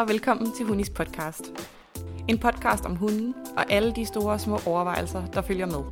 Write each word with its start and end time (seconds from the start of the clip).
og 0.00 0.08
velkommen 0.08 0.52
til 0.52 0.66
Hunis 0.66 0.90
podcast. 0.90 1.52
En 2.28 2.38
podcast 2.38 2.84
om 2.84 2.96
hunden 2.96 3.34
og 3.56 3.72
alle 3.72 3.92
de 3.92 4.06
store 4.06 4.32
og 4.32 4.40
små 4.40 4.58
overvejelser, 4.66 5.26
der 5.26 5.42
følger 5.42 5.66
med. 5.66 5.82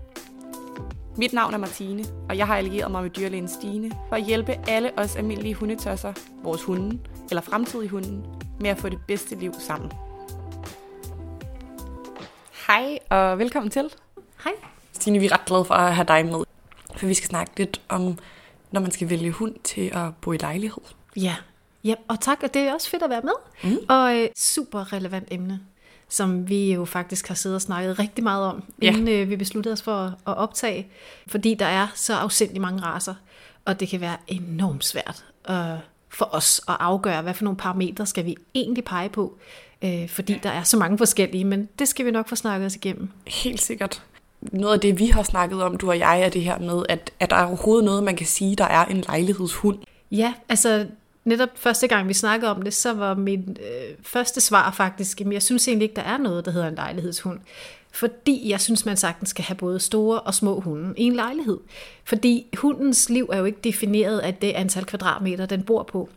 Mit 1.17 1.33
navn 1.33 1.55
er 1.55 1.59
Martine, 1.59 2.05
og 2.29 2.37
jeg 2.39 2.47
har 2.47 2.57
allieret 2.57 2.91
mig 2.91 3.03
med 3.03 3.11
dyrlægen 3.11 3.49
Stine 3.49 3.91
for 4.09 4.17
at 4.17 4.25
hjælpe 4.25 4.69
alle 4.69 4.99
os 4.99 5.17
almindelige 5.17 5.55
hundetosser, 5.55 6.13
vores 6.43 6.65
hunde 6.65 6.99
eller 7.31 7.43
fremtidige 7.43 7.89
hunden, 7.89 8.27
med 8.61 8.71
at 8.71 8.79
få 8.79 8.89
det 8.89 8.99
bedste 9.09 9.35
liv 9.35 9.55
sammen. 9.59 9.93
Hej 12.67 12.99
og 13.11 13.39
velkommen 13.39 13.71
til. 13.71 13.93
Hej. 14.45 14.53
Stine, 14.93 15.19
vi 15.19 15.27
er 15.27 15.33
ret 15.33 15.45
glade 15.45 15.65
for 15.65 15.75
at 15.75 15.95
have 15.95 16.07
dig 16.07 16.27
med, 16.27 16.45
for 16.97 17.07
vi 17.07 17.15
skal 17.15 17.29
snakke 17.29 17.53
lidt 17.57 17.81
om, 17.89 18.19
når 18.71 18.81
man 18.81 18.91
skal 18.91 19.11
vælge 19.11 19.31
hund 19.31 19.55
til 19.65 19.91
at 19.95 20.17
bo 20.21 20.33
i 20.33 20.37
lejlighed. 20.37 20.83
Ja, 21.17 21.37
ja 21.85 21.95
og 22.09 22.21
tak, 22.21 22.39
og 22.43 22.55
det 22.55 22.63
er 22.63 22.75
også 22.75 22.91
fedt 22.91 23.03
at 23.03 23.11
være 23.11 23.23
med. 23.23 23.33
Mm. 23.71 23.79
Og 23.89 24.17
øh, 24.17 24.29
super 24.37 24.93
relevant 24.93 25.29
emne, 25.31 25.61
som 26.09 26.49
vi 26.49 26.73
jo 26.73 26.85
faktisk 26.85 27.29
har 27.29 27.35
siddet 27.35 27.55
og 27.57 27.63
snakket 27.63 27.99
rigtig 27.99 28.25
meget 28.25 28.45
om, 28.47 28.63
Ja. 28.83 28.89
inden 28.89 29.09
øh, 29.09 29.31
vi 29.31 29.37
besluttede 29.37 29.73
os 29.73 29.83
for 29.83 29.93
at, 29.97 30.13
at 30.27 30.37
optage. 30.37 30.87
Fordi 31.27 31.55
der 31.55 31.67
er 31.67 31.87
så 31.95 32.15
afsindig 32.15 32.61
mange 32.61 32.83
raser, 32.83 33.15
og 33.65 33.81
det 33.81 33.89
kan 33.89 34.01
være 34.01 34.17
enormt 34.27 34.85
svært 34.85 35.25
øh, 35.51 35.57
for 36.09 36.29
os 36.35 36.61
at 36.69 36.77
afgøre, 36.81 37.23
hvad 37.23 37.35
for 37.35 37.45
nogle 37.45 37.57
parametre 37.57 38.07
skal 38.07 38.25
vi 38.25 38.37
egentlig 38.55 38.85
pege 38.85 39.09
på. 39.09 39.39
Øh, 39.85 40.09
fordi 40.09 40.39
der 40.43 40.51
er 40.51 40.63
så 40.63 40.77
mange 40.77 40.99
forskellige, 40.99 41.45
men 41.45 41.69
det 41.79 41.89
skal 41.89 42.07
vi 42.07 42.11
nok 42.11 42.29
få 42.29 42.35
snakket 42.37 42.67
os 42.67 42.75
igennem. 42.77 43.09
Helt 43.27 43.61
sikkert. 43.63 44.03
Noget 44.41 44.75
af 44.75 44.81
det, 44.81 44.99
vi 44.99 45.07
har 45.07 45.23
snakket 45.23 45.63
om, 45.63 45.77
du 45.77 45.89
og 45.89 45.99
jeg, 45.99 46.21
er 46.23 46.29
det 46.29 46.43
her 46.43 46.59
med, 46.59 46.83
at, 46.89 47.11
at 47.21 47.31
der 47.31 47.37
er 47.37 47.47
overhovedet 47.47 47.85
noget, 47.85 48.05
man 48.05 48.17
kan 48.17 48.27
sige, 48.27 48.57
der 48.57 48.65
er 48.65 48.85
en 48.85 49.01
lejlighedshund. 49.01 49.79
Ja, 50.11 50.35
altså 50.49 50.87
netop 51.29 51.49
første 51.55 51.89
gang 51.89 52.09
vi 52.09 52.15
snakkede 52.15 52.51
om 52.51 52.63
det, 52.63 52.75
så 52.75 52.93
var 52.93 53.15
mit 53.15 53.41
øh, 53.49 53.95
første 54.03 54.41
svar 54.41 54.71
faktisk, 54.71 55.21
at 55.21 55.33
jeg 55.33 55.43
synes 55.43 55.69
egentlig 55.69 55.85
ikke, 55.85 55.97
der 55.97 56.03
er 56.03 56.19
noget, 56.19 56.45
der 56.45 56.51
hedder 56.51 56.69
en 56.69 56.75
lejlighedshund. 56.75 57.39
Fordi 57.93 58.51
jeg 58.51 58.61
synes, 58.61 58.87
man 58.87 58.97
sagtens 58.97 59.29
skal 59.29 59.45
have 59.45 59.57
både 59.57 59.81
store 59.81 60.21
og 60.21 60.35
små 60.35 60.61
hunde 60.61 60.95
i 60.97 61.03
en 61.03 61.15
lejlighed. 61.15 61.59
Fordi 62.05 62.47
hundens 62.57 63.11
liv 63.11 63.29
er 63.33 63.39
jo 63.39 63.45
ikke 63.45 63.59
defineret 63.65 64.19
af 64.19 64.35
det 64.35 64.53
antal 64.53 64.85
kvadratmeter, 64.85 65.47
den 65.47 65.63
bor 65.63 65.83
på. 65.83 66.09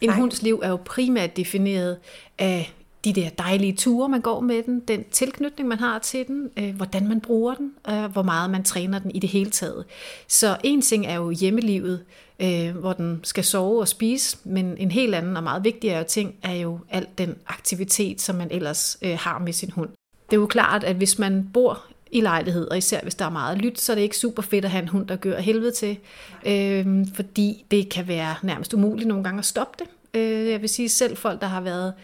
En 0.00 0.08
Nej. 0.08 0.18
hunds 0.18 0.42
liv 0.42 0.60
er 0.62 0.68
jo 0.68 0.78
primært 0.84 1.36
defineret 1.36 1.98
af 2.38 2.74
de 3.04 3.12
der 3.12 3.28
dejlige 3.28 3.72
ture, 3.72 4.08
man 4.08 4.20
går 4.20 4.40
med 4.40 4.62
den, 4.62 4.80
den 4.80 5.04
tilknytning, 5.10 5.68
man 5.68 5.78
har 5.78 5.98
til 5.98 6.26
den, 6.26 6.50
øh, 6.56 6.74
hvordan 6.76 7.08
man 7.08 7.20
bruger 7.20 7.54
den, 7.54 7.72
øh, 7.88 8.04
hvor 8.04 8.22
meget 8.22 8.50
man 8.50 8.64
træner 8.64 8.98
den 8.98 9.10
i 9.10 9.18
det 9.18 9.30
hele 9.30 9.50
taget. 9.50 9.84
Så 10.28 10.56
en 10.64 10.82
ting 10.82 11.06
er 11.06 11.14
jo 11.14 11.30
hjemmelivet, 11.30 12.04
øh, 12.40 12.76
hvor 12.76 12.92
den 12.92 13.20
skal 13.22 13.44
sove 13.44 13.80
og 13.80 13.88
spise, 13.88 14.38
men 14.44 14.76
en 14.76 14.90
helt 14.90 15.14
anden 15.14 15.36
og 15.36 15.42
meget 15.42 15.64
vigtigere 15.64 16.04
ting 16.04 16.34
er 16.42 16.54
jo 16.54 16.78
al 16.90 17.06
den 17.18 17.36
aktivitet, 17.46 18.20
som 18.20 18.36
man 18.36 18.48
ellers 18.50 18.98
øh, 19.02 19.18
har 19.18 19.38
med 19.38 19.52
sin 19.52 19.70
hund. 19.70 19.88
Det 20.30 20.36
er 20.36 20.40
jo 20.40 20.46
klart, 20.46 20.84
at 20.84 20.96
hvis 20.96 21.18
man 21.18 21.50
bor 21.52 21.84
i 22.12 22.20
lejlighed, 22.20 22.68
og 22.68 22.78
især 22.78 23.00
hvis 23.02 23.14
der 23.14 23.24
er 23.24 23.30
meget 23.30 23.58
lyt, 23.58 23.80
så 23.80 23.92
er 23.92 23.94
det 23.94 24.02
ikke 24.02 24.16
super 24.16 24.42
fedt 24.42 24.64
at 24.64 24.70
have 24.70 24.82
en 24.82 24.88
hund, 24.88 25.06
der 25.06 25.16
gør 25.16 25.38
helvede 25.38 25.72
til, 25.72 25.98
øh, 26.46 26.86
fordi 27.14 27.64
det 27.70 27.88
kan 27.88 28.08
være 28.08 28.34
nærmest 28.42 28.74
umuligt 28.74 29.08
nogle 29.08 29.24
gange 29.24 29.38
at 29.38 29.44
stoppe 29.44 29.84
det. 29.84 30.18
Øh, 30.20 30.50
jeg 30.50 30.60
vil 30.60 30.68
sige 30.68 30.88
selv 30.88 31.16
folk, 31.16 31.40
der 31.40 31.46
har 31.46 31.60
været 31.60 31.94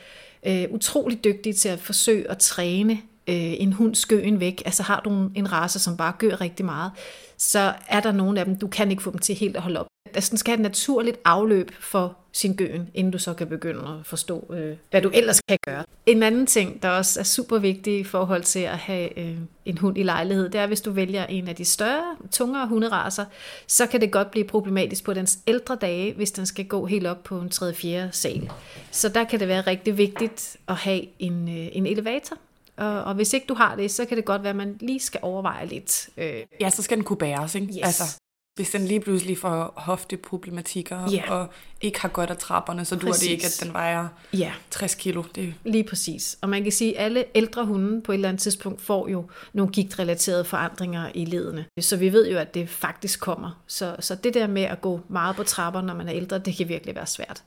øh, 0.46 0.64
utrolig 0.70 1.24
dygtige 1.24 1.52
til 1.52 1.68
at 1.68 1.78
forsøge 1.78 2.30
at 2.30 2.38
træne 2.38 2.92
øh, 3.28 3.54
en 3.60 3.72
hund 3.72 4.08
gøen 4.08 4.40
væk. 4.40 4.62
Altså 4.64 4.82
har 4.82 5.00
du 5.00 5.10
en, 5.10 5.32
en 5.34 5.52
race, 5.52 5.78
som 5.78 5.96
bare 5.96 6.12
gør 6.18 6.40
rigtig 6.40 6.64
meget, 6.64 6.92
så 7.38 7.74
er 7.88 8.00
der 8.00 8.12
nogle 8.12 8.40
af 8.40 8.46
dem, 8.46 8.58
du 8.58 8.66
kan 8.66 8.90
ikke 8.90 9.02
få 9.02 9.10
dem 9.10 9.18
til 9.18 9.34
helt 9.34 9.56
at 9.56 9.62
holde 9.62 9.80
op. 9.80 9.86
Altså 10.16 10.30
den 10.30 10.38
skal 10.38 10.50
have 10.50 10.56
et 10.56 10.62
naturligt 10.70 11.18
afløb 11.24 11.70
for 11.80 12.16
sin 12.32 12.54
gøen, 12.56 12.90
inden 12.94 13.10
du 13.10 13.18
så 13.18 13.34
kan 13.34 13.46
begynde 13.46 13.80
at 13.80 14.06
forstå, 14.06 14.54
øh, 14.54 14.76
hvad 14.90 15.02
du 15.02 15.10
ellers 15.14 15.40
kan 15.48 15.58
gøre. 15.66 15.84
En 16.06 16.22
anden 16.22 16.46
ting, 16.46 16.82
der 16.82 16.88
også 16.88 17.20
er 17.20 17.24
super 17.24 17.58
vigtig 17.58 17.98
i 17.98 18.04
forhold 18.04 18.42
til 18.42 18.60
at 18.60 18.78
have 18.78 19.18
øh, 19.18 19.36
en 19.64 19.78
hund 19.78 19.98
i 19.98 20.02
lejlighed, 20.02 20.48
det 20.48 20.60
er, 20.60 20.66
hvis 20.66 20.80
du 20.80 20.90
vælger 20.90 21.26
en 21.26 21.48
af 21.48 21.56
de 21.56 21.64
større, 21.64 22.16
tungere 22.30 22.68
hunderaser, 22.68 23.24
så 23.66 23.86
kan 23.86 24.00
det 24.00 24.12
godt 24.12 24.30
blive 24.30 24.44
problematisk 24.44 25.04
på 25.04 25.14
dens 25.14 25.38
ældre 25.46 25.76
dage, 25.80 26.14
hvis 26.14 26.30
den 26.30 26.46
skal 26.46 26.64
gå 26.64 26.86
helt 26.86 27.06
op 27.06 27.24
på 27.24 27.38
en 27.38 27.50
3-4 27.54 27.86
sal. 28.10 28.50
Så 28.90 29.08
der 29.08 29.24
kan 29.24 29.40
det 29.40 29.48
være 29.48 29.60
rigtig 29.60 29.98
vigtigt 29.98 30.56
at 30.68 30.74
have 30.74 31.02
en, 31.18 31.48
øh, 31.48 31.68
en 31.72 31.86
elevator. 31.86 32.36
Og, 32.76 33.04
og 33.04 33.14
hvis 33.14 33.32
ikke 33.32 33.46
du 33.46 33.54
har 33.54 33.76
det, 33.76 33.90
så 33.90 34.04
kan 34.04 34.16
det 34.16 34.24
godt 34.24 34.42
være, 34.42 34.50
at 34.50 34.56
man 34.56 34.76
lige 34.80 35.00
skal 35.00 35.20
overveje 35.22 35.66
lidt. 35.66 36.08
Øh, 36.16 36.42
Ja, 36.60 36.70
så 36.70 36.82
skal 36.82 36.96
den 36.96 37.04
kunne 37.04 37.16
bæres, 37.16 37.54
ikke? 37.54 37.66
Yes. 37.66 37.78
Altså, 37.82 38.18
hvis 38.56 38.70
den 38.70 38.84
lige 38.84 39.00
pludselig 39.00 39.38
får 39.38 39.72
hofteproblematikker 39.76 41.10
Ja. 41.10 41.30
og 41.32 41.46
ikke 41.80 42.00
har 42.00 42.08
godt 42.08 42.30
af 42.30 42.36
trapperne, 42.36 42.84
så 42.84 42.94
det 42.94 43.04
Præcis. 43.04 43.28
ikke, 43.30 43.46
at 43.46 43.60
den 43.64 43.72
vejer 43.72 44.08
ja, 44.32 44.52
60 44.70 44.94
kilo. 44.94 45.22
Det, 45.34 45.54
Lige 45.64 45.84
præcis. 45.84 46.38
Og 46.40 46.48
man 46.48 46.62
kan 46.62 46.72
sige, 46.72 46.98
at 46.98 47.04
alle 47.04 47.24
ældre 47.34 47.64
hunde 47.66 48.02
på 48.02 48.12
et 48.12 48.14
eller 48.16 48.28
andet 48.28 48.42
tidspunkt 48.42 48.82
får 48.82 49.08
jo 49.08 49.30
nogle 49.52 49.72
gigtrelaterede 49.72 50.44
forandringer 50.44 51.10
i 51.14 51.24
ledene. 51.24 51.64
Så 51.80 51.96
vi 51.96 52.12
ved 52.12 52.30
jo, 52.30 52.38
at 52.38 52.54
det 52.54 52.68
faktisk 52.68 53.20
kommer. 53.20 53.62
Så, 53.66 53.96
så 54.00 54.14
det 54.14 54.34
der 54.34 54.46
med 54.46 54.62
at 54.62 54.80
gå 54.80 55.00
meget 55.08 55.36
på 55.36 55.42
trapper, 55.42 55.80
når 55.80 55.94
man 55.94 56.08
er 56.08 56.14
ældre, 56.14 56.38
det 56.38 56.56
kan 56.56 56.68
virkelig 56.68 56.94
være 56.94 57.06
svært. 57.06 57.42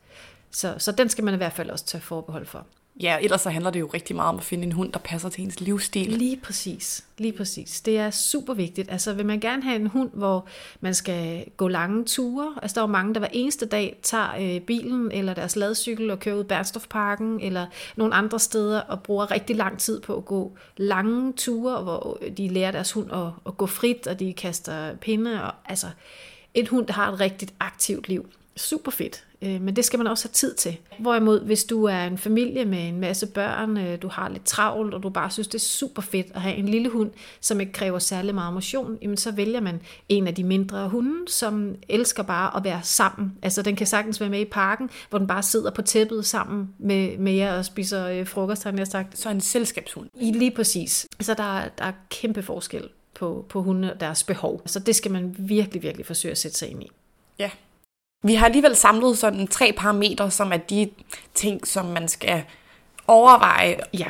Så, 0.51 0.75
så 0.77 0.91
den 0.91 1.09
skal 1.09 1.23
man 1.23 1.33
i 1.33 1.37
hvert 1.37 1.53
fald 1.53 1.69
også 1.69 1.85
tage 1.85 2.01
forbehold 2.01 2.45
for 2.45 2.65
ja, 2.99 3.17
ellers 3.21 3.41
så 3.41 3.49
handler 3.49 3.71
det 3.71 3.79
jo 3.79 3.89
rigtig 3.93 4.15
meget 4.15 4.29
om 4.29 4.37
at 4.37 4.43
finde 4.43 4.63
en 4.63 4.71
hund, 4.71 4.91
der 4.91 4.99
passer 4.99 5.29
til 5.29 5.43
ens 5.43 5.59
livsstil. 5.59 6.07
Lige 6.07 6.37
præcis. 6.37 7.05
Lige 7.17 7.33
præcis. 7.33 7.81
Det 7.81 7.97
er 7.97 8.09
super 8.09 8.53
vigtigt. 8.53 8.91
Altså 8.91 9.13
vil 9.13 9.25
man 9.25 9.39
gerne 9.39 9.63
have 9.63 9.75
en 9.75 9.87
hund, 9.87 10.09
hvor 10.13 10.45
man 10.81 10.93
skal 10.93 11.45
gå 11.57 11.67
lange 11.67 12.05
ture. 12.05 12.55
Altså 12.61 12.75
der 12.75 12.81
er 12.81 12.87
jo 12.87 12.91
mange, 12.91 13.13
der 13.13 13.19
hver 13.19 13.29
eneste 13.31 13.65
dag 13.65 13.99
tager 14.03 14.35
øh, 14.39 14.61
bilen 14.61 15.11
eller 15.11 15.33
deres 15.33 15.55
ladcykel 15.55 16.11
og 16.11 16.19
kører 16.19 16.35
ud 16.35 16.43
i 16.43 16.47
Bernstofparken 16.47 17.39
eller 17.41 17.65
nogle 17.95 18.13
andre 18.15 18.39
steder 18.39 18.81
og 18.81 19.03
bruger 19.03 19.31
rigtig 19.31 19.55
lang 19.55 19.79
tid 19.79 20.01
på 20.01 20.17
at 20.17 20.25
gå 20.25 20.57
lange 20.77 21.33
ture, 21.33 21.83
hvor 21.83 22.19
de 22.37 22.47
lærer 22.47 22.71
deres 22.71 22.91
hund 22.91 23.11
at, 23.11 23.27
at 23.45 23.57
gå 23.57 23.65
frit, 23.65 24.07
og 24.07 24.19
de 24.19 24.33
kaster 24.33 24.95
pinde. 24.95 25.43
Og, 25.43 25.53
altså 25.65 25.87
en 26.53 26.67
hund, 26.67 26.87
der 26.87 26.93
har 26.93 27.11
et 27.11 27.19
rigtig 27.19 27.49
aktivt 27.59 28.07
liv. 28.07 28.29
Super 28.59 28.91
fedt. 28.91 29.23
Øh, 29.41 29.61
Men 29.61 29.75
det 29.75 29.85
skal 29.85 29.97
man 29.99 30.07
også 30.07 30.27
have 30.27 30.33
tid 30.33 30.53
til. 30.55 30.77
Hvorimod, 30.99 31.39
hvis 31.45 31.63
du 31.63 31.83
er 31.83 32.03
en 32.05 32.17
familie 32.17 32.65
med 32.65 32.87
en 32.87 32.99
masse 32.99 33.27
børn, 33.27 33.77
øh, 33.77 34.01
du 34.01 34.07
har 34.07 34.29
lidt 34.29 34.45
travlt, 34.45 34.93
og 34.93 35.03
du 35.03 35.09
bare 35.09 35.31
synes, 35.31 35.47
det 35.47 35.55
er 35.55 35.59
super 35.59 36.01
fedt 36.01 36.27
at 36.35 36.41
have 36.41 36.55
en 36.55 36.67
lille 36.69 36.89
hund, 36.89 37.11
som 37.41 37.59
ikke 37.59 37.71
kræver 37.71 37.99
særlig 37.99 38.35
meget 38.35 38.53
motion, 38.53 38.97
jamen 39.01 39.17
så 39.17 39.31
vælger 39.31 39.59
man 39.61 39.81
en 40.09 40.27
af 40.27 40.35
de 40.35 40.43
mindre 40.43 40.89
hunde, 40.89 41.31
som 41.31 41.75
elsker 41.89 42.23
bare 42.23 42.57
at 42.57 42.63
være 42.63 42.79
sammen. 42.83 43.31
Altså 43.41 43.61
den 43.61 43.75
kan 43.75 43.87
sagtens 43.87 44.19
være 44.21 44.29
med 44.29 44.39
i 44.39 44.45
parken, 44.45 44.89
hvor 45.09 45.17
den 45.19 45.27
bare 45.27 45.43
sidder 45.43 45.71
på 45.71 45.81
tæppet 45.81 46.25
sammen 46.25 46.69
med, 46.79 47.17
med 47.17 47.33
jer 47.33 47.57
og 47.57 47.65
spiser 47.65 48.07
øh, 48.07 48.27
frokost, 48.27 48.63
har 48.63 48.73
jeg 48.77 48.87
sagt. 48.87 49.19
Så 49.19 49.29
en 49.29 49.41
selskabshund. 49.41 50.09
I 50.21 50.31
lige 50.31 50.51
præcis. 50.51 51.07
Så 51.19 51.33
der, 51.33 51.57
er- 51.59 51.69
der 51.77 51.85
er 51.85 51.93
kæmpe 52.09 52.43
forskel 52.43 52.89
på, 53.13 53.45
på 53.49 53.61
hunde 53.61 53.93
og 53.93 53.99
deres 53.99 54.23
behov. 54.23 54.61
Så 54.65 54.79
det 54.79 54.95
skal 54.95 55.11
man 55.11 55.35
virkelig, 55.37 55.83
virkelig 55.83 56.05
forsøge 56.05 56.31
at 56.31 56.37
sætte 56.37 56.57
sig 56.57 56.69
ind 56.69 56.83
i. 56.83 56.89
Ja. 57.39 57.49
Vi 58.23 58.35
har 58.35 58.45
alligevel 58.45 58.75
samlet 58.75 59.17
sådan 59.17 59.47
tre 59.47 59.73
parametre, 59.77 60.31
som 60.31 60.51
er 60.53 60.57
de 60.57 60.89
ting, 61.33 61.67
som 61.67 61.85
man 61.85 62.07
skal 62.07 62.43
overveje. 63.07 63.77
Ja. 63.93 64.07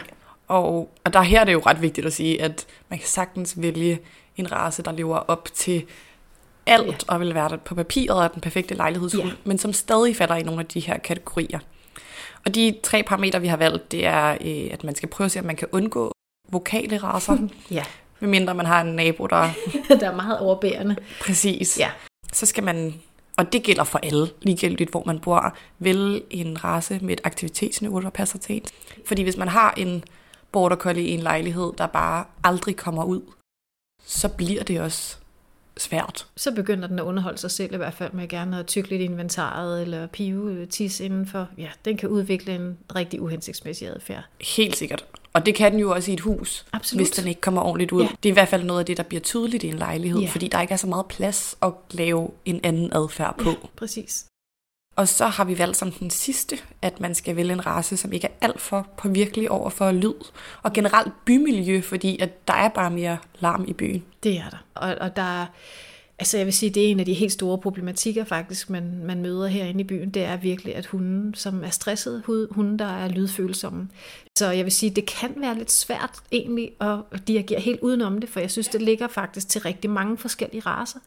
Og, 0.48 0.90
og 1.04 1.14
der 1.14 1.22
her 1.22 1.40
er 1.42 1.44
det 1.44 1.54
jo 1.54 1.62
ret 1.66 1.82
vigtigt 1.82 2.08
at 2.08 2.14
sige, 2.14 2.42
at 2.42 2.66
man 2.90 3.00
kan 3.00 3.08
sagtens 3.08 3.54
vælge 3.62 4.00
en 4.38 4.52
race, 4.52 4.84
der 4.84 4.92
lever 4.92 5.18
op 5.18 5.50
til 5.54 5.86
alt, 6.66 6.86
Ja. 7.10 7.14
og 7.14 7.20
vil 7.20 7.36
være 7.36 7.58
på 7.58 7.76
papiret 7.76 8.24
af 8.24 8.30
den 8.30 8.42
perfekte 8.42 8.76
lejlighedshund, 8.76 9.28
Ja. 9.30 9.34
men 9.44 9.58
som 9.58 9.74
stadig 9.74 10.16
falder 10.16 10.36
i 10.36 10.44
nogle 10.44 10.60
af 10.62 10.66
de 10.68 10.80
her 10.80 10.98
kategorier. 10.98 11.60
Og 12.46 12.56
de 12.56 12.76
tre 12.84 13.04
parametre, 13.04 13.42
vi 13.42 13.48
har 13.48 13.58
valgt, 13.58 13.92
det 13.92 14.06
er, 14.06 14.38
øh, 14.42 14.70
at 14.72 14.84
man 14.84 14.96
skal 14.96 15.10
prøve 15.10 15.26
at 15.26 15.32
se, 15.32 15.40
om 15.40 15.46
man 15.46 15.56
kan 15.56 15.68
undgå 15.72 16.12
vokale 16.52 16.98
racer, 16.98 17.38
Ja, 17.72 17.84
medmindre 18.20 18.54
man 18.56 18.66
har 18.66 18.82
en 18.82 18.96
nabo, 18.96 19.28
der 19.28 19.50
der 20.00 20.10
er 20.12 20.16
meget 20.16 20.40
overbærende. 20.40 20.96
præcis. 21.22 21.80
Ja. 21.80 21.90
Så 22.34 22.46
skal 22.46 22.64
man, 22.64 22.94
og 23.40 23.54
det 23.54 23.64
gælder 23.64 23.84
for 23.84 24.00
alle, 24.04 24.30
ligegyldigt 24.42 24.90
hvor 24.90 25.04
man 25.06 25.20
bor, 25.20 25.58
vælge 25.80 26.22
en 26.30 26.64
race 26.64 27.00
med 27.02 27.14
et 27.14 27.22
aktivitetsniveau, 27.24 28.02
der 28.02 28.10
passer 28.10 28.40
til 28.40 28.56
ens. 28.56 28.72
Fordi 29.06 29.24
hvis 29.24 29.38
man 29.38 29.48
har 29.48 29.74
en 29.78 30.04
border 30.52 30.76
collie 30.76 31.04
i 31.04 31.12
en 31.12 31.20
lejlighed, 31.20 31.72
der 31.78 31.88
bare 31.88 32.26
aldrig 32.44 32.76
kommer 32.76 33.04
ud, 33.04 33.22
så 34.06 34.30
bliver 34.30 34.64
det 34.64 34.82
også 34.82 35.18
svært. 35.78 36.28
så 36.38 36.52
begynder 36.52 36.88
den 36.88 37.00
at 37.00 37.04
underholde 37.04 37.38
sig 37.38 37.52
selv 37.52 37.74
i 37.74 37.78
hvert 37.78 37.94
fald 37.94 38.14
med 38.14 38.28
gerne 38.28 38.60
at 38.60 38.68
tykke 38.68 38.90
lidt 38.90 39.02
inventaret 39.02 39.82
eller 39.82 40.08
pive 40.08 40.66
tis 40.66 41.00
indenfor. 41.00 41.48
Ja, 41.58 41.70
den 41.86 41.98
kan 41.98 42.10
udvikle 42.10 42.56
en 42.56 42.78
rigtig 42.96 43.22
uhensigtsmæssig 43.22 43.88
adfærd. 43.88 44.24
Helt 44.42 44.78
sikkert. 44.78 45.06
Og 45.34 45.46
det 45.46 45.56
kan 45.56 45.72
den 45.72 45.80
jo 45.80 45.92
også 45.92 46.12
i 46.12 46.14
et 46.14 46.20
hus, 46.20 46.66
Absolut. 46.74 47.00
hvis 47.08 47.12
den 47.18 47.28
ikke 47.28 47.42
kommer 47.42 47.62
ordentligt 47.62 47.92
ud. 47.92 48.02
Ja. 48.02 48.08
Det 48.24 48.30
er 48.30 48.34
i 48.34 48.34
hvert 48.34 48.48
fald 48.48 48.64
noget 48.64 48.80
af 48.80 48.86
det, 48.86 48.98
der 48.98 49.04
bliver 49.04 49.22
tydeligt 49.22 49.64
i 49.64 49.68
en 49.68 49.78
lejlighed, 49.78 50.20
Ja. 50.22 50.28
fordi 50.30 50.48
der 50.48 50.62
ikke 50.62 50.74
er 50.74 50.78
så 50.78 50.88
meget 50.88 51.06
plads 51.06 51.58
at 51.62 51.72
lave 51.92 52.32
en 52.46 52.60
anden 52.64 52.94
adfærd 52.94 53.36
på. 53.38 53.50
Præcis. 53.76 54.26
Og 54.96 55.08
så 55.08 55.28
har 55.28 55.44
vi 55.44 55.58
valgt 55.60 55.78
som 55.78 55.92
den 55.92 56.10
sidste, 56.10 56.58
at 56.82 57.00
man 57.00 57.16
skal 57.16 57.36
vælge 57.36 57.54
en 57.54 57.66
race, 57.66 57.98
som 57.98 58.14
ikke 58.14 58.28
er 58.28 58.32
alt 58.42 58.62
for 58.62 58.88
påvirkelig 58.98 59.52
over 59.52 59.70
for 59.70 59.92
lyd. 59.92 60.14
Og 60.64 60.74
generelt 60.74 61.14
bymiljø, 61.26 61.82
fordi 61.82 62.20
at 62.20 62.48
der 62.48 62.54
er 62.54 62.70
bare 62.70 62.92
mere 62.92 63.18
larm 63.40 63.66
i 63.68 63.74
byen. 63.74 64.04
Det 64.24 64.38
er 64.38 64.50
der. 64.50 64.58
Og, 64.76 64.96
og 65.02 65.16
der 65.16 65.42
er 65.42 65.46
Altså 66.20 66.38
jeg 66.38 66.46
vil 66.46 66.54
sige, 66.54 66.70
det 66.70 66.86
er 66.86 66.92
en 66.92 67.00
af 67.00 67.06
de 67.06 67.14
helt 67.14 67.32
store 67.32 67.58
problematikker 67.58 68.24
faktisk, 68.24 68.70
man, 68.70 69.00
man 69.04 69.22
møder 69.22 69.48
herinde 69.48 69.82
i 69.82 69.84
byen, 69.84 70.10
det 70.10 70.24
er 70.24 70.38
virkelig, 70.38 70.76
at 70.76 70.86
hunden, 70.86 71.34
som 71.34 71.64
er 71.64 71.70
stresset, 71.70 72.24
hunden, 72.52 72.80
der 72.80 72.86
er 72.86 73.08
lydfølsomme. 73.08 73.90
Så 74.38 74.52
jeg 74.52 74.66
vil 74.66 74.72
sige, 74.72 74.90
det 74.90 75.06
kan 75.06 75.34
være 75.38 75.58
lidt 75.58 75.72
svært 75.72 76.12
egentlig 76.32 76.72
at 76.82 77.28
dirigere 77.28 77.60
helt 77.60 77.80
udenom 77.80 78.20
det, 78.20 78.30
for 78.30 78.40
jeg 78.40 78.52
synes, 78.52 78.68
det 78.68 78.82
ligger 78.82 79.08
faktisk 79.08 79.50
til 79.50 79.62
rigtig 79.62 79.90
mange 79.90 80.18
forskellige 80.18 80.62
raser. 80.66 81.00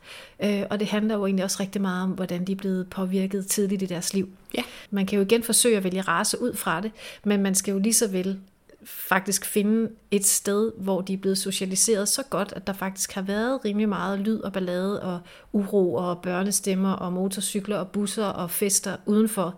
Øh, 0.44 0.62
og 0.70 0.80
det 0.80 0.88
handler 0.88 1.14
jo 1.14 1.26
egentlig 1.26 1.44
også 1.44 1.56
rigtig 1.60 1.82
meget 1.82 2.02
om, 2.02 2.10
hvordan 2.10 2.44
de 2.44 2.52
er 2.52 2.56
blevet 2.56 2.90
påvirket 2.90 3.46
tidligt 3.46 3.82
i 3.82 3.86
deres 3.86 4.14
liv. 4.14 4.28
Ja. 4.54 4.62
Man 4.90 5.06
kan 5.06 5.16
jo 5.16 5.24
igen 5.24 5.42
forsøge 5.42 5.76
at 5.76 5.84
vælge 5.84 6.00
race 6.00 6.42
ud 6.42 6.54
fra 6.54 6.80
det, 6.80 6.90
men 7.24 7.42
man 7.42 7.54
skal 7.54 7.72
jo 7.72 7.78
lige 7.78 7.94
så 7.94 8.08
vel 8.08 8.38
faktisk 8.84 9.44
finde 9.44 9.90
et 10.10 10.26
sted, 10.26 10.72
hvor 10.78 11.00
de 11.00 11.12
er 11.12 11.16
blevet 11.16 11.38
socialiseret 11.38 12.08
så 12.08 12.22
godt, 12.30 12.52
at 12.56 12.66
der 12.66 12.72
faktisk 12.72 13.12
har 13.12 13.22
været 13.22 13.64
rimelig 13.64 13.88
meget 13.88 14.18
lyd 14.18 14.40
og 14.40 14.52
ballade 14.52 15.02
og 15.02 15.20
uro 15.52 15.94
og 15.94 16.22
børnestemmer 16.22 16.92
og 16.92 17.12
motorcykler 17.12 17.76
og 17.76 17.88
busser 17.88 18.24
og 18.24 18.50
fester 18.50 18.96
udenfor, 19.06 19.54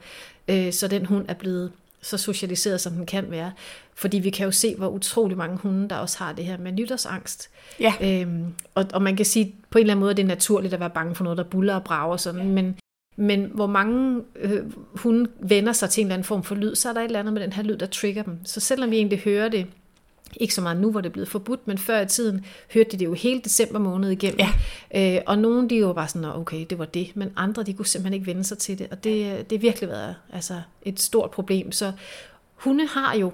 øh, 0.49 0.73
så 0.73 0.89
den 0.89 1.07
hund 1.07 1.25
er 1.29 1.35
blevet 1.35 1.73
så 2.03 2.19
socialiseret, 2.19 2.81
som 2.81 2.93
den 2.93 3.07
kan 3.07 3.31
være. 3.31 3.53
Fordi 3.95 4.19
vi 4.19 4.31
kan 4.31 4.45
jo 4.45 4.51
se, 4.51 4.75
hvor 4.77 4.89
utrolig 4.89 5.37
mange 5.37 5.57
hunde, 5.57 5.89
der 5.89 5.97
også 5.97 6.19
har 6.19 6.33
det 6.33 6.45
her 6.45 6.59
med 6.59 6.73
nytårsangst. 6.73 7.51
Ja. 7.81 7.95
Øhm, 8.03 8.55
og, 8.75 8.87
og 8.93 9.03
man 9.03 9.17
kan 9.17 9.27
sige, 9.27 9.55
på 9.71 9.79
en 9.79 9.83
eller 9.83 9.95
anden 9.95 10.01
måde, 10.01 10.11
at 10.11 10.17
det 10.17 10.23
er 10.23 10.27
naturligt 10.27 10.75
at 10.75 10.81
være 10.81 10.91
bange 10.91 11.15
for 11.15 11.25
noget, 11.25 11.37
der 11.37 11.45
buller 11.45 11.75
og 11.75 11.85
brager 11.85 12.17
sådan, 12.17 12.49
men 12.49 12.77
men 13.17 13.51
hvor 13.55 13.67
mange 13.67 14.23
øh, 14.37 14.63
hunde 14.95 15.31
vender 15.41 15.73
sig 15.73 15.91
til 15.91 16.01
en 16.01 16.07
eller 16.07 16.15
anden 16.15 16.25
form 16.25 16.43
for 16.43 16.55
lyd, 16.55 16.75
så 16.75 16.89
er 16.89 16.93
der 16.93 17.01
et 17.01 17.05
eller 17.05 17.19
andet 17.19 17.35
med 17.35 17.43
den 17.43 17.53
her 17.53 17.63
lyd, 17.63 17.77
der 17.77 17.87
trigger 17.87 18.23
dem. 18.23 18.39
Så 18.45 18.61
selvom 18.61 18.91
vi 18.91 18.97
egentlig 18.97 19.19
hører 19.19 19.49
det, 19.49 19.67
ikke 20.37 20.55
så 20.55 20.61
meget 20.61 20.77
nu, 20.81 20.91
hvor 20.91 21.01
det 21.01 21.09
er 21.09 21.13
blevet 21.13 21.29
forbudt, 21.29 21.67
men 21.67 21.79
før 21.79 22.01
i 22.01 22.07
tiden 22.07 22.45
hørte 22.75 22.91
de 22.91 22.97
det 22.97 23.05
jo 23.05 23.13
hele 23.13 23.41
december 23.41 23.79
måned 23.79 24.11
igennem. 24.11 24.41
Ja. 24.95 25.17
Øh, 25.17 25.23
og 25.27 25.39
nogle 25.39 25.69
de 25.69 25.85
var 25.85 25.93
bare 25.93 26.09
sådan, 26.09 26.29
okay, 26.29 26.67
det 26.71 26.79
var 26.79 26.85
det, 26.85 27.17
men 27.17 27.33
andre 27.37 27.63
de 27.63 27.73
kunne 27.73 27.87
simpelthen 27.87 28.15
ikke 28.15 28.27
vende 28.27 28.45
sig 28.45 28.59
til 28.59 28.79
det. 28.79 28.87
Og 28.91 29.05
det, 29.05 29.51
det 29.51 29.59
har 29.59 29.61
virkelig 29.61 29.89
været 29.89 30.15
altså, 30.33 30.61
et 30.83 31.01
stort 31.01 31.31
problem. 31.31 31.73
Så 31.73 31.93
hunde 32.55 32.87
har 32.87 33.17
jo 33.17 33.33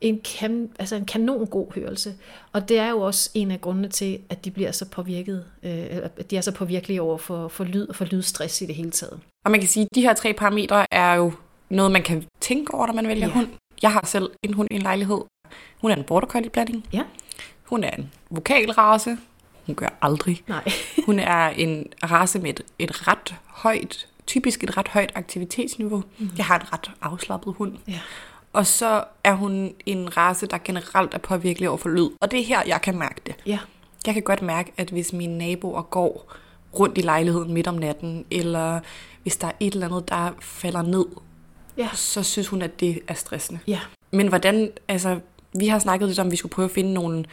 en, 0.00 0.20
kan, 0.38 0.70
altså 0.78 0.96
en 0.96 1.04
kanon 1.04 1.46
god 1.46 1.72
hørelse. 1.74 2.14
Og 2.52 2.68
det 2.68 2.78
er 2.78 2.90
jo 2.90 3.00
også 3.00 3.30
en 3.34 3.50
af 3.50 3.60
grundene 3.60 3.88
til, 3.88 4.18
at 4.28 4.44
de 4.44 4.50
bliver 4.50 4.72
så 4.72 4.84
påvirket, 4.84 5.44
øh, 5.62 5.86
at 6.16 6.30
de 6.30 6.36
er 6.36 6.40
så 6.40 6.52
påvirkelige 6.52 7.02
over 7.02 7.18
for, 7.18 7.48
for 7.48 7.64
lyd 7.64 7.88
og 7.88 7.96
for 7.96 8.04
lydstress 8.04 8.62
i 8.62 8.66
det 8.66 8.74
hele 8.74 8.90
taget. 8.90 9.20
Og 9.44 9.50
man 9.50 9.60
kan 9.60 9.68
sige, 9.68 9.82
at 9.82 9.88
de 9.94 10.02
her 10.02 10.14
tre 10.14 10.32
parametre 10.32 10.86
er 10.90 11.14
jo 11.14 11.32
noget, 11.70 11.92
man 11.92 12.02
kan 12.02 12.24
tænke 12.40 12.74
over, 12.74 12.86
når 12.86 12.94
man 12.94 13.08
vælger 13.08 13.26
ja. 13.26 13.32
hund. 13.32 13.48
Jeg 13.82 13.92
har 13.92 14.06
selv 14.06 14.30
en 14.42 14.54
hund 14.54 14.68
i 14.70 14.74
en 14.74 14.82
lejlighed. 14.82 15.20
Hun 15.80 15.90
er 15.90 15.96
en 15.96 16.04
border 16.04 16.26
collie 16.26 16.50
blanding. 16.50 16.86
Ja. 16.92 17.02
Hun 17.62 17.84
er 17.84 17.90
en 17.90 18.10
vokalrace. 18.30 19.18
Hun 19.66 19.74
gør 19.74 19.88
aldrig. 20.02 20.42
Nej. 20.48 20.64
hun 21.06 21.18
er 21.18 21.48
en 21.48 21.86
race 22.04 22.38
med 22.38 22.50
et, 22.50 22.60
et 22.78 23.08
ret 23.08 23.34
højt, 23.46 24.06
typisk 24.26 24.64
et 24.64 24.76
ret 24.76 24.88
højt 24.88 25.12
aktivitetsniveau. 25.14 26.04
Mm. 26.18 26.30
Jeg 26.36 26.44
har 26.44 26.58
en 26.58 26.72
ret 26.72 26.90
afslappet 27.02 27.54
hund. 27.54 27.76
Ja. 27.88 28.00
Og 28.52 28.66
så 28.66 29.04
er 29.24 29.32
hun 29.32 29.74
en 29.86 30.16
race, 30.16 30.46
der 30.46 30.58
generelt 30.64 31.14
er 31.14 31.18
påvirkelig 31.18 31.68
over 31.68 31.78
for 31.78 31.88
lyd. 31.88 32.08
Og 32.20 32.30
det 32.30 32.40
er 32.40 32.44
her, 32.44 32.62
jeg 32.66 32.80
kan 32.82 32.98
mærke 32.98 33.20
det. 33.26 33.34
Ja. 33.46 33.58
Jeg 34.06 34.14
kan 34.14 34.22
godt 34.22 34.42
mærke, 34.42 34.72
at 34.76 34.90
hvis 34.90 35.12
mine 35.12 35.38
naboer 35.38 35.82
går 35.82 36.32
rundt 36.78 36.98
i 36.98 37.00
lejligheden 37.00 37.52
midt 37.52 37.66
om 37.66 37.74
natten, 37.74 38.24
eller 38.30 38.80
hvis 39.22 39.36
der 39.36 39.46
er 39.46 39.52
et 39.60 39.74
eller 39.74 39.86
andet, 39.86 40.08
der 40.08 40.30
falder 40.40 40.82
ned, 40.82 41.06
ja. 41.76 41.88
så 41.94 42.22
synes 42.22 42.48
hun, 42.48 42.62
at 42.62 42.80
det 42.80 43.00
er 43.08 43.14
stressende. 43.14 43.60
Ja. 43.66 43.80
Men 44.10 44.28
hvordan, 44.28 44.70
altså, 44.88 45.20
vi 45.52 45.66
har 45.66 45.78
snakket 45.78 46.08
lidt 46.08 46.18
om, 46.18 46.26
at 46.26 46.30
vi 46.30 46.36
skulle 46.36 46.52
prøve 46.52 46.64
at 46.64 46.70
finde 46.70 46.94
nogle, 46.94 47.24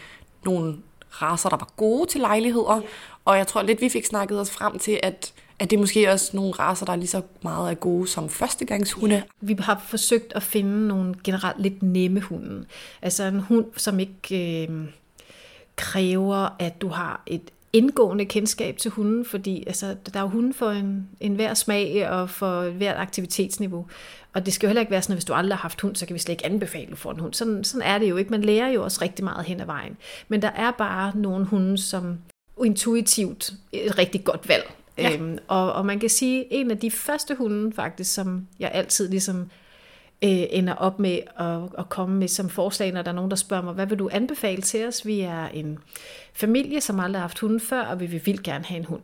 nogle 0.45 0.77
raser, 1.21 1.50
der 1.50 1.57
var 1.57 1.69
gode 1.75 2.09
til 2.09 2.21
lejligheder, 2.21 2.75
ja. 2.75 2.81
og 3.25 3.38
jeg 3.38 3.48
tror 3.48 3.62
lidt, 3.62 3.81
vi 3.81 3.89
fik 3.89 4.06
snakket 4.06 4.39
os 4.39 4.51
frem 4.51 4.80
til, 4.80 5.00
at 5.04 5.33
at 5.60 5.70
det 5.70 5.80
måske 5.80 6.12
også 6.12 6.32
nogle 6.34 6.52
raser, 6.52 6.86
der 6.86 6.94
er 6.94 6.98
lige 6.98 7.08
så 7.08 7.22
meget 7.42 7.72
er 7.72 7.76
gode 7.76 8.08
som 8.08 8.30
førstegangshunde. 8.30 9.16
Ja. 9.16 9.22
Vi 9.42 9.56
har 9.60 9.84
forsøgt 9.88 10.34
at 10.36 10.44
finde 10.44 10.88
nogle 10.88 11.16
generelt 11.24 11.62
lidt 11.62 11.84
nemme 11.84 12.22
hunde. 12.22 12.66
Altså 13.02 13.24
en 13.24 13.40
hund, 13.40 13.66
som 13.78 14.00
ikke 14.00 14.64
øh, 14.68 14.86
kræver, 15.76 16.56
at 16.60 16.82
du 16.82 16.88
har 16.88 17.24
et 17.26 17.42
indgående 17.74 18.26
kendskab 18.26 18.78
til 18.78 18.92
hunden, 18.92 19.26
fordi 19.26 19.64
altså, 19.68 19.96
der 20.14 20.20
er 20.20 20.24
jo 20.24 20.30
hunden 20.30 20.54
for 20.54 20.70
en, 20.70 21.10
en 21.20 21.36
hver 21.36 21.54
smag 21.54 22.10
og 22.10 22.30
for 22.30 22.70
hvert 22.70 22.98
aktivitetsniveau. 22.98 23.88
Og 24.34 24.46
det 24.46 24.54
skal 24.54 24.68
jo 24.68 24.70
heller 24.70 24.82
ikke 24.82 24.92
være 24.92 25.02
sådan, 25.02 25.14
at 25.14 25.18
hvis 25.18 25.26
du 25.26 25.34
aldrig 25.34 25.58
har 25.58 25.62
haft 25.62 25.82
hund, 25.82 25.96
så 25.96 26.06
kan 26.06 26.14
vi 26.14 26.20
slet 26.20 26.34
ikke 26.34 26.46
anbefale, 26.46 26.84
at 26.84 26.92
du 26.92 26.96
får 26.96 27.12
en 27.12 27.20
hund. 27.20 27.34
Sådan, 27.34 27.64
sådan 27.64 27.88
er 27.88 27.98
det 27.98 28.10
jo 28.10 28.18
ikke. 28.18 28.32
Man 28.32 28.42
lærer 28.42 28.68
jo 28.68 28.84
også 28.84 29.02
rigtig 29.02 29.24
meget 29.24 29.46
hen 29.46 29.62
ad 29.62 29.66
vejen. 29.66 29.98
Men 30.28 30.42
der 30.42 30.48
er 30.48 30.72
bare 30.72 31.12
nogle 31.16 31.46
hunde, 31.46 31.78
som 31.78 32.18
intuitivt 32.66 33.54
et 33.72 33.98
rigtig 33.98 34.24
godt 34.24 34.50
valg. 34.50 34.72
Ja. 34.98 35.16
Øhm, 35.16 35.38
og, 35.48 35.74
og 35.74 35.86
man 35.86 36.00
kan 36.00 36.10
sige, 36.10 36.40
at 36.40 36.48
en 36.50 36.72
af 36.72 36.78
de 36.78 36.92
første 36.92 37.36
hunde 37.36 37.75
faktisk, 37.75 38.13
som 38.13 38.48
jeg 38.60 38.72
altid 38.74 39.10
ligesom 39.10 39.50
øh, 40.24 40.44
ender 40.50 40.74
op 40.74 41.00
med 41.00 41.19
at, 41.40 41.80
at 41.80 41.90
komme 41.90 42.16
med 42.16 42.28
som 42.28 42.50
forslag, 42.50 42.92
når 42.92 43.01
der 43.01 43.12
er 43.12 43.16
nogen, 43.16 43.31
der 43.31 43.38
spørger 43.38 43.63
mig, 43.63 43.74
hvad 43.74 43.86
vil 43.86 44.00
du 44.00 44.10
anbefale 44.12 44.62
til 44.62 44.88
os? 44.88 45.06
Vi 45.06 45.19
er 45.19 45.45
en 45.45 45.80
familie, 46.34 46.81
som 46.81 47.00
aldrig 47.00 47.19
har 47.19 47.28
haft 47.28 47.40
hunden 47.40 47.60
før, 47.60 47.81
og 47.81 48.00
vi 48.00 48.06
vil 48.06 48.22
vildt 48.25 48.44
gerne 48.44 48.66
have 48.66 48.80
en 48.80 48.86
hund. 48.86 49.01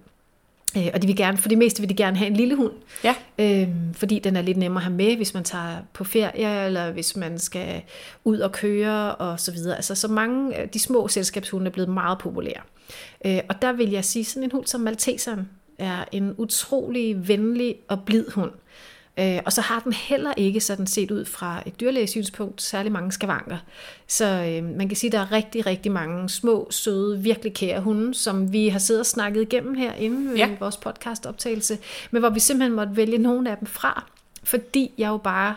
Øh, 0.77 0.88
og 0.94 1.01
de 1.01 1.07
vil 1.07 1.15
gerne, 1.15 1.38
for 1.38 1.50
det 1.50 1.57
meste 1.57 1.81
vil 1.81 1.89
de 1.89 1.95
gerne 1.95 2.18
have 2.18 2.27
en 2.27 2.36
lille 2.36 2.56
hund, 2.56 2.74
ja. 3.03 3.15
øh, 3.39 3.68
fordi 3.94 4.19
den 4.19 4.36
er 4.36 4.41
lidt 4.41 4.57
nemmere 4.57 4.81
at 4.81 4.83
have 4.83 4.95
med, 4.95 5.15
hvis 5.15 5.33
man 5.33 5.44
tager 5.44 5.77
på 5.94 6.03
ferie, 6.03 6.65
eller 6.65 6.91
hvis 6.91 7.15
man 7.15 7.39
skal 7.39 7.81
ud 8.24 8.39
og 8.39 8.51
køre, 8.51 9.15
og 9.15 9.39
så 9.39 9.51
videre. 9.51 9.75
Altså, 9.75 9.95
så 9.95 10.07
mange 10.07 10.56
af 10.56 10.69
de 10.69 10.80
små 10.80 11.07
selskabshunde 11.07 11.68
er 11.68 11.71
blevet 11.71 11.89
meget 11.89 12.19
populære. 12.19 12.62
Øh, 13.25 13.39
og 13.50 13.62
der 13.62 13.71
vil 13.71 13.89
jeg 13.89 14.06
sige, 14.06 14.25
sådan 14.25 14.44
en 14.44 14.51
hund 14.51 14.65
som 14.65 14.81
Malteseren 14.81 15.50
er 15.79 16.05
en 16.11 16.35
utrolig 16.37 17.27
venlig 17.27 17.75
og 17.87 18.03
blid 18.05 18.25
hund. 18.31 18.51
Øh, 19.19 19.39
og 19.45 19.53
så 19.53 19.61
har 19.61 19.79
den 19.79 19.93
heller 19.93 20.33
ikke 20.37 20.59
sådan 20.59 20.87
set 20.87 21.11
ud 21.11 21.25
fra 21.25 21.63
et 21.65 21.79
dyrlægesynspunkt 21.79 22.61
særlig 22.61 22.91
mange 22.91 23.11
skavanker. 23.11 23.57
Så 24.07 24.25
øh, 24.25 24.63
man 24.77 24.87
kan 24.87 24.97
sige, 24.97 25.07
at 25.07 25.11
der 25.11 25.19
er 25.19 25.31
rigtig, 25.31 25.65
rigtig 25.65 25.91
mange 25.91 26.29
små, 26.29 26.67
søde, 26.71 27.19
virkelig 27.19 27.53
kære 27.53 27.81
hunde, 27.81 28.13
som 28.13 28.53
vi 28.53 28.67
har 28.67 28.79
siddet 28.79 28.99
og 28.99 29.05
snakket 29.05 29.41
igennem 29.41 29.75
herinde 29.75 30.37
ja. 30.37 30.49
i 30.49 30.55
vores 30.59 30.77
podcastoptagelse, 30.77 31.77
men 32.11 32.21
hvor 32.21 32.29
vi 32.29 32.39
simpelthen 32.39 32.75
måtte 32.75 32.95
vælge 32.95 33.17
nogle 33.17 33.51
af 33.51 33.57
dem 33.57 33.67
fra, 33.67 34.05
fordi 34.43 34.91
jeg 34.97 35.07
jo 35.07 35.17
bare 35.17 35.55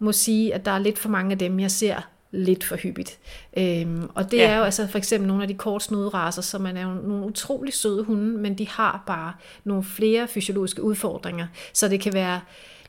må 0.00 0.12
sige, 0.12 0.54
at 0.54 0.64
der 0.64 0.70
er 0.70 0.78
lidt 0.78 0.98
for 0.98 1.08
mange 1.08 1.32
af 1.32 1.38
dem, 1.38 1.60
jeg 1.60 1.70
ser 1.70 2.08
lidt 2.30 2.64
for 2.64 2.76
hyppigt. 2.76 3.18
Øhm, 3.58 4.10
og 4.14 4.30
det 4.30 4.38
ja. 4.38 4.50
er 4.50 4.58
jo 4.58 4.64
altså 4.64 4.86
for 4.86 4.98
eksempel 4.98 5.28
nogle 5.28 5.42
af 5.42 5.48
de 5.48 5.54
kortsnudede 5.54 6.08
raser, 6.08 6.42
som 6.42 6.66
er 6.66 6.82
jo 6.82 6.88
nogle 6.88 7.26
utrolig 7.26 7.74
søde 7.74 8.04
hunde, 8.04 8.38
men 8.38 8.58
de 8.58 8.68
har 8.68 9.02
bare 9.06 9.32
nogle 9.64 9.84
flere 9.84 10.28
fysiologiske 10.28 10.82
udfordringer. 10.82 11.46
Så 11.72 11.88
det 11.88 12.00
kan 12.00 12.12
være 12.12 12.40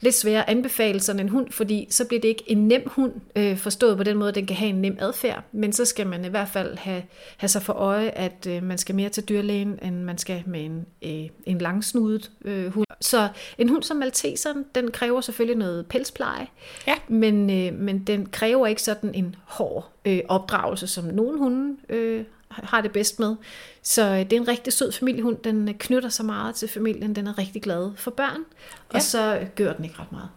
lidt 0.02 0.16
sværere 0.16 0.50
at 0.50 0.50
anbefale 0.58 1.00
sådan 1.00 1.20
en 1.20 1.30
hund, 1.30 1.52
fordi 1.52 1.88
så 1.90 2.06
bliver 2.06 2.22
det 2.22 2.28
ikke 2.28 2.44
en 2.48 2.68
nem 2.68 2.84
hund, 2.86 3.14
øh, 3.36 3.58
forstået 3.58 3.98
på 3.98 4.04
den 4.04 4.18
måde, 4.18 4.30
at 4.30 4.36
den 4.36 4.46
kan 4.46 4.56
have 4.56 4.70
en 4.70 4.82
nem 4.82 4.98
adfærd, 5.00 5.44
men 5.52 5.74
så 5.74 5.86
skal 5.86 6.08
man 6.08 6.26
i 6.26 6.28
hvert 6.28 6.50
fald 6.50 6.78
have, 6.78 7.04
have 7.38 7.50
sig 7.50 7.62
for 7.62 7.74
øje, 7.74 8.10
at 8.10 8.48
øh, 8.50 8.64
man 8.64 8.78
skal 8.78 8.96
mere 8.96 9.10
til 9.10 9.30
dyrlægen, 9.30 9.80
end 9.84 10.04
man 10.04 10.18
skal 10.18 10.44
med 10.46 10.66
en, 10.66 10.86
øh, 11.02 11.30
en 11.46 11.58
langsnudet 11.58 12.32
øh, 12.46 12.74
hund. 12.74 12.89
Så 13.02 13.30
en 13.58 13.70
hund 13.70 13.84
som 13.84 13.98
malteseren, 13.98 14.66
den 14.76 14.92
kræver 14.92 15.22
selvfølgelig 15.22 15.58
noget 15.58 15.86
pelspleje, 15.86 16.48
ja. 16.88 16.96
men, 17.08 17.50
øh, 17.50 17.80
men 17.80 18.04
den 18.04 18.26
kræver 18.26 18.68
ikke 18.68 18.82
sådan 18.82 19.16
en 19.16 19.36
hård 19.44 19.92
øh, 20.06 20.20
opdragelse, 20.28 20.88
som 20.88 21.04
nogen 21.04 21.38
hunde 21.38 21.78
øh, 21.90 22.26
har 22.50 22.82
det 22.82 22.92
bedst 22.92 23.20
med. 23.20 23.36
Så 23.82 24.06
øh, 24.06 24.20
det 24.20 24.34
er 24.34 24.38
en 24.38 24.48
rigtig 24.48 24.74
sød 24.74 24.92
familiehund. 24.92 25.38
Den 25.38 25.70
øh, 25.70 25.76
knytter 25.76 26.10
sig 26.10 26.26
meget 26.26 26.56
til 26.56 26.68
familien. 26.68 27.16
Den 27.16 27.28
er 27.28 27.38
rigtig 27.38 27.62
glad 27.62 27.92
for 27.96 28.12
børn. 28.12 28.46
Ja. 28.94 28.96
Og 28.96 29.02
så 29.02 29.48
gør 29.56 29.74
den 29.74 29.86
ikke 29.86 29.96
ret 30.00 30.12
meget. 30.12 30.30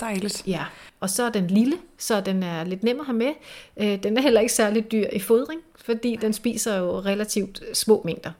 Dejligt. 0.00 0.42
Ja, 0.46 0.64
og 1.00 1.10
så 1.10 1.22
er 1.22 1.30
den 1.30 1.46
lille, 1.46 1.76
så 1.98 2.20
den 2.20 2.42
er 2.42 2.64
lidt 2.64 2.82
nem 2.82 3.00
at 3.00 3.06
have 3.06 3.16
med. 3.16 3.32
Øh, 3.76 4.02
den 4.02 4.16
er 4.16 4.22
heller 4.22 4.40
ikke 4.40 4.52
særlig 4.52 4.92
dyr 4.92 5.06
i 5.12 5.18
fodring, 5.18 5.60
fordi 5.84 6.16
den 6.20 6.32
spiser 6.32 6.76
jo 6.76 7.00
relativt 7.00 7.62
små 7.72 8.02
mængder. 8.04 8.30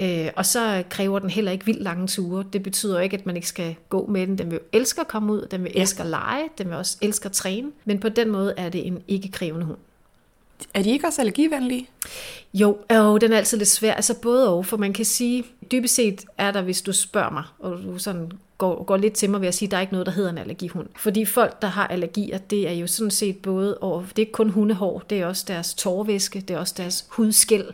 Ja. 0.00 0.30
og 0.36 0.46
så 0.46 0.84
kræver 0.90 1.18
den 1.18 1.30
heller 1.30 1.52
ikke 1.52 1.66
vildt 1.66 1.82
lange 1.82 2.06
ture. 2.06 2.44
Det 2.52 2.62
betyder 2.62 3.00
ikke, 3.00 3.16
at 3.16 3.26
man 3.26 3.36
ikke 3.36 3.48
skal 3.48 3.76
gå 3.88 4.06
med 4.06 4.26
den. 4.26 4.38
Den 4.38 4.50
vil 4.50 4.60
elske 4.72 5.00
at 5.00 5.08
komme 5.08 5.32
ud, 5.32 5.46
den 5.50 5.64
vil 5.64 5.72
ja. 5.74 5.80
elske 5.80 6.02
at 6.02 6.08
lege, 6.08 6.48
den 6.58 6.68
vil 6.68 6.76
også 6.76 6.96
elske 7.00 7.26
at 7.26 7.32
træne. 7.32 7.70
Men 7.84 8.00
på 8.00 8.08
den 8.08 8.30
måde 8.30 8.54
er 8.56 8.68
det 8.68 8.86
en 8.86 9.02
ikke-krævende 9.08 9.66
hund. 9.66 9.78
Er 10.74 10.82
de 10.82 10.90
ikke 10.90 11.06
også 11.06 11.22
allergivenlige? 11.22 11.88
Jo, 12.54 12.78
og 12.88 13.20
den 13.20 13.32
er 13.32 13.36
altid 13.36 13.58
lidt 13.58 13.68
svær. 13.68 13.94
Altså 13.94 14.14
både 14.14 14.48
og, 14.48 14.66
for 14.66 14.76
man 14.76 14.92
kan 14.92 15.04
sige, 15.04 15.44
dybest 15.72 15.94
set 15.94 16.24
er 16.38 16.50
der, 16.50 16.62
hvis 16.62 16.82
du 16.82 16.92
spørger 16.92 17.30
mig, 17.30 17.44
og 17.58 17.78
du 17.82 17.98
sådan 17.98 18.32
går, 18.60 18.84
går 18.84 18.96
lidt 18.96 19.12
til 19.12 19.30
mig 19.30 19.40
ved 19.40 19.48
at 19.48 19.54
sige, 19.54 19.66
at 19.66 19.70
der 19.70 19.76
er 19.76 19.80
ikke 19.80 19.92
noget, 19.92 20.06
der 20.06 20.12
hedder 20.12 20.30
en 20.30 20.38
allergihund. 20.38 20.88
Fordi 20.96 21.24
folk, 21.24 21.62
der 21.62 21.68
har 21.68 21.86
allergier, 21.86 22.38
det 22.38 22.68
er 22.68 22.72
jo 22.72 22.86
sådan 22.86 23.10
set 23.10 23.36
både 23.36 23.78
over, 23.80 24.00
det 24.00 24.18
er 24.18 24.20
ikke 24.20 24.32
kun 24.32 24.50
hundehår, 24.50 25.02
det 25.10 25.20
er 25.20 25.26
også 25.26 25.44
deres 25.48 25.74
tårvæske, 25.74 26.40
det 26.40 26.54
er 26.54 26.58
også 26.58 26.74
deres 26.76 27.06
hudskæl, 27.08 27.64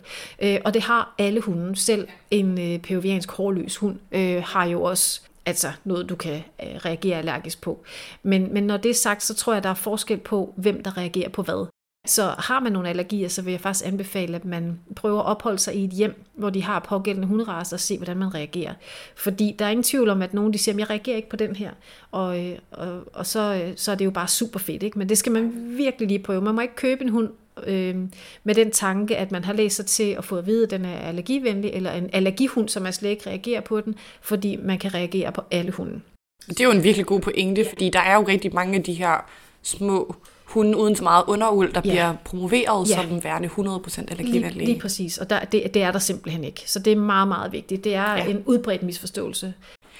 øh, 0.43 0.59
og 0.65 0.75
det 0.75 0.83
har 0.83 1.15
alle 1.19 1.41
hunde. 1.41 1.77
Selv 1.77 2.09
en 2.31 2.61
øh, 2.61 2.79
peruviansk 2.79 3.31
hårløs 3.31 3.77
hund 3.77 3.99
øh, 4.13 4.43
har 4.47 4.65
jo 4.65 4.83
også 4.83 5.21
altså 5.47 5.73
noget, 5.85 6.09
du 6.09 6.17
kan 6.17 6.35
øh, 6.63 6.77
reagere 6.77 7.19
allergisk 7.19 7.61
på. 7.61 7.85
Men, 8.23 8.55
men 8.55 8.65
når 8.65 8.77
det 8.77 8.91
er 8.91 8.95
sagt, 8.95 9.23
så 9.23 9.35
tror 9.35 9.53
jeg, 9.53 9.63
der 9.63 9.69
er 9.69 9.75
forskel 9.75 10.19
på, 10.19 10.55
hvem 10.57 10.83
der 10.83 10.97
reagerer 10.97 11.29
på 11.29 11.43
hvad. 11.43 11.67
Så 12.07 12.35
har 12.39 12.61
man 12.61 12.73
nogle 12.73 12.89
allergier, 12.89 13.29
så 13.29 13.43
vil 13.43 13.51
jeg 13.51 13.61
faktisk 13.61 13.87
anbefale, 13.87 14.37
at 14.37 14.45
man 14.45 14.81
prøver 14.97 15.21
at 15.21 15.27
opholde 15.27 15.59
sig 15.59 15.75
i 15.75 15.85
et 15.85 15.91
hjem, 15.91 16.23
hvor 16.35 16.51
de 16.51 16.63
har 16.63 16.81
pågældende 16.81 17.29
hunderaser, 17.29 17.77
og 17.77 17.81
se, 17.81 17.97
hvordan 17.97 18.17
man 18.17 18.35
reagerer. 18.35 18.75
Fordi 19.17 19.57
der 19.59 19.65
er 19.65 19.71
ingen 19.71 19.85
tvivl 19.85 20.09
om, 20.09 20.23
at 20.23 20.35
nogen 20.35 20.53
de 20.53 20.59
siger, 20.59 20.75
at 20.75 20.79
jeg 20.79 20.91
reagerer 20.91 21.17
ikke 21.17 21.29
på 21.29 21.37
den 21.37 21.57
her. 21.57 21.71
Og, 22.11 22.47
øh, 22.47 22.59
og, 22.71 23.03
og 23.13 23.27
så, 23.27 23.63
øh, 23.65 23.73
så 23.77 23.93
er 23.93 23.95
det 23.95 24.05
jo 24.05 24.11
bare 24.11 24.29
super 24.29 24.59
fedt. 24.59 24.83
Ikke? 24.83 24.99
Men 24.99 25.09
det 25.09 25.19
skal 25.19 25.33
man 25.33 25.53
virkelig 25.77 26.09
lige 26.09 26.19
prøve. 26.19 26.41
Man 26.41 26.55
må 26.55 26.61
ikke 26.61 26.75
købe 26.77 27.03
en 27.03 27.09
hund 27.09 27.31
øh, 27.67 27.97
med 28.45 28.55
den 28.55 28.71
tanke, 28.71 29.17
at 29.17 29.33
man 29.33 29.45
har 29.45 29.53
læst 29.53 29.77
sig 29.77 29.87
til 29.87 30.11
at 30.11 30.25
få 30.25 30.37
at 30.37 30.47
vide, 30.47 30.65
at 30.65 30.71
den 30.71 30.85
er 30.85 30.99
allergivenlig, 30.99 31.71
eller 31.71 31.93
en 31.93 32.11
allergihund, 32.13 32.69
som 32.69 32.83
man 32.83 32.93
slet 32.93 33.11
ikke 33.11 33.31
reagerer 33.31 33.61
på 33.61 33.81
den, 33.81 33.95
fordi 34.21 34.57
man 34.57 34.79
kan 34.79 34.95
reagere 34.95 35.33
på 35.33 35.43
alle 35.51 35.73
hunden. 35.73 36.03
Det 36.49 36.61
er 36.61 36.65
jo 36.65 36.71
en 36.71 36.85
virkelig 36.85 37.07
god 37.07 37.21
pointe, 37.21 37.65
fordi 37.69 37.91
der 37.91 38.01
er 38.01 38.15
jo 38.15 38.23
rigtig 38.23 38.55
mange 38.55 38.77
af 38.79 38.83
de 38.83 38.93
her 38.93 39.31
små 39.63 40.15
hunde 40.47 40.79
uden 40.79 40.97
så 40.97 41.03
meget 41.03 41.25
underuld, 41.27 41.73
der 41.73 41.81
ja. 41.85 41.91
bliver 41.91 42.15
promoveret 42.25 42.91
ja. 42.91 42.95
som 42.95 43.25
værende 43.25 43.49
100% 43.49 44.01
allergivenlige. 44.11 44.51
Lige, 44.51 44.67
lige 44.67 44.81
præcis, 44.81 45.19
og 45.19 45.31
der, 45.31 45.45
det, 45.45 45.75
det 45.75 45.83
er 45.83 45.93
der 45.93 45.99
simpelthen 45.99 46.45
ikke. 46.45 46.63
Så 46.67 46.79
det 46.79 46.93
er 46.93 46.97
meget, 46.97 47.29
meget 47.29 47.53
vigtigt. 47.53 47.85
Det 47.85 47.95
er 47.95 48.17
ja. 48.17 48.25
en 48.27 48.43
udbredt 48.47 48.83
misforståelse. 48.83 49.55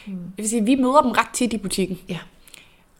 Hmm. 0.07 0.15
Jeg 0.15 0.43
vil 0.43 0.49
sige, 0.49 0.65
vi 0.65 0.75
møder 0.75 1.03
dem 1.03 1.11
ret 1.11 1.29
tit 1.33 1.53
i 1.53 1.59
butikken. 1.59 1.99
Ja. 2.09 2.19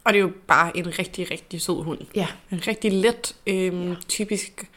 Og 0.03 0.13
det 0.13 0.19
er 0.19 0.23
jo 0.23 0.31
bare 0.47 0.77
en 0.77 0.99
rigtig, 0.99 1.31
rigtig 1.31 1.61
sød 1.61 1.83
hund. 1.83 1.99
Ja. 2.15 2.27
En 2.51 2.61
rigtig 2.67 2.91
let, 2.91 3.35
øhm, 3.47 3.89
ja. 3.89 3.95
typisk 4.07 4.69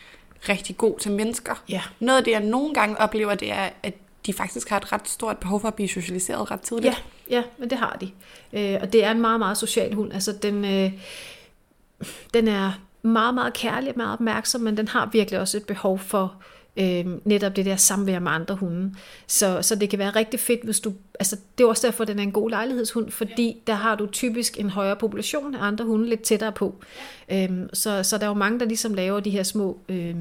rigtig 0.49 0.77
god 0.77 0.99
til 0.99 1.13
mennesker. 1.13 1.63
Ja. 1.69 1.83
Noget 2.01 2.19
af 2.19 2.25
det, 2.25 2.31
jeg 2.31 2.41
nogle 2.41 2.75
gange 2.75 3.01
oplever, 3.01 3.35
det 3.35 3.53
er, 3.53 3.69
at 3.83 3.95
de 4.27 4.33
faktisk 4.33 4.69
har 4.69 4.77
et 4.77 4.93
ret 4.93 5.09
stort 5.09 5.39
behov 5.39 5.61
for 5.61 5.69
at 5.69 5.75
blive 5.75 5.89
socialiseret 5.89 6.51
ret 6.51 6.61
tidligt. 6.61 7.05
Ja, 7.31 7.37
ja 7.37 7.43
men 7.59 7.71
det 7.71 7.79
har 7.79 7.99
de. 8.01 8.11
Øh, 8.53 8.79
og 8.83 8.93
det 8.93 9.05
er 9.05 9.11
en 9.11 9.21
meget, 9.21 9.39
meget 9.39 9.59
social 9.59 9.95
hund. 9.95 10.13
Altså, 10.13 10.33
den, 10.33 10.65
øh, 10.65 10.93
den 12.35 12.49
er 12.49 12.73
meget, 13.03 13.35
meget 13.35 13.53
kærlig, 13.53 13.93
meget 13.97 14.13
opmærksom, 14.13 14.61
men 14.61 14.77
den 14.77 14.89
har 14.89 15.09
virkelig 15.13 15.41
også 15.41 15.57
et 15.57 15.65
behov 15.67 15.99
for 15.99 16.35
øh, 16.77 17.07
netop 17.25 17.57
det 17.57 17.67
der 17.67 17.77
samvær 17.77 18.19
med 18.19 18.33
andre 18.33 18.55
hunde. 18.55 18.95
Så, 19.27 19.63
så 19.63 19.75
det 19.75 19.91
kan 19.91 19.99
være 19.99 20.11
rigtig 20.11 20.41
fedt, 20.41 20.65
hvis 20.65 20.81
du... 20.81 20.93
Altså, 21.21 21.37
det 21.59 21.65
er 21.65 21.69
også 21.69 21.87
derfor, 21.87 22.05
den 22.05 22.19
er 22.19 22.23
en 22.23 22.33
god 22.33 22.51
lejlighedshund, 22.51 23.11
fordi 23.11 23.57
der 23.67 23.75
har 23.75 23.95
du 23.95 24.07
typisk 24.07 24.61
en 24.61 24.71
højere 24.71 24.97
population 24.97 25.55
af 25.55 25.67
andre 25.67 25.85
hunde 25.85 26.09
lidt 26.09 26.23
tættere 26.23 26.53
på. 26.53 26.75
Øh, 27.33 27.51
så, 27.73 28.03
så 28.03 28.19
der 28.19 28.25
er 28.25 28.29
jo 28.29 28.35
mange, 28.35 28.61
der 28.61 28.67
ligesom 28.67 28.95
laver 28.95 29.21
de 29.21 29.31
her 29.31 29.43
små... 29.43 29.79
Øh, 29.89 30.15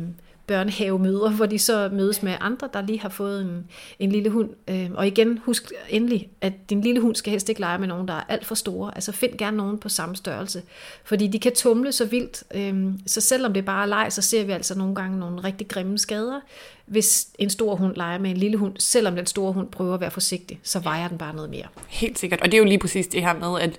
børnehavemøder, 0.50 1.30
hvor 1.30 1.46
de 1.46 1.60
så 1.60 1.90
mødes 1.94 2.24
med 2.24 2.36
andre, 2.40 2.70
der 2.74 2.82
lige 2.82 3.00
har 3.00 3.10
fået 3.10 3.42
en, 3.42 3.68
en 4.00 4.12
lille 4.12 4.30
hund. 4.30 4.50
Øh, 4.68 4.90
og 4.94 5.08
igen, 5.08 5.38
husk 5.38 5.72
endelig, 5.90 6.30
at 6.42 6.54
din 6.70 6.82
lille 6.82 7.02
hund 7.02 7.16
skal 7.16 7.32
helst 7.32 7.50
ikke 7.50 7.62
lege 7.62 7.78
med 7.78 7.88
nogen, 7.88 8.08
der 8.08 8.14
er 8.14 8.24
alt 8.30 8.46
for 8.46 8.56
store. 8.56 8.92
Altså 8.96 9.12
find 9.12 9.38
gerne 9.38 9.58
nogen 9.58 9.78
på 9.78 9.90
samme 9.90 10.16
størrelse. 10.16 10.62
Fordi 11.04 11.28
de 11.28 11.40
kan 11.40 11.56
tumle 11.56 11.92
så 11.92 12.06
vildt. 12.06 12.44
Øh, 12.56 12.94
så 13.06 13.22
selvom 13.22 13.54
det 13.54 13.66
bare 13.66 13.84
er 13.84 13.88
leg, 13.88 14.08
så 14.10 14.22
ser 14.22 14.44
vi 14.44 14.52
altså 14.52 14.78
nogle 14.78 14.96
gange 14.96 15.20
nogle 15.20 15.44
rigtig 15.44 15.68
grimme 15.68 15.98
skader. 15.98 16.40
Hvis 16.86 17.28
en 17.40 17.50
stor 17.50 17.76
hund 17.76 17.96
leger 17.96 18.18
med 18.18 18.32
en 18.32 18.38
lille 18.38 18.58
hund, 18.58 18.74
selvom 18.80 19.16
den 19.16 19.26
store 19.26 19.54
hund 19.54 19.68
prøver 19.68 19.94
at 19.94 20.02
være 20.02 20.12
forsigtig, 20.12 20.60
så 20.64 20.80
vejer 20.80 21.08
den 21.08 21.18
bare 21.18 21.36
noget 21.36 21.50
mere. 21.50 21.66
Helt 21.88 22.20
sikkert. 22.20 22.42
Og 22.42 22.46
det 22.46 22.54
er 22.54 22.58
jo 22.58 22.66
lige 22.66 22.80
præcis 22.80 23.08
det 23.08 23.22
her 23.22 23.34
med, 23.34 23.62
at 23.62 23.78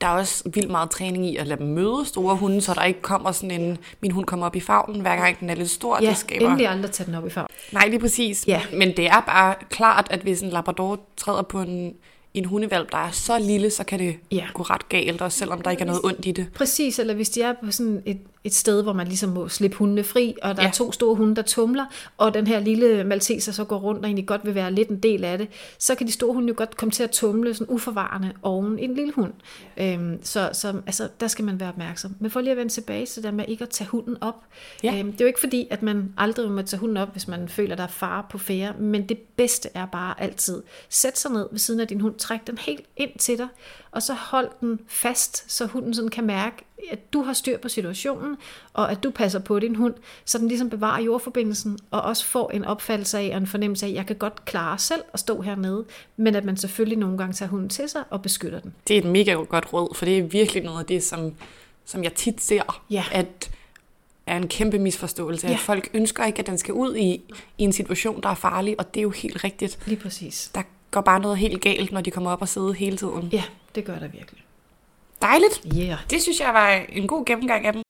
der 0.00 0.06
er 0.06 0.10
også 0.10 0.42
vildt 0.54 0.70
meget 0.70 0.90
træning 0.90 1.26
i 1.26 1.36
at 1.36 1.46
lade 1.46 1.60
dem 1.60 1.66
møde 1.66 2.02
store 2.04 2.36
hunde, 2.36 2.60
så 2.60 2.74
der 2.74 2.84
ikke 2.84 3.02
kommer 3.02 3.32
sådan 3.32 3.60
en, 3.60 3.78
min 4.00 4.10
hund 4.10 4.26
kommer 4.26 4.46
op 4.46 4.56
i 4.56 4.60
favnen, 4.60 5.00
hver 5.00 5.16
gang 5.16 5.40
den 5.40 5.50
er 5.50 5.54
lidt 5.54 5.70
stor. 5.70 5.98
Ja, 6.02 6.08
det 6.08 6.16
skaber... 6.16 6.46
endelig 6.46 6.68
aldrig 6.68 6.90
tage 6.90 7.06
den 7.06 7.14
op 7.14 7.26
i 7.26 7.30
favnen. 7.30 7.48
Nej, 7.72 7.88
lige 7.88 8.00
præcis. 8.00 8.44
Ja. 8.46 8.62
Men 8.72 8.96
det 8.96 9.06
er 9.06 9.20
bare 9.20 9.54
klart, 9.70 10.06
at 10.10 10.20
hvis 10.20 10.40
en 10.42 10.48
labrador 10.50 11.00
træder 11.16 11.42
på 11.42 11.60
en, 11.60 11.94
en 12.34 12.44
hundevalp, 12.44 12.92
der 12.92 12.98
er 12.98 13.10
så 13.10 13.38
lille, 13.38 13.70
så 13.70 13.84
kan 13.84 13.98
det 13.98 14.16
Ja. 14.30 14.44
gå 14.54 14.62
ret 14.62 14.88
galt, 14.88 15.22
også 15.22 15.38
selvom 15.38 15.60
der 15.62 15.70
ikke 15.70 15.80
er 15.80 15.86
noget 15.86 16.00
ondt 16.04 16.26
i 16.26 16.32
det. 16.32 16.46
Præcis, 16.54 16.98
eller 16.98 17.14
hvis 17.14 17.28
de 17.30 17.42
er 17.42 17.54
på 17.64 17.70
sådan 17.70 18.02
et, 18.06 18.18
et 18.46 18.54
sted, 18.54 18.82
hvor 18.82 18.92
man 18.92 19.06
ligesom 19.06 19.30
må 19.30 19.48
slippe 19.48 19.76
hundene 19.76 20.04
fri, 20.04 20.34
og 20.42 20.56
der 20.56 20.62
ja. 20.62 20.66
Ja. 20.66 20.68
er 20.68 20.72
to 20.72 20.92
store 20.92 21.14
hunde, 21.14 21.36
der 21.36 21.42
tumler, 21.42 21.84
og 22.16 22.34
den 22.34 22.46
her 22.46 22.60
lille 22.60 23.04
malteser 23.04 23.52
så 23.52 23.64
går 23.64 23.78
rundt 23.78 24.00
og 24.00 24.06
egentlig 24.06 24.26
godt 24.26 24.44
vil 24.44 24.54
være 24.54 24.72
lidt 24.72 24.88
en 24.88 24.98
del 24.98 25.24
af 25.24 25.38
det, 25.38 25.48
så 25.78 25.94
kan 25.94 26.06
de 26.06 26.12
store 26.12 26.34
hunde 26.34 26.48
jo 26.48 26.54
godt 26.56 26.76
komme 26.76 26.92
til 26.92 27.02
at 27.02 27.10
tumle 27.10 27.54
sådan 27.54 27.74
uforvarende 27.74 28.32
oven 28.42 28.78
i 28.78 28.84
en 28.84 28.94
lille 28.94 29.12
hund. 29.12 29.32
Øhm, 29.76 30.18
så 30.22 30.50
så 30.52 30.68
altså, 30.86 31.08
der 31.20 31.28
skal 31.28 31.44
man 31.44 31.60
være 31.60 31.68
opmærksom. 31.68 32.16
Men 32.20 32.30
for 32.30 32.40
lige 32.40 32.50
at 32.50 32.56
vende 32.56 32.72
tilbage 32.72 33.06
til 33.06 33.22
det 33.22 33.34
med 33.34 33.44
ikke 33.48 33.62
at 33.62 33.70
tage 33.70 33.88
hunden 33.88 34.16
op. 34.20 34.44
Ja. 34.82 34.98
Øhm, 34.98 35.12
det 35.12 35.20
er 35.20 35.24
jo 35.24 35.26
ikke 35.26 35.40
fordi, 35.40 35.68
at 35.70 35.82
man 35.82 36.12
aldrig 36.16 36.50
må 36.50 36.62
tage 36.62 36.80
hunden 36.80 36.96
op, 36.96 37.12
hvis 37.12 37.28
man 37.28 37.48
føler, 37.48 37.76
der 37.76 37.82
er 37.82 37.88
fare 37.88 38.24
på 38.30 38.38
fære, 38.38 38.72
men 38.78 39.08
det 39.08 39.18
bedste 39.36 39.68
er 39.74 39.86
bare 39.86 40.20
altid, 40.20 40.62
sæt 40.88 41.18
sig 41.18 41.30
ned 41.30 41.48
ved 41.50 41.58
siden 41.58 41.80
af 41.80 41.88
din 41.88 42.00
hund, 42.00 42.14
træk 42.14 42.46
den 42.46 42.58
helt 42.58 42.84
ind 42.96 43.18
til 43.18 43.38
dig, 43.38 43.48
og 43.96 44.02
så 44.02 44.14
hold 44.14 44.48
den 44.60 44.80
fast, 44.88 45.52
så 45.52 45.66
hunden 45.66 45.94
sådan 45.94 46.08
kan 46.10 46.24
mærke, 46.24 46.56
at 46.90 47.12
du 47.12 47.22
har 47.22 47.32
styr 47.32 47.58
på 47.58 47.68
situationen, 47.68 48.36
og 48.72 48.90
at 48.90 49.02
du 49.02 49.10
passer 49.10 49.38
på 49.38 49.58
din 49.58 49.76
hund, 49.76 49.94
så 50.24 50.38
den 50.38 50.48
ligesom 50.48 50.70
bevarer 50.70 51.02
jordforbindelsen, 51.02 51.78
og 51.90 52.02
også 52.02 52.24
får 52.24 52.50
en 52.50 52.64
opfattelse 52.64 53.18
af 53.18 53.30
og 53.32 53.36
en 53.36 53.46
fornemmelse 53.46 53.86
af, 53.86 53.90
at 53.90 53.96
jeg 53.96 54.06
kan 54.06 54.16
godt 54.16 54.44
klare 54.44 54.78
selv 54.78 55.02
at 55.12 55.20
stå 55.20 55.40
hernede, 55.40 55.84
men 56.16 56.34
at 56.34 56.44
man 56.44 56.56
selvfølgelig 56.56 56.98
nogle 56.98 57.18
gange 57.18 57.32
tager 57.32 57.48
hunden 57.50 57.68
til 57.68 57.88
sig 57.88 58.04
og 58.10 58.22
beskytter 58.22 58.60
den. 58.60 58.74
Det 58.88 58.94
er 58.94 58.98
et 58.98 59.06
mega 59.06 59.32
godt 59.32 59.72
råd, 59.72 59.94
for 59.94 60.04
det 60.04 60.18
er 60.18 60.22
virkelig 60.22 60.62
noget 60.62 60.78
af 60.78 60.86
det, 60.86 61.02
som, 61.02 61.32
som 61.84 62.04
jeg 62.04 62.14
tit 62.14 62.42
ser, 62.42 62.82
Ja. 62.90 63.04
at 63.12 63.50
er 64.26 64.36
en 64.36 64.48
kæmpe 64.48 64.78
misforståelse. 64.78 65.46
Ja. 65.46 65.52
At 65.52 65.58
folk 65.60 65.88
ønsker 65.94 66.24
ikke, 66.24 66.38
at 66.38 66.46
den 66.46 66.58
skal 66.58 66.74
ud 66.74 66.96
i, 66.96 67.10
i 67.58 67.64
en 67.64 67.72
situation, 67.72 68.22
der 68.22 68.28
er 68.28 68.34
farlig, 68.34 68.74
og 68.78 68.94
det 68.94 69.00
er 69.00 69.02
jo 69.02 69.10
helt 69.10 69.44
rigtigt. 69.44 69.78
Lige 69.86 70.00
præcis. 70.00 70.50
Der 70.54 70.62
går 70.90 71.00
bare 71.00 71.20
noget 71.20 71.38
helt 71.38 71.60
galt, 71.62 71.92
når 71.92 72.00
de 72.00 72.10
kommer 72.10 72.30
op 72.30 72.42
og 72.42 72.48
sidder 72.48 72.72
hele 72.72 72.96
tiden. 72.96 73.28
Ja, 73.32 73.42
det 73.76 73.84
gør 73.84 73.98
der 73.98 74.08
virkelig. 74.08 74.44
Dejligt. 75.22 75.66
Yeah. 75.76 75.98
Det 76.10 76.22
synes 76.22 76.40
jeg 76.40 76.54
var 76.54 76.70
en 76.88 77.08
god 77.08 77.24
gennemgang 77.24 77.66
af 77.66 77.72
dem. 77.72 77.82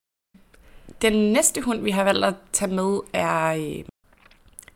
Den 1.02 1.32
næste 1.32 1.60
hund, 1.60 1.82
vi 1.82 1.90
har 1.90 2.04
valgt 2.04 2.24
at 2.24 2.34
tage 2.52 2.74
med, 2.74 3.00
er, 3.12 3.46
øh, 3.46 3.84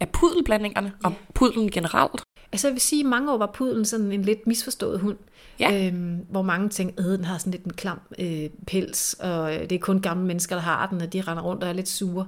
er 0.00 0.06
pudelblandingerne, 0.12 0.92
og 1.04 1.12
pudlen 1.34 1.70
generelt. 1.70 2.22
Altså 2.52 2.68
jeg 2.68 2.74
vil 2.74 2.80
sige, 2.80 3.00
at 3.00 3.06
mange 3.06 3.32
år 3.32 3.38
var 3.38 3.50
pudlen 3.54 3.84
sådan 3.84 4.12
en 4.12 4.22
lidt 4.22 4.46
misforstået 4.46 5.00
hund. 5.00 5.16
Ja. 5.60 5.86
Øhm, 5.86 6.26
hvor 6.30 6.42
mange 6.42 6.68
tænkte, 6.68 7.02
at 7.02 7.18
den 7.18 7.24
har 7.24 7.38
sådan 7.38 7.50
lidt 7.50 7.64
en 7.64 7.72
klam 7.72 8.00
øh, 8.18 8.50
pels, 8.66 9.14
og 9.14 9.54
øh, 9.54 9.60
det 9.60 9.72
er 9.72 9.78
kun 9.78 10.00
gamle 10.00 10.26
mennesker, 10.26 10.56
der 10.56 10.62
har 10.62 10.86
den, 10.86 11.00
og 11.00 11.12
de 11.12 11.20
render 11.20 11.42
rundt 11.42 11.62
og 11.62 11.68
er 11.68 11.72
lidt 11.72 11.88
sure. 11.88 12.26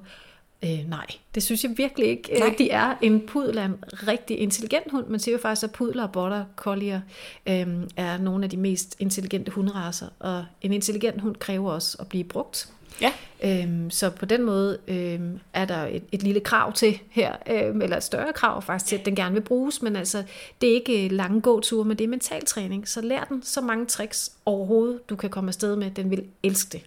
Øh, 0.64 0.88
nej, 0.88 1.06
det 1.34 1.42
synes 1.42 1.64
jeg 1.64 1.72
virkelig 1.76 2.08
ikke. 2.08 2.38
Nej. 2.38 2.48
Øh, 2.48 2.58
de 2.58 2.70
er 2.70 2.94
en 3.02 3.26
pudel 3.26 3.58
er 3.58 3.64
en 3.64 3.84
rigtig 4.08 4.38
intelligent 4.38 4.90
hund. 4.90 5.06
Man 5.06 5.20
siger 5.20 5.32
jo 5.32 5.38
faktisk, 5.38 5.64
at 5.64 5.72
pudler 5.72 6.02
og 6.02 6.12
border 6.12 6.44
collier 6.56 7.00
øh, 7.46 7.66
er 7.96 8.18
nogle 8.18 8.44
af 8.44 8.50
de 8.50 8.56
mest 8.56 8.96
intelligente 8.98 9.50
hunderaser, 9.50 10.06
og 10.18 10.44
en 10.60 10.72
intelligent 10.72 11.20
hund 11.20 11.36
kræver 11.36 11.72
også 11.72 11.96
at 12.00 12.08
blive 12.08 12.24
brugt. 12.24 12.68
Ja. 13.00 13.12
Øhm, 13.44 13.90
så 13.90 14.10
på 14.10 14.24
den 14.24 14.42
måde 14.42 14.78
øhm, 14.88 15.40
er 15.52 15.64
der 15.64 15.86
et, 15.86 16.02
et 16.12 16.22
lille 16.22 16.40
krav 16.40 16.72
til 16.72 16.98
her, 17.10 17.36
øhm, 17.50 17.82
eller 17.82 17.96
et 17.96 18.02
større 18.02 18.32
krav 18.32 18.62
faktisk 18.62 18.88
til, 18.88 18.96
at 18.96 19.04
den 19.04 19.14
gerne 19.14 19.34
vil 19.34 19.40
bruges, 19.40 19.82
men 19.82 19.96
altså, 19.96 20.22
det 20.60 20.68
er 20.68 20.74
ikke 20.74 21.08
lange 21.08 21.40
gåture, 21.40 21.84
men 21.84 21.98
det 21.98 22.04
er 22.04 22.08
mentaltræning. 22.08 22.88
Så 22.88 23.00
lær 23.00 23.24
den 23.24 23.42
så 23.42 23.60
mange 23.60 23.86
tricks 23.86 24.32
overhovedet, 24.44 25.08
du 25.08 25.16
kan 25.16 25.30
komme 25.30 25.48
afsted 25.48 25.76
med. 25.76 25.90
Den 25.90 26.10
vil 26.10 26.24
elske 26.42 26.72
det. 26.72 26.82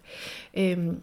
Øhm, 0.54 1.00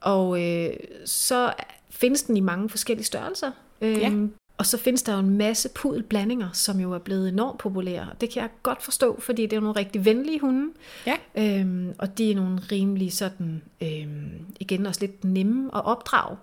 og 0.00 0.42
øh, 0.42 0.70
så 1.04 1.52
findes 1.96 2.22
den 2.22 2.36
i 2.36 2.40
mange 2.40 2.68
forskellige 2.68 3.06
størrelser. 3.06 3.50
Øhm, 3.80 3.94
Ja. 4.00 4.12
Og 4.58 4.66
så 4.66 4.78
findes 4.78 5.02
der 5.02 5.12
jo 5.12 5.18
en 5.18 5.30
masse 5.38 5.68
pudelblandinger, 5.68 6.48
som 6.52 6.80
jo 6.80 6.92
er 6.92 6.98
blevet 6.98 7.28
enormt 7.28 7.58
populære. 7.58 8.06
Det 8.20 8.30
kan 8.30 8.42
jeg 8.42 8.50
godt 8.62 8.82
forstå, 8.82 9.20
fordi 9.20 9.42
det 9.46 9.56
er 9.56 9.60
nogle 9.60 9.78
rigtig 9.78 10.04
venlige 10.04 10.40
hunde. 10.40 10.72
Ja. 11.06 11.16
Øhm, 11.60 11.92
og 11.98 12.18
de 12.18 12.30
er 12.30 12.34
nogle 12.34 12.58
rimelig 12.72 13.12
sådan, 13.12 13.62
øhm, 13.82 14.30
igen 14.60 14.86
også 14.86 15.00
lidt 15.00 15.24
nemme 15.24 15.70
at 15.76 15.84
opdrage. 15.84 16.36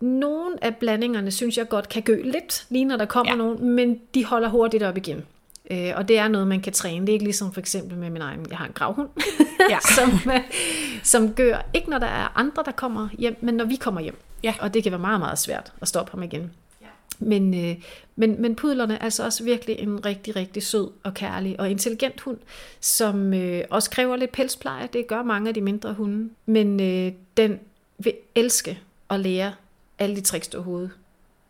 Nogle 0.00 0.64
af 0.64 0.76
blandingerne 0.76 1.30
synes 1.30 1.58
jeg 1.58 1.68
godt 1.68 1.88
kan 1.88 2.02
gø 2.02 2.22
lidt, 2.24 2.66
lige 2.70 2.84
når 2.84 2.96
der 2.96 3.04
kommer 3.04 3.32
Ja. 3.32 3.36
nogen, 3.36 3.70
men 3.70 4.00
de 4.14 4.24
holder 4.24 4.48
hurtigt 4.48 4.82
op 4.82 4.96
igen. 4.96 5.22
Øh, 5.70 5.92
og 5.96 6.08
det 6.08 6.18
er 6.18 6.28
noget, 6.28 6.46
man 6.46 6.60
kan 6.60 6.72
træne. 6.72 7.06
Det 7.06 7.08
er 7.08 7.12
ikke 7.12 7.24
ligesom 7.24 7.52
for 7.52 7.60
eksempel 7.60 7.98
med 7.98 8.10
min 8.10 8.22
egen, 8.22 8.46
jeg 8.50 8.58
har 8.58 8.66
en 8.66 8.72
gravhund, 8.72 9.08
Ja. 9.70 9.78
som, 9.96 10.32
øh, 10.32 10.40
som 11.02 11.34
gør, 11.34 11.66
ikke 11.74 11.90
når 11.90 11.98
der 11.98 12.06
er 12.06 12.38
andre, 12.38 12.62
der 12.64 12.72
kommer 12.72 13.08
hjem, 13.18 13.36
men 13.40 13.54
når 13.54 13.64
vi 13.64 13.76
kommer 13.76 14.00
hjem. 14.00 14.16
Ja. 14.42 14.54
Og 14.60 14.74
det 14.74 14.82
kan 14.82 14.92
være 14.92 15.00
meget, 15.00 15.20
meget 15.20 15.38
svært 15.38 15.72
at 15.80 15.88
stoppe 15.88 16.12
ham 16.12 16.22
igen. 16.22 16.50
Men, 17.22 17.54
øh, 17.64 17.76
men, 18.16 18.42
men 18.42 18.56
pudlerne 18.56 18.94
er 18.94 18.98
altså 18.98 19.24
også 19.24 19.44
virkelig 19.44 19.78
en 19.78 20.06
rigtig, 20.06 20.36
rigtig 20.36 20.62
sød 20.62 20.90
og 21.02 21.14
kærlig 21.14 21.60
og 21.60 21.70
intelligent 21.70 22.20
hund, 22.20 22.38
som 22.80 23.34
øh, 23.34 23.64
også 23.70 23.90
kræver 23.90 24.16
lidt 24.16 24.32
pelspleje. 24.32 24.88
Det 24.92 25.06
gør 25.06 25.22
mange 25.22 25.48
af 25.48 25.54
de 25.54 25.60
mindre 25.60 25.92
hunde. 25.92 26.30
Men 26.46 26.80
øh, 26.80 27.12
den 27.36 27.58
vil 27.98 28.12
elske 28.34 28.78
at 29.10 29.20
lære 29.20 29.52
alle 29.98 30.16
de 30.16 30.20
tricks, 30.20 30.48
du 30.48 30.56
overhovedet 30.58 30.90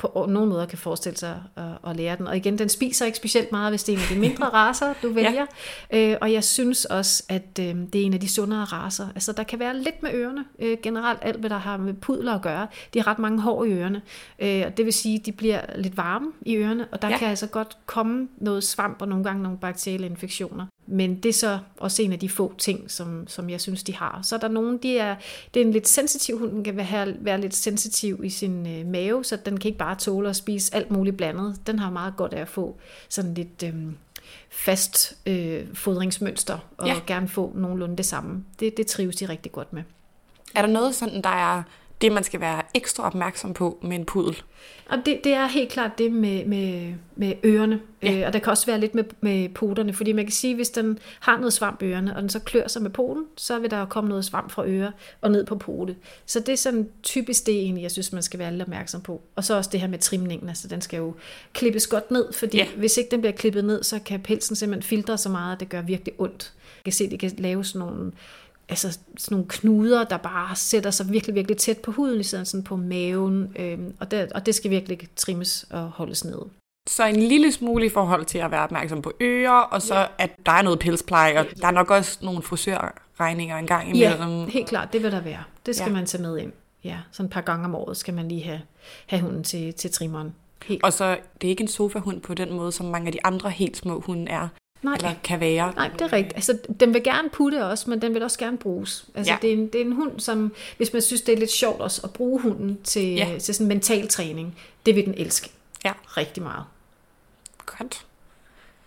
på 0.01 0.27
nogen 0.29 0.49
måder 0.51 0.67
kan 0.67 0.79
forestille 0.79 1.19
sig 1.19 1.43
at, 1.57 1.91
at 1.91 1.97
lære 1.97 2.17
den. 2.17 2.27
Og 2.27 2.37
igen, 2.37 2.59
den 2.59 2.69
spiser 2.69 3.07
ikke 3.07 3.17
specielt 3.17 3.53
meget, 3.53 3.73
hvis 3.73 3.85
det 3.85 3.93
er 3.93 3.97
en 3.97 4.03
af 4.03 4.09
de 4.15 4.19
mindre 4.21 4.45
raser, 4.59 4.95
du 5.03 5.13
vælger. 5.13 5.47
Ja. 5.93 6.11
Øh, 6.13 6.17
og 6.21 6.33
jeg 6.33 6.45
synes 6.45 6.85
også, 6.85 7.23
at 7.29 7.59
øh, 7.61 7.65
det 7.93 7.95
er 8.01 8.05
en 8.07 8.15
af 8.15 8.21
de 8.21 8.29
sundere 8.29 8.65
raser. 8.65 9.09
Altså, 9.15 9.33
der 9.33 9.43
kan 9.43 9.59
være 9.59 9.77
lidt 9.77 10.03
med 10.03 10.11
ørerne. 10.15 10.45
Øh, 10.59 10.79
generelt 10.83 11.19
alt, 11.23 11.37
hvad 11.41 11.51
der 11.51 11.59
har 11.59 11.77
med 11.77 11.95
pudler 11.95 12.35
at 12.35 12.43
gøre. 12.43 12.67
De 12.95 12.99
har 12.99 13.07
ret 13.07 13.19
mange 13.19 13.41
hår 13.41 13.65
i 13.65 13.73
ørerne. 13.73 14.03
Øh, 14.39 14.63
og 14.67 14.77
det 14.77 14.85
vil 14.85 14.93
sige, 14.93 15.19
at 15.19 15.27
de 15.27 15.33
bliver 15.33 15.61
lidt 15.77 15.97
varme 15.97 16.27
i 16.43 16.57
ørerne. 16.57 16.87
Og 16.93 17.03
der 17.03 17.09
Ja. 17.09 17.19
kan 17.19 17.29
altså 17.29 17.47
godt 17.47 17.77
komme 17.87 18.29
noget 18.39 18.65
svamp 18.65 19.03
og 19.03 19.09
nogle 19.09 19.25
gange 19.25 19.43
nogle 19.43 19.59
bakterielle 19.59 20.07
infektioner. 20.07 20.67
Men 20.91 21.17
det 21.17 21.29
er 21.29 21.33
så 21.33 21.59
også 21.79 22.03
en 22.03 22.13
af 22.13 22.19
de 22.19 22.29
få 22.29 22.55
ting, 22.59 22.91
som, 22.91 23.29
som 23.29 23.51
jeg 23.51 23.61
synes, 23.61 23.83
de 23.83 23.97
har. 23.97 24.21
Så 24.23 24.35
er 24.35 24.41
der 24.41 24.49
nogen, 24.49 24.79
de 24.79 24.99
er, 24.99 25.17
det 25.55 25.63
er 25.63 25.65
en 25.65 25.73
lidt 25.73 25.89
sensitiv 25.89 26.39
hund, 26.39 26.51
den 26.51 26.65
kan 26.65 26.77
være, 26.77 27.15
være 27.21 27.41
lidt 27.41 27.55
sensitiv 27.55 28.21
i 28.25 28.31
sin 28.31 28.67
øh, 28.67 28.87
mave, 28.87 29.25
så 29.25 29.37
den 29.37 29.61
kan 29.61 29.69
ikke 29.69 29.79
bare 29.79 29.95
tåle 29.95 30.29
at 30.29 30.37
spise 30.37 30.75
alt 30.75 30.91
muligt 30.91 31.17
blandet. 31.17 31.61
Den 31.67 31.79
har 31.79 31.91
meget 31.91 32.17
godt 32.17 32.35
af 32.35 32.41
at 32.41 32.49
få 32.49 32.79
sådan 33.09 33.35
lidt 33.35 33.63
øh, 33.65 33.75
fast 34.51 35.19
øh, 35.27 35.75
fodringsmønster, 35.75 36.59
og 36.77 36.87
ja. 36.87 36.95
gerne 37.07 37.29
få 37.29 37.53
nogenlunde 37.55 37.97
det 37.97 38.07
samme. 38.07 38.45
Det, 38.61 38.77
det 38.77 38.87
trives 38.87 39.17
de 39.17 39.29
rigtig 39.29 39.53
godt 39.53 39.73
med. 39.73 39.83
Er 40.55 40.63
der 40.63 40.69
noget 40.69 40.95
sådan, 40.95 41.23
der 41.23 41.31
er 41.31 41.63
det, 42.01 42.13
man 42.13 42.25
skal 42.25 42.41
være 42.41 42.63
ekstra 42.75 43.07
opmærksom 43.07 43.55
på 43.55 43.79
med 43.83 43.97
en 43.97 44.05
pudel? 44.05 44.43
Og 44.89 44.99
det, 45.07 45.21
det 45.25 45.33
er 45.33 45.47
helt 45.47 45.73
klart 45.73 45.99
det 45.99 46.13
med, 46.13 46.45
med, 46.45 46.95
med 47.17 47.35
ørerne. 47.45 47.81
Ja. 48.03 48.21
Øh, 48.21 48.27
og 48.27 48.33
der 48.33 48.39
kan 48.39 48.51
også 48.51 48.67
være 48.67 48.81
lidt 48.81 48.95
med, 48.95 49.05
med 49.21 49.49
poterne, 49.49 49.93
fordi 49.93 50.13
man 50.13 50.25
kan 50.25 50.33
sige, 50.33 50.55
hvis 50.55 50.71
den 50.71 50.99
har 51.21 51.37
noget 51.39 51.53
svamp 51.53 51.83
i 51.83 51.85
ørerne, 51.85 52.17
og 52.17 52.23
den 52.23 52.31
så 52.31 52.39
klør 52.39 52.69
sig 52.69 52.83
med 52.83 52.91
poten, 52.91 53.25
så 53.37 53.59
vil 53.59 53.71
der 53.71 53.85
komme 53.85 54.09
noget 54.09 54.25
svamp 54.25 54.51
fra 54.51 54.67
øre 54.67 54.93
og 55.21 55.31
ned 55.31 55.47
på 55.47 55.57
pote. 55.57 55.97
Så 56.27 56.41
det 56.41 56.49
er 56.49 56.57
sådan 56.57 56.89
typisk 57.03 57.47
det 57.47 57.55
egentlig, 57.55 57.83
jeg 57.83 57.91
synes, 57.91 58.13
man 58.13 58.23
skal 58.23 58.39
være 58.39 58.51
lidt 58.51 58.63
opmærksom 58.63 59.01
på. 59.01 59.21
Og 59.37 59.45
så 59.45 59.57
også 59.57 59.71
det 59.73 59.81
her 59.81 59.89
med 59.89 59.99
trimningen, 59.99 60.49
altså 60.49 60.69
den 60.69 60.81
skal 60.81 60.97
jo 60.97 61.15
klippes 61.53 61.87
godt 61.87 62.11
ned, 62.11 62.33
fordi 62.33 62.57
ja. 62.57 62.67
hvis 62.77 62.97
ikke 62.97 63.11
den 63.11 63.21
bliver 63.21 63.33
klippet 63.33 63.65
ned, 63.65 63.83
så 63.83 63.99
kan 63.99 64.21
pelsen 64.21 64.57
simpelthen 64.57 64.89
filtre 64.89 65.19
så 65.19 65.29
meget, 65.29 65.53
at 65.53 65.61
det 65.61 65.69
gør 65.69 65.83
virkelig 65.83 66.15
ondt. 66.19 66.53
Jeg 66.77 66.85
kan 66.85 66.93
se, 66.93 67.05
at 67.05 67.11
de 67.11 67.19
kan 67.19 67.33
lave 67.39 67.65
sådan 67.65 67.87
nogle 67.89 68.13
altså 68.71 68.91
sådan 68.93 69.35
nogle 69.35 69.47
knuder, 69.49 70.05
der 70.05 70.17
bare 70.17 70.57
sætter 70.57 70.91
sig 70.91 71.13
virkelig, 71.13 71.35
virkelig 71.35 71.57
tæt 71.57 71.79
på 71.79 71.93
huden, 71.93 72.21
i 72.21 72.23
stedet 72.23 72.49
sådan 72.49 72.65
på 72.65 72.77
maven, 72.77 73.57
øhm, 73.57 73.95
og, 74.01 74.11
det, 74.11 74.33
og 74.33 74.47
det 74.47 74.55
skal 74.55 74.71
virkelig 74.71 74.99
trimmes 75.17 75.67
og 75.71 75.83
holdes 75.83 76.25
nede. 76.25 76.47
Så 76.89 77.05
en 77.05 77.17
lille 77.17 77.53
smule 77.53 77.87
i 77.87 77.89
forhold 77.89 78.25
til 78.25 78.39
at 78.39 78.51
være 78.51 78.63
opmærksom 78.63 79.03
på 79.03 79.13
ører, 79.21 79.61
og 79.61 79.83
så 79.83 79.95
ja. 79.95 80.07
at 80.19 80.31
der 80.47 80.53
er 80.53 80.63
noget 80.63 80.79
pelspleje, 80.79 81.39
og 81.39 81.47
der 81.61 81.67
er 81.67 81.71
nok 81.71 81.91
også 81.91 82.19
nogle 82.23 82.43
frisørregninger 82.43 83.57
en 83.57 83.67
gang 83.67 83.97
imellem. 83.97 84.41
Ja, 84.41 84.47
helt 84.47 84.69
klart, 84.69 84.93
det 84.93 85.03
vil 85.03 85.13
der 85.13 85.21
være. 85.21 85.43
Det 85.67 85.77
skal 85.77 85.89
ja. 85.89 85.93
man 85.93 86.07
tage 86.07 86.23
med 86.23 86.39
ind. 86.39 86.53
Ja, 86.85 86.97
sådan 87.13 87.27
et 87.27 87.33
par 87.33 87.41
gange 87.41 87.65
om 87.65 87.75
året 87.75 87.97
skal 87.97 88.15
man 88.15 88.29
lige 88.29 88.43
have, 88.43 88.61
have 89.07 89.23
hunden 89.23 89.45
til, 89.45 89.75
til 89.75 89.91
trimmeren. 89.91 90.35
Helt. 90.65 90.85
Og 90.85 90.93
så 90.93 91.19
det 91.41 91.49
er 91.49 91.51
ikke 91.51 91.63
en 91.63 91.69
sofahund 91.69 92.21
på 92.21 92.35
den 92.35 92.53
måde, 92.53 92.73
som 92.73 92.87
mange 92.87 93.07
af 93.07 93.13
de 93.13 93.19
andre 93.25 93.51
helt 93.51 93.77
små 93.77 94.01
hunde 94.01 94.31
er. 94.31 94.49
Nej. 94.83 94.95
Eller 94.95 95.15
kan 95.25 95.41
være. 95.41 95.73
Nej, 95.75 95.89
det 95.89 96.01
er 96.01 96.13
rigtigt. 96.13 96.35
Altså, 96.37 96.59
den 96.81 96.95
vil 96.95 97.03
gerne 97.03 97.31
putte 97.31 97.67
også, 97.67 97.91
men 97.91 98.03
den 98.03 98.15
vil 98.15 98.23
også 98.23 98.39
gerne 98.39 98.59
bruges. 98.59 99.07
Altså, 99.15 99.33
ja. 99.33 99.39
det, 99.43 99.51
er 99.51 99.55
en, 99.55 99.67
det 99.67 99.81
er 99.81 99.85
en 99.85 99.93
hund, 99.93 100.21
som, 100.21 100.53
hvis 100.77 100.93
man 100.93 101.03
synes, 101.03 101.23
det 101.23 101.35
er 101.35 101.39
lidt 101.39 101.51
sjovt 101.51 101.81
også 101.81 102.01
at 102.05 102.13
bruge 102.13 102.41
hunden 102.41 102.79
til, 102.85 103.15
ja. 103.15 103.39
til 103.39 103.55
sådan 103.55 103.69
mental 103.69 104.09
træning, 104.09 104.59
det 104.87 104.97
vil 104.97 105.05
den 105.05 105.15
elske. 105.17 105.51
Ja. 105.85 105.93
Rigtig 106.07 106.43
meget. 106.43 106.65
Godt. 107.67 108.05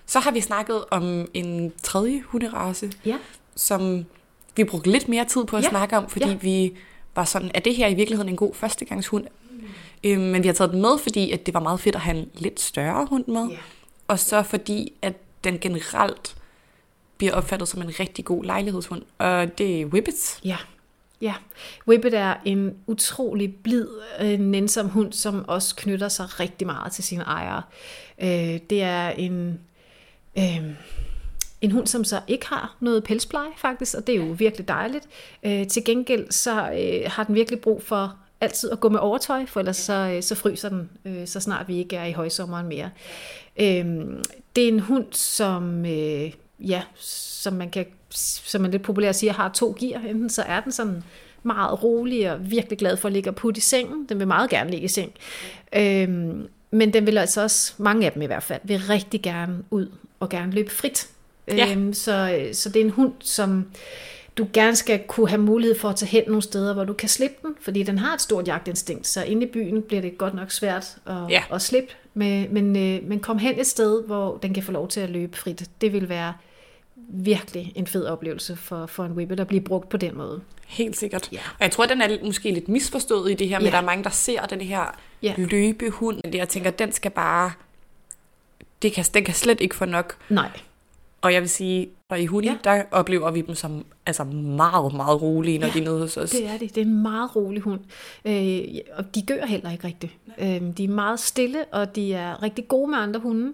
Så 0.05 0.19
har 0.19 0.31
vi 0.31 0.41
snakket 0.41 0.83
om 0.91 1.27
en 1.33 1.73
tredje 1.83 2.21
hunderace, 2.21 2.91
ja. 3.05 3.17
som 3.55 4.05
vi 4.55 4.63
brugte 4.63 4.91
lidt 4.91 5.09
mere 5.09 5.25
tid 5.25 5.45
på 5.45 5.57
at 5.57 5.63
ja. 5.63 5.69
snakke 5.69 5.97
om, 5.97 6.09
fordi 6.09 6.29
ja. 6.29 6.35
vi 6.35 6.73
var 7.15 7.25
sådan, 7.25 7.51
er 7.53 7.59
det 7.59 7.75
her 7.75 7.87
i 7.87 7.93
virkeligheden 7.93 8.29
en 8.29 8.35
god 8.35 8.53
førstegangshund? 8.53 9.25
Mm. 9.51 9.63
Øhm, 10.03 10.21
men 10.21 10.43
vi 10.43 10.47
har 10.47 10.53
taget 10.53 10.71
den 10.71 10.81
med, 10.81 10.97
fordi 10.97 11.31
at 11.31 11.45
det 11.45 11.53
var 11.53 11.59
meget 11.59 11.79
fedt 11.79 11.95
at 11.95 12.01
have 12.01 12.17
en 12.17 12.29
lidt 12.33 12.59
større 12.61 13.05
hund 13.05 13.27
med. 13.27 13.47
Ja. 13.47 13.57
Og 14.07 14.19
så 14.19 14.43
fordi, 14.43 14.93
at 15.01 15.13
den 15.43 15.59
generelt 15.59 16.35
bliver 17.17 17.33
opfattet 17.33 17.67
som 17.67 17.81
en 17.81 17.99
rigtig 17.99 18.25
god 18.25 18.43
lejlighedshund, 18.43 19.01
og 19.17 19.57
det 19.57 19.81
er 19.81 19.85
Whippet. 19.85 20.39
Ja, 20.45 20.57
ja. 21.21 21.33
Whippet 21.87 22.13
er 22.13 22.35
en 22.45 22.77
utrolig 22.87 23.55
blid, 23.63 23.87
øh, 24.21 24.39
nænsom 24.39 24.89
hund, 24.89 25.13
som 25.13 25.45
også 25.47 25.75
knytter 25.75 26.07
sig 26.07 26.39
rigtig 26.39 26.67
meget 26.67 26.91
til 26.91 27.03
sine 27.03 27.23
ejere. 27.23 27.61
Øh, 28.21 28.59
det 28.69 28.81
er 28.81 29.09
en... 29.09 29.59
Øh, 30.37 30.63
en 31.61 31.71
hund, 31.71 31.87
som 31.87 32.03
så 32.03 32.21
ikke 32.27 32.47
har 32.47 32.75
noget 32.79 33.03
pelspleje 33.03 33.49
faktisk, 33.57 33.95
og 33.95 34.07
det 34.07 34.15
er 34.15 34.25
jo 34.25 34.35
virkelig 34.37 34.67
dejligt. 34.67 35.07
Øh, 35.43 35.67
til 35.67 35.85
gengæld 35.85 36.31
så 36.31 36.51
øh, 36.51 37.11
har 37.11 37.23
den 37.23 37.35
virkelig 37.35 37.61
brug 37.61 37.83
for 37.83 38.15
altid 38.43 38.71
at 38.71 38.79
gå 38.79 38.89
med 38.89 38.99
overtøj, 38.99 39.45
for 39.45 39.59
ellers 39.59 39.77
så, 39.77 39.93
øh, 39.93 40.23
så 40.23 40.35
fryser 40.35 40.69
den, 40.69 40.89
øh, 41.05 41.27
så 41.27 41.39
snart 41.39 41.67
vi 41.67 41.77
ikke 41.77 41.95
er 41.95 42.05
i 42.05 42.11
højsommeren 42.11 42.67
mere. 42.67 42.89
Øh, 43.59 43.85
det 44.55 44.63
er 44.63 44.67
en 44.67 44.79
hund, 44.79 45.05
som, 45.11 45.85
øh, 45.85 46.31
ja, 46.59 46.81
som 46.99 47.53
man 47.53 47.69
kan, 47.69 47.85
som 48.09 48.61
man 48.61 48.71
lidt 48.71 48.83
populært 48.83 49.15
siger, 49.15 49.33
har 49.33 49.49
to 49.49 49.75
gear. 49.79 50.01
Enten 50.01 50.29
så 50.29 50.41
er 50.41 50.59
den 50.59 50.71
sådan 50.71 51.03
meget 51.43 51.83
rolig 51.83 52.31
og 52.31 52.51
virkelig 52.51 52.79
glad 52.79 52.97
for 52.97 53.07
at 53.07 53.13
ligge 53.13 53.29
og 53.29 53.35
putte 53.35 53.57
i 53.57 53.61
sengen. 53.61 54.05
Den 54.09 54.19
vil 54.19 54.27
meget 54.27 54.49
gerne 54.49 54.69
ligge 54.69 54.85
i 54.85 54.87
seng. 54.87 55.11
Øhm, 55.75 56.47
men 56.71 56.93
den 56.93 57.05
vil 57.05 57.17
altså 57.17 57.41
også, 57.41 57.73
mange 57.77 58.05
af 58.05 58.11
dem 58.11 58.21
i 58.21 58.25
hvert 58.25 58.43
fald, 58.43 58.61
vil 58.63 58.79
rigtig 58.79 59.21
gerne 59.21 59.57
ud 59.69 59.91
og 60.19 60.29
gerne 60.29 60.51
løbe 60.51 60.71
frit. 60.71 61.09
Ja. 61.47 61.71
Øhm, 61.71 61.93
så, 61.93 62.45
så 62.53 62.69
det 62.69 62.81
er 62.81 62.85
en 62.85 62.91
hund, 62.91 63.13
som 63.19 63.65
du 64.37 64.47
gerne 64.53 64.75
skal 64.75 65.03
kunne 65.07 65.29
have 65.29 65.41
mulighed 65.41 65.79
for 65.79 65.89
at 65.89 65.95
tage 65.95 66.09
hen 66.09 66.23
nogle 66.27 66.41
steder, 66.41 66.73
hvor 66.73 66.83
du 66.83 66.93
kan 66.93 67.09
slippe 67.09 67.47
den, 67.47 67.55
fordi 67.61 67.83
den 67.83 67.97
har 67.97 68.13
et 68.13 68.21
stort 68.21 68.47
jagtinstinkt, 68.47 69.07
så 69.07 69.23
inde 69.23 69.43
i 69.43 69.49
byen 69.49 69.81
bliver 69.81 70.01
det 70.01 70.17
godt 70.17 70.33
nok 70.33 70.51
svært 70.51 70.95
at, 71.05 71.15
ja. 71.29 71.43
at 71.51 71.61
slippe, 71.61 71.93
men, 72.13 72.53
men, 72.53 72.75
øh, 72.75 73.09
men 73.09 73.19
kom 73.19 73.37
hen 73.37 73.59
et 73.59 73.67
sted, 73.67 74.03
hvor 74.03 74.37
den 74.37 74.53
kan 74.53 74.63
få 74.63 74.71
lov 74.71 74.87
til 74.87 74.99
at 74.99 75.09
løbe 75.09 75.37
frit. 75.37 75.69
Det 75.81 75.93
vil 75.93 76.09
være 76.09 76.33
virkelig 77.09 77.73
en 77.75 77.87
fed 77.87 78.05
oplevelse 78.05 78.55
for, 78.55 78.85
for 78.85 79.05
en 79.05 79.11
whippet 79.11 79.39
at 79.39 79.47
blive 79.47 79.61
brugt 79.61 79.89
på 79.89 79.97
den 79.97 80.17
måde. 80.17 80.41
Helt 80.67 80.97
sikkert. 80.97 81.29
Ja. 81.31 81.37
Og 81.37 81.63
jeg 81.63 81.71
tror, 81.71 81.85
den 81.85 82.01
er 82.01 82.25
måske 82.25 82.51
lidt 82.51 82.69
misforstået 82.69 83.31
i 83.31 83.33
det 83.33 83.49
her, 83.49 83.59
men 83.59 83.65
ja. 83.65 83.71
der 83.71 83.77
er 83.77 83.81
mange, 83.81 84.03
der 84.03 84.09
ser 84.09 84.45
den 84.45 84.61
her 84.61 84.99
ja. 85.21 85.33
løbehund. 85.37 86.21
Jeg 86.33 86.49
tænker, 86.49 86.71
den 86.71 86.91
skal 86.91 87.11
bare... 87.11 87.51
Det 88.81 88.93
kan, 88.93 89.05
den 89.13 89.25
kan 89.25 89.33
slet 89.33 89.61
ikke 89.61 89.75
få 89.75 89.85
nok. 89.85 90.15
Nej. 90.29 90.49
Og 91.23 91.33
jeg 91.33 91.41
vil 91.41 91.49
sige, 91.49 91.89
og 92.09 92.21
i 92.21 92.25
Huni, 92.25 92.47
ja. 92.47 92.57
der 92.63 92.83
oplever 92.91 93.31
vi 93.31 93.41
dem 93.41 93.55
som 93.55 93.85
altså 94.05 94.23
meget, 94.23 94.93
meget 94.93 95.21
rolige, 95.21 95.57
når 95.57 95.67
ja, 95.67 95.73
de 95.73 95.79
er 95.79 95.83
nede 95.83 95.99
hos 95.99 96.17
os. 96.17 96.29
det 96.29 96.45
er 96.47 96.57
det. 96.57 96.75
Det 96.75 96.81
er 96.81 96.85
en 96.85 97.01
meget 97.01 97.35
rolig 97.35 97.61
hund. 97.61 97.79
Øh, 98.25 98.61
og 98.93 99.15
de 99.15 99.21
gør 99.21 99.45
heller 99.45 99.71
ikke 99.71 99.87
rigtigt. 99.87 100.13
Øh, 100.37 100.61
de 100.77 100.83
er 100.83 100.87
meget 100.87 101.19
stille, 101.19 101.65
og 101.71 101.95
de 101.95 102.13
er 102.13 102.43
rigtig 102.43 102.67
gode 102.67 102.91
med 102.91 102.97
andre 102.97 103.19
hunde. 103.19 103.53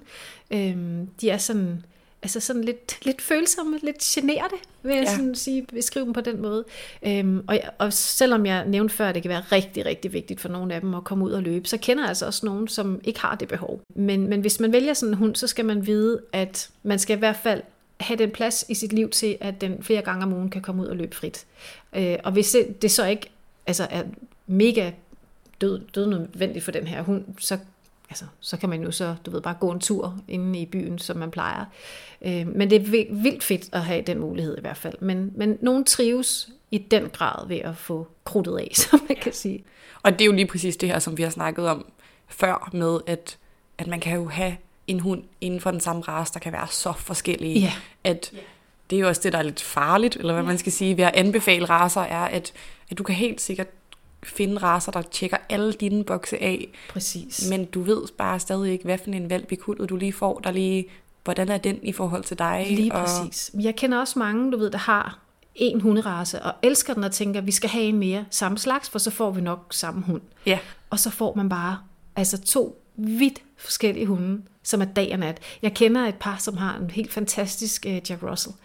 Øh, 0.52 0.78
de 1.22 1.30
er 1.30 1.38
sådan 1.38 1.86
altså 2.24 2.40
sådan 2.40 2.64
lidt, 2.64 3.06
lidt 3.06 3.22
følsomme, 3.22 3.80
lidt 3.84 3.98
generede, 4.00 4.56
vil 4.84 4.96
jeg 4.96 5.04
ja. 5.04 5.16
sådan 5.16 5.36
sige, 5.36 5.62
beskrive 5.62 6.06
dem 6.06 6.14
på 6.14 6.22
den 6.22 6.42
måde. 6.42 6.66
Øhm, 7.04 7.44
og, 7.48 7.60
og 7.78 7.94
selvom 7.94 8.46
jeg 8.46 8.66
nævnte 8.66 8.96
før, 8.96 9.10
at 9.10 9.16
det 9.16 9.24
kan 9.24 9.30
være 9.30 9.44
rigtig, 9.52 9.86
rigtig 9.86 10.14
vigtigt 10.14 10.42
for 10.42 10.50
nogle 10.50 10.74
af 10.74 10.82
dem 10.82 10.94
at 10.94 11.04
komme 11.04 11.26
ud 11.26 11.32
og 11.32 11.44
løbe, 11.44 11.68
så 11.68 11.78
kender 11.78 12.04
jeg 12.04 12.10
altså 12.10 12.26
også 12.26 12.46
nogen, 12.46 12.68
som 12.68 13.02
ikke 13.04 13.20
har 13.20 13.36
det 13.36 13.48
behov. 13.48 13.82
Men, 13.96 14.28
men 14.28 14.42
hvis 14.42 14.60
man 14.60 14.74
vælger 14.74 14.94
sådan 14.94 15.14
en 15.14 15.18
hund, 15.18 15.36
så 15.36 15.48
skal 15.48 15.66
man 15.66 15.88
vide, 15.88 16.22
at 16.34 16.70
man 16.84 17.00
skal 17.00 17.16
i 17.16 17.20
hvert 17.20 17.38
fald 17.44 17.62
have 18.00 18.18
den 18.18 18.32
plads 18.32 18.66
i 18.70 18.76
sit 18.76 18.94
liv 18.94 19.10
til, 19.10 19.38
at 19.42 19.62
den 19.62 19.84
flere 19.84 20.02
gange 20.02 20.24
om 20.24 20.34
ugen 20.34 20.50
kan 20.50 20.62
komme 20.62 20.82
ud 20.82 20.88
og 20.88 20.96
løbe 20.96 21.16
frit. 21.16 21.46
Øh, 21.94 22.18
og 22.24 22.32
hvis 22.32 22.52
det, 22.52 22.82
det 22.82 22.92
så 22.92 23.06
ikke 23.06 23.30
altså 23.68 23.88
er 23.90 24.04
mega 24.48 24.92
død, 25.62 25.82
død 25.96 26.08
nødvendigt 26.08 26.66
for 26.66 26.72
den 26.72 26.88
her 26.88 27.02
hund, 27.02 27.24
så 27.40 27.58
altså, 28.10 28.26
så 28.40 28.58
kan 28.58 28.70
man 28.70 28.84
jo 28.84 28.92
så, 28.92 29.16
du 29.26 29.32
ved, 29.32 29.42
bare 29.42 29.56
gå 29.60 29.72
en 29.72 29.80
tur 29.80 30.18
inde 30.28 30.60
i 30.60 30.66
byen, 30.66 31.00
som 31.00 31.18
man 31.18 31.32
plejer. 31.32 31.66
Øh, 32.22 32.48
men 32.48 32.70
det 32.70 32.76
er 32.76 33.14
vildt 33.14 33.44
fedt 33.44 33.70
at 33.72 33.82
have 33.82 34.02
den 34.02 34.20
mulighed 34.20 34.58
i 34.58 34.62
hvert 34.62 34.78
fald. 34.78 34.96
Men, 35.00 35.32
men 35.36 35.58
nogen 35.62 35.84
trives 35.84 36.50
i 36.72 36.78
den 36.78 37.10
grad 37.10 37.48
ved 37.48 37.58
at 37.58 37.78
få 37.78 38.08
krudtet 38.24 38.58
af, 38.58 38.72
som 38.90 39.02
man 39.08 39.18
kan 39.22 39.34
sige. 39.34 39.64
Og 40.04 40.12
det 40.12 40.22
er 40.22 40.26
jo 40.26 40.32
lige 40.32 40.48
præcis 40.48 40.78
det 40.78 40.90
her, 40.90 41.00
som 41.00 41.18
vi 41.18 41.24
har 41.24 41.30
snakket 41.30 41.68
om 41.68 41.86
før, 42.28 42.70
med 42.74 43.00
at, 43.08 43.38
at 43.78 43.88
man 43.88 44.00
kan 44.00 44.18
jo 44.18 44.28
have 44.28 44.58
en 44.88 45.00
hund 45.00 45.24
inden 45.42 45.62
for 45.62 45.72
den 45.72 45.80
samme 45.80 46.02
race, 46.02 46.34
der 46.34 46.40
kan 46.40 46.54
være 46.54 46.68
så 46.68 46.94
forskellige, 46.98 47.62
yeah. 47.62 47.74
at 48.04 48.32
det 48.90 48.96
er 48.96 49.00
jo 49.00 49.08
også 49.08 49.22
det, 49.24 49.34
der 49.34 49.40
er 49.40 49.44
lidt 49.44 49.62
farligt, 49.62 50.16
eller 50.16 50.34
hvad 50.34 50.44
man 50.44 50.58
skal 50.58 50.72
sige, 50.72 50.98
ved 50.98 51.04
at 51.04 51.16
anbefale 51.16 51.66
raser, 51.66 52.02
er, 52.02 52.26
at, 52.26 52.54
at 52.90 52.98
du 52.98 53.04
kan 53.04 53.16
helt 53.16 53.42
sikkert 53.42 53.68
finde 54.24 54.58
raser, 54.58 54.92
der 54.92 55.02
tjekker 55.02 55.38
alle 55.50 55.74
dine 55.74 56.04
bokse 56.04 56.42
af. 56.42 56.68
Præcis. 56.90 57.50
Men 57.50 57.66
du 57.66 57.82
ved 57.82 58.02
bare 58.18 58.40
stadig 58.40 58.72
ikke, 58.72 58.86
hvad 58.86 58.98
for 58.98 59.12
en 59.12 59.30
valg 59.30 59.52
i 59.52 59.56
kuldet 59.56 59.90
du 59.90 59.96
lige 59.96 60.14
får, 60.14 60.40
der 60.40 60.52
lige, 60.52 60.86
hvordan 61.24 61.50
er 61.50 61.58
den 61.58 61.80
i 61.84 61.92
forhold 61.92 62.24
til 62.24 62.40
dig? 62.40 62.68
Lige 62.70 62.94
og... 62.94 63.06
præcis. 63.06 63.52
Jeg 63.60 63.76
kender 63.76 63.98
også 64.00 64.20
mange, 64.20 64.52
du 64.52 64.58
ved, 64.58 64.72
der 64.72 64.78
har 64.78 65.20
en 65.56 65.82
hunderace, 65.82 66.42
og 66.42 66.54
elsker 66.64 66.94
den 66.94 67.04
og 67.04 67.12
tænker, 67.12 67.42
vi 67.42 67.52
skal 67.52 67.70
have 67.70 67.84
en 67.84 67.98
mere 67.98 68.26
samme 68.30 68.58
slags, 68.58 68.90
for 68.90 69.00
så 69.00 69.12
får 69.12 69.32
vi 69.32 69.42
nok 69.42 69.66
samme 69.72 70.02
hund. 70.02 70.22
Ja. 70.46 70.60
Og 70.90 71.00
så 71.00 71.10
får 71.10 71.36
man 71.36 71.50
bare 71.50 71.78
altså 72.16 72.42
to 72.42 72.82
vidt 73.00 73.42
forskellige 73.58 74.06
hunde, 74.06 74.42
som 74.64 74.82
er 74.82 74.86
dag 74.86 75.10
og 75.14 75.20
nat. 75.20 75.38
Jeg 75.62 75.74
kender 75.74 76.08
et 76.08 76.16
par, 76.16 76.38
som 76.38 76.58
har 76.58 76.78
en 76.78 76.90
helt 76.90 77.12
fantastisk 77.12 77.86
øh, 77.86 78.02
Jack 78.10 78.24
Russell. 78.24 78.56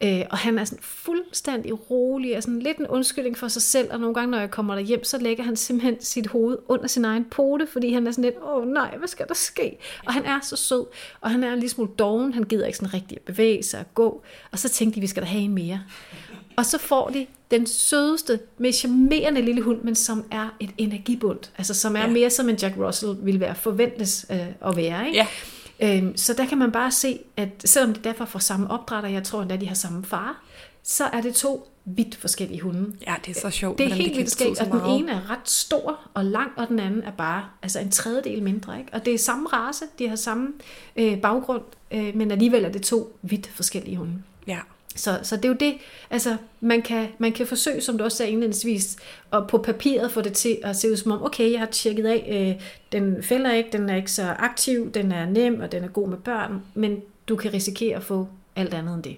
Øh, 0.00 0.22
og 0.30 0.38
han 0.38 0.58
er 0.58 0.64
sådan 0.64 0.82
fuldstændig 0.82 1.90
rolig, 1.90 2.36
og 2.36 2.42
sådan 2.42 2.58
lidt 2.58 2.78
en 2.78 2.86
undskyldning 2.86 3.38
for 3.38 3.48
sig 3.48 3.62
selv, 3.62 3.92
og 3.92 4.00
nogle 4.00 4.14
gange, 4.14 4.30
når 4.30 4.38
jeg 4.38 4.50
kommer 4.50 4.74
der 4.74 4.82
hjem, 4.82 5.04
så 5.04 5.18
lægger 5.18 5.44
han 5.44 5.56
simpelthen 5.56 5.96
sit 6.00 6.26
hoved 6.26 6.58
under 6.68 6.86
sin 6.86 7.04
egen 7.04 7.24
pote, 7.24 7.66
fordi 7.66 7.92
han 7.92 8.06
er 8.06 8.10
sådan 8.10 8.24
lidt, 8.24 8.34
åh 8.42 8.66
nej, 8.68 8.96
hvad 8.96 9.08
skal 9.08 9.28
der 9.28 9.34
ske? 9.34 9.78
Og 10.06 10.12
han 10.12 10.24
er 10.24 10.40
så 10.42 10.56
sød, 10.56 10.86
og 11.20 11.30
han 11.30 11.44
er 11.44 11.52
en 11.52 11.58
lille 11.58 11.70
smule 11.70 11.90
doven, 11.98 12.34
han 12.34 12.44
gider 12.44 12.66
ikke 12.66 12.78
sådan 12.78 12.94
rigtig 12.94 13.16
at 13.16 13.22
bevæge 13.22 13.62
sig 13.62 13.80
og 13.80 13.94
gå, 13.94 14.22
og 14.52 14.58
så 14.58 14.68
tænkte 14.68 14.96
de, 14.96 15.00
vi 15.00 15.06
skal 15.06 15.22
da 15.22 15.28
have 15.28 15.42
en 15.42 15.54
mere. 15.54 15.80
Og 16.56 16.66
så 16.66 16.78
får 16.78 17.08
de 17.08 17.26
den 17.50 17.66
sødeste, 17.66 18.40
mest 18.58 18.78
charmerende 18.78 19.42
lille 19.42 19.62
hund, 19.62 19.82
men 19.82 19.94
som 19.94 20.24
er 20.30 20.48
et 20.60 20.70
energibund. 20.78 21.38
Altså 21.58 21.74
som 21.74 21.96
er 21.96 22.00
ja. 22.00 22.06
mere 22.06 22.30
som 22.30 22.48
en 22.48 22.56
Jack 22.56 22.76
Russell 22.78 23.16
ville 23.22 23.40
være 23.40 23.54
forventes 23.54 24.26
øh, 24.30 24.38
at 24.66 24.76
være. 24.76 25.06
Ikke? 25.06 25.18
Ja. 25.18 25.26
Øhm, 25.80 26.16
så 26.16 26.34
der 26.34 26.46
kan 26.46 26.58
man 26.58 26.72
bare 26.72 26.90
se, 26.90 27.18
at 27.36 27.48
selvom 27.64 27.94
de 27.94 28.00
derfor 28.04 28.24
får 28.24 28.38
samme 28.38 28.70
opdrætter, 28.70 29.10
jeg 29.10 29.24
tror 29.24 29.42
endda, 29.42 29.56
de 29.56 29.68
har 29.68 29.74
samme 29.74 30.04
far, 30.04 30.42
så 30.82 31.04
er 31.04 31.20
det 31.20 31.34
to 31.34 31.68
vidt 31.84 32.16
forskellige 32.16 32.60
hunde. 32.60 32.96
Ja, 33.06 33.14
det 33.26 33.36
er 33.36 33.40
så 33.40 33.50
sjovt. 33.50 33.78
Det 33.78 33.86
er 33.86 33.94
helt 33.94 34.16
vildt 34.16 34.30
skægt, 34.30 34.60
at 34.60 34.66
den 34.66 34.80
ene 34.88 35.12
er 35.12 35.30
ret 35.30 35.48
stor 35.48 36.00
og 36.14 36.24
lang, 36.24 36.50
og 36.56 36.68
den 36.68 36.78
anden 36.78 37.02
er 37.02 37.10
bare 37.10 37.44
altså 37.62 37.80
en 37.80 37.90
tredjedel 37.90 38.42
mindre. 38.42 38.78
Ikke? 38.78 38.92
Og 38.92 39.04
det 39.04 39.14
er 39.14 39.18
samme 39.18 39.48
race, 39.48 39.84
de 39.98 40.08
har 40.08 40.16
samme 40.16 40.52
øh, 40.96 41.20
baggrund, 41.20 41.62
øh, 41.90 42.16
men 42.16 42.30
alligevel 42.30 42.64
er 42.64 42.68
det 42.68 42.82
to 42.82 43.18
vidt 43.22 43.46
forskellige 43.46 43.96
hunde. 43.96 44.22
Ja. 44.46 44.58
Så, 44.96 45.18
så 45.22 45.36
det 45.36 45.44
er 45.44 45.48
jo 45.48 45.56
det, 45.60 45.74
altså 46.10 46.36
man 46.60 46.82
kan, 46.82 47.08
man 47.18 47.32
kan 47.32 47.46
forsøge, 47.46 47.80
som 47.80 47.98
du 47.98 48.04
også 48.04 48.16
sagde 48.16 48.32
indledningsvis, 48.32 48.96
og 49.30 49.48
på 49.48 49.58
papiret 49.58 50.12
få 50.12 50.20
det 50.20 50.32
til 50.32 50.58
at 50.62 50.76
se 50.76 50.90
ud 50.90 50.96
som 50.96 51.12
om, 51.12 51.22
okay, 51.22 51.52
jeg 51.52 51.60
har 51.60 51.66
tjekket 51.66 52.06
af, 52.06 52.56
øh, 52.58 52.66
den 52.92 53.22
fælder 53.22 53.52
ikke, 53.52 53.68
den 53.72 53.88
er 53.88 53.96
ikke 53.96 54.12
så 54.12 54.22
aktiv, 54.38 54.92
den 54.92 55.12
er 55.12 55.26
nem, 55.26 55.60
og 55.60 55.72
den 55.72 55.84
er 55.84 55.88
god 55.88 56.08
med 56.08 56.18
børn, 56.18 56.62
men 56.74 57.00
du 57.28 57.36
kan 57.36 57.52
risikere 57.54 57.96
at 57.96 58.02
få 58.02 58.28
alt 58.56 58.74
andet 58.74 58.94
end 58.94 59.02
det. 59.02 59.16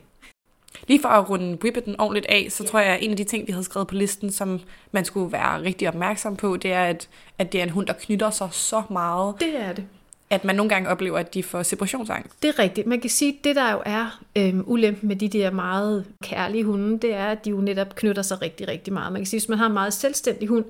Lige 0.88 1.01
for 1.01 1.09
at 1.09 1.31
runde 1.31 1.59
Whippeten 1.62 2.01
ordentligt 2.01 2.27
af, 2.27 2.47
så 2.51 2.64
tror 2.64 2.79
jeg, 2.79 2.95
at 2.95 3.03
en 3.03 3.11
af 3.11 3.17
de 3.17 3.25
ting, 3.25 3.47
vi 3.47 3.53
havde 3.53 3.64
skrevet 3.64 3.88
på 3.88 3.95
listen, 3.95 4.33
som 4.33 4.61
man 4.93 5.05
skulle 5.05 5.33
være 5.33 5.62
rigtig 5.62 5.88
opmærksom 5.88 6.37
på, 6.37 6.57
det 6.57 6.73
er, 6.73 6.85
at, 6.85 7.09
at 7.38 7.53
det 7.53 7.61
er 7.61 7.64
en 7.64 7.71
hund, 7.71 7.87
der 7.87 7.93
knytter 7.93 8.31
sig 8.31 8.49
så 8.53 8.83
meget, 8.91 9.35
Det 9.41 9.61
er 9.61 9.73
det. 9.73 9.85
At 10.31 10.45
man 10.45 10.57
nogle 10.57 10.71
gange 10.71 10.88
oplever, 10.88 11.19
at 11.19 11.35
de 11.35 11.43
får 11.43 11.62
separationsangst. 11.62 12.43
Det 12.43 12.49
er 12.49 12.59
rigtigt. 12.59 12.87
Man 12.87 13.01
kan 13.01 13.11
sige, 13.11 13.33
at 13.38 13.45
det 13.45 13.57
der 13.57 13.73
jo 13.73 13.83
er 13.87 14.21
øhm, 14.37 14.64
ulempen 14.67 15.09
med 15.09 15.17
de 15.17 15.29
der 15.29 15.51
meget 15.51 16.05
kærlige 16.23 16.64
hunde, 16.64 16.99
det 16.99 17.14
er, 17.14 17.27
at 17.27 17.45
de 17.45 17.51
jo 17.51 17.61
netop 17.61 17.95
knytter 17.95 18.23
sig 18.23 18.43
rigtig, 18.43 18.69
rigtig 18.69 18.93
meget. 18.93 19.12
Man 19.12 19.21
kan 19.21 19.27
sige, 19.27 19.38
at 19.38 19.43
hvis 19.43 19.49
man 19.49 19.59
har 19.59 19.67
en 19.67 19.73
meget 19.73 19.93
selvstændig 19.93 20.49
hund, 20.49 20.64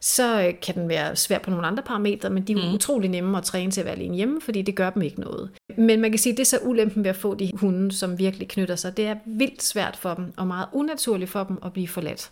så 0.00 0.46
øh, 0.46 0.60
kan 0.62 0.74
den 0.74 0.88
være 0.88 1.16
svær 1.16 1.38
på 1.38 1.50
nogle 1.50 1.66
andre 1.66 1.82
parametre, 1.82 2.30
men 2.30 2.42
de 2.42 2.52
er 2.52 2.56
jo 2.56 2.68
mm. 2.68 2.74
utrolig 2.74 3.10
nemme 3.10 3.38
at 3.38 3.44
træne 3.44 3.70
til 3.70 3.80
at 3.80 3.84
være 3.84 3.94
alene 3.94 4.16
hjemme, 4.16 4.40
fordi 4.40 4.62
det 4.62 4.74
gør 4.74 4.90
dem 4.90 5.02
ikke 5.02 5.20
noget. 5.20 5.50
Men 5.76 6.00
man 6.00 6.10
kan 6.10 6.18
sige, 6.18 6.32
at 6.32 6.36
det 6.36 6.42
er 6.42 6.48
så 6.48 6.58
ulempen 6.62 7.04
ved 7.04 7.10
at 7.10 7.16
få 7.16 7.34
de 7.34 7.50
hunde, 7.54 7.92
som 7.92 8.18
virkelig 8.18 8.48
knytter 8.48 8.76
sig. 8.76 8.96
Det 8.96 9.06
er 9.06 9.16
vildt 9.24 9.62
svært 9.62 9.96
for 9.96 10.14
dem, 10.14 10.32
og 10.36 10.46
meget 10.46 10.68
unaturligt 10.72 11.30
for 11.30 11.44
dem 11.44 11.58
at 11.64 11.72
blive 11.72 11.88
forladt. 11.88 12.30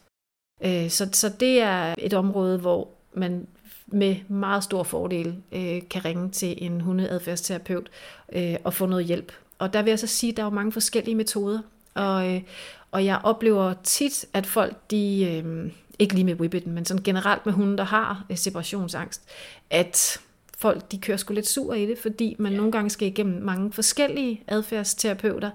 Øh, 0.64 0.91
så, 0.91 1.09
så 1.12 1.29
det 1.29 1.61
er 1.61 1.95
et 1.99 2.14
område, 2.14 2.59
hvor 2.59 2.88
man 3.14 3.47
med 3.92 4.16
meget 4.29 4.64
stor 4.64 4.83
fordel 4.83 5.37
øh, 5.53 5.83
kan 5.90 6.05
ringe 6.05 6.31
til 6.31 6.64
en 6.64 6.81
hundeadfærdsterapeut 6.81 7.88
øh, 8.33 8.57
og 8.64 8.74
få 8.74 8.87
noget 8.87 9.05
hjælp. 9.05 9.33
Og 9.59 9.72
der 9.72 9.83
vil 9.83 9.90
jeg 9.90 9.98
så 9.98 10.07
sige, 10.07 10.31
at 10.31 10.37
der 10.37 10.42
er 10.42 10.46
jo 10.46 10.51
mange 10.51 10.72
forskellige 10.72 11.14
metoder, 11.14 11.61
og, 11.94 12.35
øh, 12.35 12.42
og 12.90 13.05
jeg 13.05 13.20
oplever 13.22 13.74
tit, 13.83 14.24
at 14.33 14.46
folk, 14.46 14.77
de, 14.90 15.24
øh, 15.44 15.72
ikke 15.98 16.14
lige 16.14 16.24
med 16.24 16.35
Whippeten, 16.35 16.72
men 16.72 16.85
sådan 16.85 17.03
generelt 17.03 17.46
med 17.46 17.55
hunde, 17.55 17.77
der 17.77 17.85
har 17.85 18.24
øh, 18.31 18.37
separationsangst, 18.37 19.22
at 19.70 20.20
folk 20.59 20.92
de 20.92 20.98
kører 20.98 21.16
sgu 21.16 21.35
lidt 21.35 21.48
sur 21.48 21.74
i 21.74 21.87
det, 21.87 21.98
fordi 21.98 22.37
man 22.38 22.53
nogle 22.53 22.72
gange 22.72 22.90
skal 22.90 23.09
igennem 23.09 23.42
mange 23.42 23.72
forskellige 23.72 24.42
adfærdsterapeuter, 24.46 25.51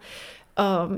og 0.56 0.98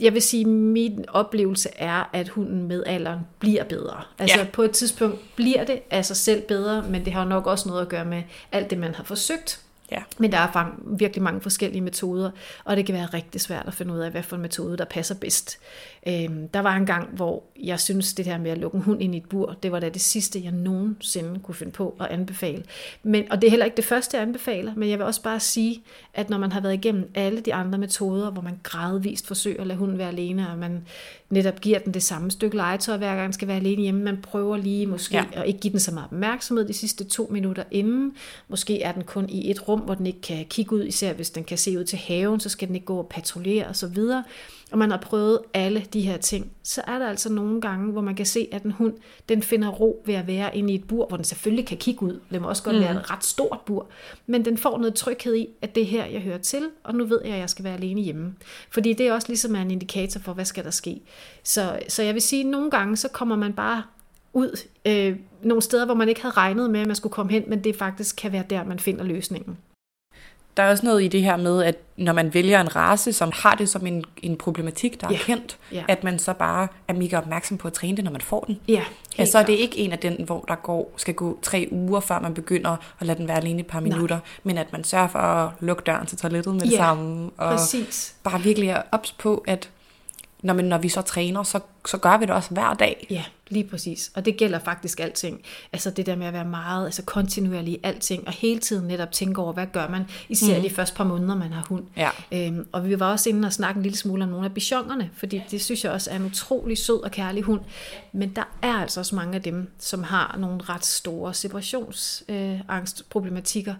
jeg 0.00 0.14
vil 0.14 0.22
sige, 0.22 0.44
min 0.44 1.04
oplevelse 1.08 1.68
er, 1.76 2.10
at 2.12 2.28
hunden 2.28 2.68
med 2.68 2.82
alderen 2.86 3.20
bliver 3.38 3.64
bedre. 3.64 4.02
Altså 4.18 4.38
Ja. 4.38 4.46
på 4.52 4.62
et 4.62 4.70
tidspunkt 4.70 5.18
bliver 5.36 5.64
det 5.64 5.80
af 5.90 6.04
sig 6.04 6.16
selv 6.16 6.42
bedre, 6.42 6.84
men 6.90 7.04
det 7.04 7.12
har 7.12 7.24
nok 7.24 7.46
også 7.46 7.68
noget 7.68 7.82
at 7.82 7.88
gøre 7.88 8.04
med 8.04 8.22
alt 8.52 8.70
det, 8.70 8.78
man 8.78 8.94
har 8.94 9.04
forsøgt. 9.04 9.60
Ja. 9.90 10.02
Men 10.18 10.32
der 10.32 10.38
er 10.38 10.74
virkelig 10.86 11.22
mange 11.22 11.40
forskellige 11.40 11.80
metoder, 11.80 12.30
og 12.64 12.76
det 12.76 12.86
kan 12.86 12.94
være 12.94 13.06
rigtig 13.06 13.40
svært 13.40 13.66
at 13.66 13.74
finde 13.74 13.94
ud 13.94 13.98
af, 13.98 14.10
hvad 14.10 14.22
for 14.22 14.36
en 14.36 14.42
metode, 14.42 14.78
der 14.78 14.84
passer 14.84 15.14
bedst. 15.14 15.58
Øhm, 16.06 16.48
der 16.48 16.60
var 16.60 16.76
en 16.76 16.86
gang, 16.86 17.08
hvor 17.08 17.42
jeg 17.62 17.80
synes, 17.80 18.14
det 18.14 18.24
her 18.24 18.38
med 18.38 18.50
at 18.50 18.58
lukke 18.58 18.76
en 18.76 18.82
hund 18.82 19.02
ind 19.02 19.14
i 19.14 19.18
et 19.18 19.28
bur, 19.28 19.56
det 19.62 19.72
var 19.72 19.80
da 19.80 19.88
det 19.88 20.00
sidste, 20.00 20.44
jeg 20.44 20.52
nogensinde 20.52 21.40
kunne 21.40 21.54
finde 21.54 21.72
på 21.72 21.96
at 22.00 22.06
anbefale. 22.06 22.64
Men, 23.02 23.32
og 23.32 23.40
det 23.40 23.46
er 23.46 23.50
heller 23.50 23.66
ikke 23.66 23.76
det 23.76 23.84
første, 23.84 24.16
jeg 24.16 24.22
anbefaler, 24.22 24.72
men 24.76 24.90
jeg 24.90 24.98
vil 24.98 25.06
også 25.06 25.22
bare 25.22 25.40
sige, 25.40 25.82
at 26.14 26.30
når 26.30 26.38
man 26.38 26.52
har 26.52 26.60
været 26.60 26.74
igennem 26.74 27.10
alle 27.14 27.40
de 27.40 27.54
andre 27.54 27.78
metoder, 27.78 28.30
hvor 28.30 28.42
man 28.42 28.60
gradvist 28.62 29.26
forsøger 29.26 29.60
at 29.60 29.66
lade 29.66 29.78
hunden 29.78 29.98
være 29.98 30.08
alene, 30.08 30.50
og 30.50 30.58
man 30.58 30.86
netop 31.30 31.60
giver 31.60 31.78
den 31.78 31.94
det 31.94 32.02
samme 32.02 32.30
stykke 32.30 32.56
legetøj, 32.56 32.96
hver 32.96 33.14
gang 33.14 33.24
den 33.24 33.32
skal 33.32 33.48
være 33.48 33.56
alene 33.56 33.82
hjemme, 33.82 34.04
man 34.04 34.18
prøver 34.22 34.56
lige 34.56 34.86
måske 34.86 35.16
Ja. 35.16 35.24
at 35.32 35.46
ikke 35.46 35.60
give 35.60 35.72
den 35.72 35.80
så 35.80 35.90
meget 35.94 36.04
opmærksomhed 36.06 36.68
de 36.68 36.72
sidste 36.72 37.04
to 37.04 37.28
minutter 37.30 37.64
inden. 37.70 38.12
Måske 38.48 38.82
er 38.82 38.92
den 38.92 39.04
kun 39.04 39.28
i 39.28 39.50
et 39.50 39.68
rum, 39.68 39.80
hvor 39.80 39.94
den 39.94 40.06
ikke 40.06 40.20
kan 40.20 40.46
kigge 40.50 40.76
ud, 40.76 40.84
især 40.84 41.12
hvis 41.12 41.30
den 41.30 41.44
kan 41.44 41.58
se 41.58 41.78
ud 41.78 41.84
til 41.84 41.98
haven, 41.98 42.40
så 42.40 42.48
skal 42.48 42.68
den 42.68 42.74
ikke 42.74 42.86
gå 42.86 42.98
og 42.98 43.08
patruljere 43.08 43.66
osv. 43.68 43.98
Og 44.70 44.78
man 44.78 44.90
har 44.90 44.98
prøvet 44.98 45.38
alle 45.54 45.86
de 45.92 46.00
her 46.00 46.16
ting, 46.16 46.50
så 46.62 46.82
er 46.86 46.98
der 46.98 47.08
altså 47.08 47.32
nogle 47.32 47.60
gange, 47.60 47.92
hvor 47.92 48.00
man 48.00 48.14
kan 48.14 48.26
se, 48.26 48.48
at 48.52 48.62
en 48.62 48.70
hund, 48.70 48.94
den 49.28 49.42
finder 49.42 49.68
ro 49.68 50.02
ved 50.06 50.14
at 50.14 50.26
være 50.26 50.56
inde 50.56 50.72
i 50.72 50.74
et 50.74 50.88
bur, 50.88 51.06
hvor 51.06 51.16
den 51.16 51.24
selvfølgelig 51.24 51.66
kan 51.66 51.76
kigge 51.76 52.02
ud. 52.02 52.20
Det 52.30 52.42
må 52.42 52.48
også 52.48 52.62
godt 52.62 52.76
mm. 52.76 52.82
være 52.82 53.00
et 53.00 53.10
ret 53.10 53.24
stort 53.24 53.58
bur, 53.66 53.86
men 54.26 54.44
den 54.44 54.58
får 54.58 54.78
noget 54.78 54.94
tryghed 54.94 55.36
i, 55.36 55.48
at 55.62 55.74
det 55.74 55.82
er 55.82 55.86
her, 55.86 56.06
jeg 56.06 56.20
hører 56.20 56.38
til, 56.38 56.62
og 56.84 56.94
nu 56.94 57.04
ved 57.04 57.20
jeg, 57.24 57.34
at 57.34 57.40
jeg 57.40 57.50
skal 57.50 57.64
være 57.64 57.74
alene 57.74 58.00
hjemme. 58.00 58.34
Fordi 58.70 58.92
det 58.92 59.08
er 59.08 59.12
også 59.12 59.28
ligesom 59.28 59.54
er 59.54 59.62
en 59.62 59.70
indikator 59.70 60.20
for, 60.20 60.32
hvad 60.32 60.44
skal 60.44 60.64
der 60.64 60.70
ske. 60.70 61.00
Så, 61.42 61.78
så 61.88 62.02
jeg 62.02 62.14
vil 62.14 62.22
sige, 62.22 62.40
at 62.40 62.46
nogle 62.46 62.70
gange, 62.70 62.96
så 62.96 63.08
kommer 63.08 63.36
man 63.36 63.52
bare 63.52 63.82
ud 64.32 64.60
øh, 64.86 65.16
nogle 65.42 65.62
steder, 65.62 65.84
hvor 65.84 65.94
man 65.94 66.08
ikke 66.08 66.22
havde 66.22 66.34
regnet 66.34 66.70
med, 66.70 66.80
at 66.80 66.86
man 66.86 66.96
skulle 66.96 67.12
komme 67.12 67.32
hen, 67.32 67.44
men 67.46 67.64
det 67.64 67.76
faktisk 67.76 68.16
kan 68.16 68.32
være 68.32 68.44
der, 68.50 68.64
man 68.64 68.78
finder 68.78 69.04
løsningen. 69.04 69.58
Der 70.58 70.64
er 70.64 70.70
også 70.70 70.86
noget 70.86 71.02
i 71.02 71.08
det 71.08 71.22
her 71.22 71.36
med, 71.36 71.62
at 71.64 71.74
når 71.96 72.12
man 72.12 72.34
vælger 72.34 72.60
en 72.60 72.76
race, 72.76 73.12
som 73.12 73.30
har 73.34 73.54
det 73.54 73.68
som 73.68 73.86
en, 73.86 74.04
en 74.22 74.36
problematik, 74.36 75.00
der 75.00 75.06
er 75.06 75.10
Ja. 75.12 75.18
kendt, 75.18 75.58
Ja. 75.72 75.84
at 75.88 76.04
man 76.04 76.18
så 76.18 76.32
bare 76.32 76.68
er 76.88 76.92
mega 76.92 77.18
opmærksom 77.18 77.58
på 77.58 77.68
at 77.68 77.74
træne 77.74 77.96
det, 77.96 78.04
når 78.04 78.12
man 78.12 78.20
får 78.20 78.40
den. 78.44 78.60
Ja, 78.68 78.82
Ja, 79.18 79.24
så 79.24 79.38
er 79.38 79.42
det 79.42 79.52
ikke 79.52 79.78
en 79.78 79.92
af 79.92 79.98
den, 79.98 80.16
hvor 80.26 80.44
der 80.48 80.54
går, 80.54 80.92
skal 80.96 81.14
gå 81.14 81.38
tre 81.42 81.68
uger, 81.70 82.00
før 82.00 82.20
man 82.20 82.34
begynder 82.34 82.76
at 83.00 83.06
lade 83.06 83.18
den 83.18 83.28
være 83.28 83.36
alene 83.36 83.60
et 83.60 83.66
par 83.66 83.80
Nej. 83.80 83.88
minutter, 83.88 84.18
men 84.44 84.58
at 84.58 84.72
man 84.72 84.84
sørger 84.84 85.08
for 85.08 85.18
at 85.18 85.50
lukke 85.60 85.82
døren 85.86 86.06
til 86.06 86.18
toilettet 86.18 86.54
med 86.54 86.60
det 86.60 86.70
Ja, 86.72 86.76
samme, 86.76 87.30
og 87.36 87.50
præcis. 87.50 88.14
bare 88.24 88.40
virkelig 88.42 88.68
er 88.68 88.82
ops 88.92 89.12
på, 89.12 89.44
at 89.46 89.70
når, 90.42 90.54
man, 90.54 90.64
når 90.64 90.78
vi 90.78 90.88
så 90.88 91.02
træner, 91.02 91.42
så, 91.42 91.60
så 91.86 91.98
gør 91.98 92.18
vi 92.18 92.24
det 92.24 92.34
også 92.34 92.50
hver 92.50 92.74
dag. 92.74 93.06
Ja, 93.10 93.24
lige 93.48 93.64
præcis. 93.64 94.10
Og 94.14 94.24
det 94.24 94.36
gælder 94.36 94.58
faktisk 94.58 95.00
alting. 95.00 95.40
Altså 95.72 95.90
det 95.90 96.06
der 96.06 96.16
med 96.16 96.26
at 96.26 96.32
være 96.32 96.44
meget 96.44 96.84
altså 96.84 97.02
kontinuerlig 97.02 97.74
i 97.74 97.80
alting, 97.82 98.26
og 98.26 98.32
hele 98.32 98.60
tiden 98.60 98.88
netop 98.88 99.12
tænke 99.12 99.40
over, 99.40 99.52
hvad 99.52 99.66
gør 99.72 99.88
man, 99.88 100.04
især 100.28 100.56
mm. 100.56 100.62
de 100.62 100.70
første 100.70 100.96
par 100.96 101.04
måneder, 101.04 101.36
man 101.36 101.52
har 101.52 101.64
hund. 101.68 101.84
Ja. 101.96 102.10
Øhm, 102.32 102.66
og 102.72 102.88
vi 102.88 103.00
var 103.00 103.12
også 103.12 103.28
inde 103.28 103.46
og 103.46 103.52
snakke 103.52 103.78
en 103.78 103.82
lille 103.82 103.98
smule 103.98 104.24
om 104.24 104.30
nogle 104.30 104.46
af 104.46 104.54
bichonerne, 104.54 105.10
fordi 105.14 105.42
det 105.50 105.62
synes 105.62 105.84
jeg 105.84 105.92
også 105.92 106.10
er 106.10 106.16
en 106.16 106.24
utrolig 106.24 106.78
sød 106.78 107.02
og 107.02 107.10
kærlig 107.10 107.42
hund. 107.42 107.60
Men 108.12 108.36
der 108.36 108.48
er 108.62 108.74
altså 108.74 109.00
også 109.00 109.14
mange 109.14 109.34
af 109.34 109.42
dem, 109.42 109.70
som 109.78 110.02
har 110.02 110.36
nogle 110.38 110.60
ret 110.62 110.84
store 110.84 111.34
separationsangstproblematikker. 111.34 113.74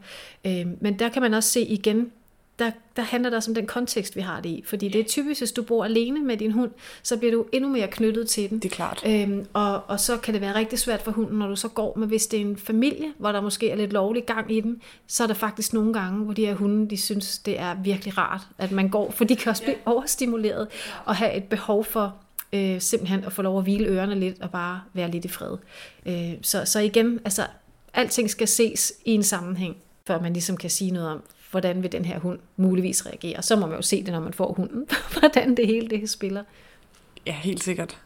Øhm, 0.44 0.76
men 0.80 0.98
der 0.98 1.08
kan 1.08 1.22
man 1.22 1.34
også 1.34 1.50
se 1.50 1.60
igen, 1.60 2.10
der, 2.58 2.70
der 2.96 3.02
handler 3.02 3.30
det 3.30 3.36
også 3.36 3.50
om 3.50 3.54
den 3.54 3.66
kontekst, 3.66 4.16
vi 4.16 4.20
har 4.20 4.40
det 4.40 4.48
i. 4.48 4.62
Fordi 4.66 4.88
det 4.88 5.00
er 5.00 5.04
typisk, 5.04 5.40
hvis 5.40 5.52
du 5.52 5.62
bor 5.62 5.84
alene 5.84 6.22
med 6.22 6.36
din 6.36 6.52
hund, 6.52 6.70
så 7.02 7.16
bliver 7.16 7.32
du 7.32 7.46
endnu 7.52 7.70
mere 7.70 7.88
knyttet 7.88 8.28
til 8.28 8.50
den. 8.50 8.58
Det 8.58 8.64
er 8.72 8.74
klart. 8.74 9.02
Øhm, 9.06 9.46
og, 9.52 9.82
og 9.86 10.00
så 10.00 10.16
kan 10.16 10.34
det 10.34 10.40
være 10.40 10.54
rigtig 10.54 10.78
svært 10.78 11.02
for 11.02 11.10
hunden, 11.10 11.38
når 11.38 11.48
du 11.48 11.56
så 11.56 11.68
går. 11.68 11.98
Men 11.98 12.08
hvis 12.08 12.26
det 12.26 12.36
er 12.36 12.40
en 12.40 12.56
familie, 12.56 13.12
hvor 13.18 13.32
der 13.32 13.40
måske 13.40 13.70
er 13.70 13.76
lidt 13.76 13.92
lovlig 13.92 14.26
gang 14.26 14.52
i 14.52 14.60
den, 14.60 14.82
så 15.06 15.22
er 15.22 15.26
der 15.26 15.34
faktisk 15.34 15.72
nogle 15.72 15.92
gange, 15.92 16.24
hvor 16.24 16.34
de 16.34 16.46
her 16.46 16.54
hunde, 16.54 16.90
de 16.90 16.96
synes, 16.96 17.38
det 17.38 17.60
er 17.60 17.74
virkelig 17.74 18.18
rart, 18.18 18.40
at 18.58 18.72
man 18.72 18.88
går. 18.88 19.10
For 19.10 19.24
de 19.24 19.36
kan 19.36 19.50
også 19.50 19.62
blive 19.62 19.76
overstimuleret 19.86 20.68
og 21.04 21.16
have 21.16 21.34
et 21.34 21.44
behov 21.44 21.84
for 21.84 22.16
øh, 22.52 22.80
simpelthen 22.80 23.24
at 23.24 23.32
få 23.32 23.42
lov 23.42 23.58
at 23.58 23.64
hvile 23.64 23.86
ørerne 23.86 24.14
lidt 24.14 24.42
og 24.42 24.50
bare 24.50 24.80
være 24.92 25.10
lidt 25.10 25.24
i 25.24 25.28
fred. 25.28 25.56
Øh, 26.06 26.32
så, 26.42 26.64
så 26.64 26.80
igen, 26.80 27.20
altså 27.24 27.42
alting 27.94 28.30
skal 28.30 28.48
ses 28.48 28.92
i 29.04 29.14
en 29.14 29.22
sammenhæng, 29.22 29.76
før 30.06 30.20
man 30.20 30.32
ligesom 30.32 30.56
kan 30.56 30.70
sige 30.70 30.90
noget 30.90 31.08
om, 31.08 31.22
hvordan 31.50 31.82
vil 31.82 31.92
den 31.92 32.04
her 32.04 32.18
hund 32.18 32.38
muligvis 32.56 33.06
reagere. 33.06 33.42
Så 33.42 33.56
må 33.56 33.66
man 33.66 33.76
jo 33.76 33.82
se 33.82 34.04
det, 34.04 34.12
når 34.12 34.20
man 34.20 34.32
får 34.32 34.52
hunden, 34.52 34.86
hvordan 35.18 35.56
det 35.56 35.66
hele 35.66 35.88
det 35.88 36.10
spiller. 36.10 36.44
Ja, 37.26 37.32
helt 37.32 37.62
sikkert. 37.62 37.98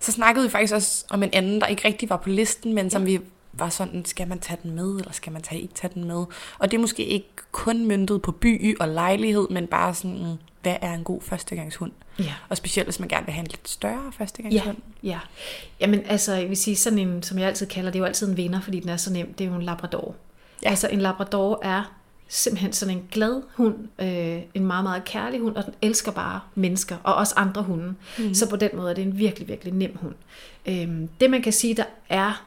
Så 0.00 0.12
snakkede 0.12 0.44
vi 0.44 0.50
faktisk 0.50 0.74
også 0.74 1.04
om 1.10 1.22
en 1.22 1.30
anden, 1.32 1.60
der 1.60 1.66
ikke 1.66 1.88
rigtig 1.88 2.10
var 2.10 2.16
på 2.16 2.28
listen, 2.28 2.74
men 2.74 2.90
som 2.90 3.06
vi 3.06 3.20
var 3.52 3.68
sådan, 3.68 4.04
skal 4.04 4.28
man 4.28 4.38
tage 4.38 4.58
den 4.62 4.70
med, 4.70 4.96
eller 4.96 5.12
skal 5.12 5.32
man 5.32 5.42
tage, 5.42 5.60
ikke 5.60 5.74
tage 5.74 5.90
den 5.94 6.04
med? 6.04 6.24
Og 6.58 6.70
det 6.70 6.74
er 6.74 6.78
måske 6.80 7.04
ikke 7.04 7.28
kun 7.52 7.86
myndet 7.86 8.22
på 8.22 8.32
by 8.32 8.76
og 8.80 8.88
lejlighed, 8.88 9.48
men 9.50 9.66
bare 9.66 9.94
sådan, 9.94 10.38
hvad 10.62 10.76
er 10.80 10.92
en 10.94 11.04
god 11.04 11.20
førstegangshund? 11.20 11.92
Ja. 12.18 12.34
Og 12.48 12.56
specielt, 12.56 12.86
hvis 12.86 13.00
man 13.00 13.08
gerne 13.08 13.26
vil 13.26 13.32
have 13.32 13.40
en 13.44 13.50
lidt 13.50 13.68
større 13.68 14.04
Ja, 14.04 14.10
førstegangshund. 14.18 14.76
ja. 15.02 15.18
Jamen 15.80 16.00
altså, 16.06 16.32
jeg 16.34 16.48
vil 16.48 16.56
sige, 16.56 16.76
sådan 16.76 16.98
en, 16.98 17.22
som 17.22 17.38
jeg 17.38 17.48
altid 17.48 17.66
kalder, 17.66 17.90
det 17.90 17.98
er 17.98 18.00
jo 18.00 18.06
altid 18.06 18.28
en 18.28 18.36
vinder, 18.36 18.60
fordi 18.60 18.80
den 18.80 18.88
er 18.88 18.96
så 18.96 19.12
nem, 19.12 19.34
det 19.34 19.44
er 19.44 19.48
jo 19.48 19.54
en 19.56 19.62
labrador. 19.62 20.14
Ja. 20.62 20.66
Ja. 20.66 20.70
Altså 20.70 20.88
en 20.88 21.00
labrador 21.00 21.60
er 21.64 21.92
simpelthen 22.34 22.72
sådan 22.72 22.96
en 22.96 23.08
glad 23.10 23.42
hund, 23.54 23.74
øh, 23.98 24.42
en 24.54 24.66
meget, 24.66 24.84
meget 24.84 25.04
kærlig 25.04 25.40
hund, 25.40 25.56
og 25.56 25.64
den 25.64 25.74
elsker 25.82 26.12
bare 26.12 26.40
mennesker, 26.54 26.96
og 27.02 27.14
også 27.14 27.34
andre 27.36 27.62
hunde. 27.62 27.94
Mm-hmm. 28.18 28.34
Så 28.34 28.48
på 28.50 28.56
den 28.56 28.70
måde 28.74 28.90
er 28.90 28.94
det 28.94 29.02
en 29.02 29.18
virkelig, 29.18 29.48
virkelig 29.48 29.74
nem 29.74 29.96
hund. 30.00 30.14
Øhm, 30.66 31.08
det 31.20 31.30
man 31.30 31.42
kan 31.42 31.52
sige, 31.52 31.74
der 31.74 31.84
er 32.08 32.46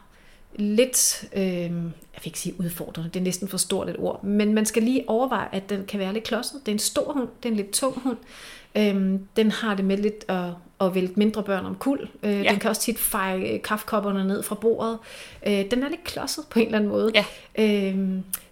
lidt, 0.55 1.25
øh, 1.35 1.43
jeg 1.43 1.71
vil 1.71 2.25
ikke 2.25 2.39
sige 2.39 2.59
udfordrende, 2.59 3.09
det 3.09 3.19
er 3.19 3.23
næsten 3.23 3.47
for 3.47 3.57
stort 3.57 3.89
et 3.89 3.95
ord, 3.99 4.23
men 4.23 4.53
man 4.53 4.65
skal 4.65 4.83
lige 4.83 5.03
overveje, 5.07 5.47
at 5.51 5.69
den 5.69 5.85
kan 5.85 5.99
være 5.99 6.13
lidt 6.13 6.23
klodset. 6.23 6.59
Det 6.65 6.67
er 6.67 6.75
en 6.75 6.79
stor 6.79 7.13
hund, 7.13 7.27
det 7.43 7.49
er 7.49 7.53
en 7.53 7.57
lidt 7.57 7.71
tung 7.71 8.01
hund. 8.01 8.17
Øhm, 8.75 9.27
den 9.35 9.51
har 9.51 9.75
det 9.75 9.85
med 9.85 9.97
lidt 9.97 10.25
at, 10.27 10.49
at 10.81 10.95
vælte 10.95 11.13
mindre 11.15 11.43
børn 11.43 11.65
om 11.65 11.75
kul. 11.75 12.07
Øh, 12.23 12.43
ja. 12.43 12.49
Den 12.49 12.59
kan 12.59 12.69
også 12.69 12.81
tit 12.81 12.99
feje 12.99 13.57
kaffekopperne 13.57 14.27
ned 14.27 14.43
fra 14.43 14.55
bordet. 14.55 14.97
Øh, 15.47 15.71
den 15.71 15.83
er 15.83 15.89
lidt 15.89 16.03
klodset 16.03 16.43
på 16.49 16.59
en 16.59 16.65
eller 16.65 16.77
anden 16.77 16.91
måde. 16.91 17.11
Ja. 17.15 17.25
Øh, 17.57 17.97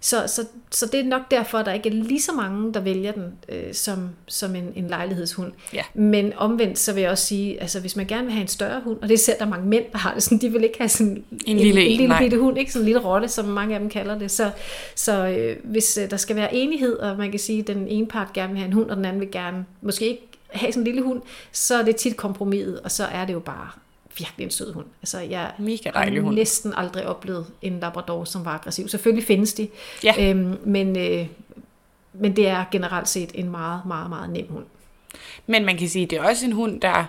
så, 0.00 0.26
så, 0.26 0.46
så 0.70 0.86
det 0.86 1.00
er 1.00 1.04
nok 1.04 1.30
derfor, 1.30 1.58
at 1.58 1.66
der 1.66 1.72
ikke 1.72 1.88
er 1.88 1.92
lige 1.92 2.22
så 2.22 2.32
mange, 2.32 2.74
der 2.74 2.80
vælger 2.80 3.12
den 3.12 3.32
øh, 3.48 3.74
som, 3.74 4.08
som 4.26 4.56
en, 4.56 4.72
en 4.76 4.88
lejlighedshund. 4.88 5.52
Ja. 5.72 5.82
Men 5.94 6.32
omvendt, 6.36 6.78
så 6.78 6.92
vil 6.92 7.00
jeg 7.00 7.10
også 7.10 7.26
sige, 7.26 7.60
altså 7.60 7.80
hvis 7.80 7.96
man 7.96 8.06
gerne 8.06 8.24
vil 8.24 8.32
have 8.32 8.42
en 8.42 8.48
større 8.48 8.80
hund, 8.84 8.98
og 9.02 9.08
det 9.08 9.14
er 9.14 9.18
selv 9.18 9.38
der 9.38 9.44
er 9.44 9.50
mange 9.50 9.68
mænd, 9.68 9.84
der 9.92 9.98
har 9.98 10.14
det 10.14 10.22
sådan, 10.22 10.38
de 10.38 10.52
vil 10.52 10.64
ikke 10.64 10.78
have 10.78 10.88
sådan 10.88 11.24
En 11.46 11.56
lille 11.56 11.80
en, 11.80 11.86
en, 11.86 11.92
en 11.92 11.98
lille 11.98 12.14
bitte 12.18 12.38
hund, 12.38 12.58
ikke 12.58 12.72
sådan 12.72 12.82
en 12.82 12.86
lille 12.86 13.00
rotte, 13.00 13.28
som 13.28 13.44
mange 13.44 13.74
af 13.74 13.80
dem 13.80 13.88
kalder 13.88 14.18
det. 14.18 14.30
Så, 14.30 14.50
så 14.94 15.28
øh, 15.28 15.56
hvis 15.64 15.98
øh, 16.02 16.10
der 16.10 16.16
skal 16.16 16.36
være 16.36 16.54
enighed, 16.54 16.98
og 16.98 17.18
man 17.18 17.30
kan 17.30 17.40
sige, 17.40 17.60
at 17.60 17.66
den 17.66 17.88
ene 17.88 18.06
part 18.06 18.32
gerne 18.32 18.52
vil 18.52 18.58
have 18.58 18.66
en 18.66 18.72
hund, 18.72 18.90
og 18.90 18.96
den 18.96 19.04
anden 19.04 19.20
vil 19.20 19.30
gerne 19.30 19.64
måske 19.82 20.08
ikke 20.08 20.33
have 20.54 20.72
sådan 20.72 20.80
en 20.80 20.84
lille 20.84 21.02
hund, 21.02 21.22
så 21.52 21.78
er 21.78 21.82
det 21.82 21.96
tit 21.96 22.16
kompromiset, 22.16 22.80
og 22.80 22.90
så 22.90 23.04
er 23.04 23.24
det 23.24 23.32
jo 23.32 23.38
bare 23.40 23.68
virkelig 24.18 24.44
en 24.44 24.50
sød 24.50 24.72
hund. 24.72 24.86
Altså, 25.02 25.18
jeg 25.18 25.52
Mega 25.58 25.90
har 25.94 26.20
hund. 26.20 26.34
næsten 26.34 26.72
aldrig 26.76 27.06
oplevet 27.06 27.46
en 27.62 27.80
labrador, 27.80 28.24
som 28.24 28.44
var 28.44 28.50
aggressiv. 28.54 28.88
Selvfølgelig 28.88 29.24
findes 29.26 29.52
de, 29.54 29.68
Ja. 30.04 30.14
øhm, 30.30 30.56
men, 30.64 30.98
øh, 30.98 31.26
men 32.12 32.36
det 32.36 32.48
er 32.48 32.64
generelt 32.70 33.08
set 33.08 33.30
en 33.34 33.50
meget, 33.50 33.80
meget, 33.86 34.08
meget 34.10 34.30
nem 34.30 34.46
hund. 34.50 34.64
Men 35.46 35.64
man 35.64 35.76
kan 35.76 35.88
sige, 35.88 36.04
at 36.04 36.10
det 36.10 36.18
er 36.18 36.22
også 36.22 36.46
en 36.46 36.52
hund, 36.52 36.80
der, 36.80 37.04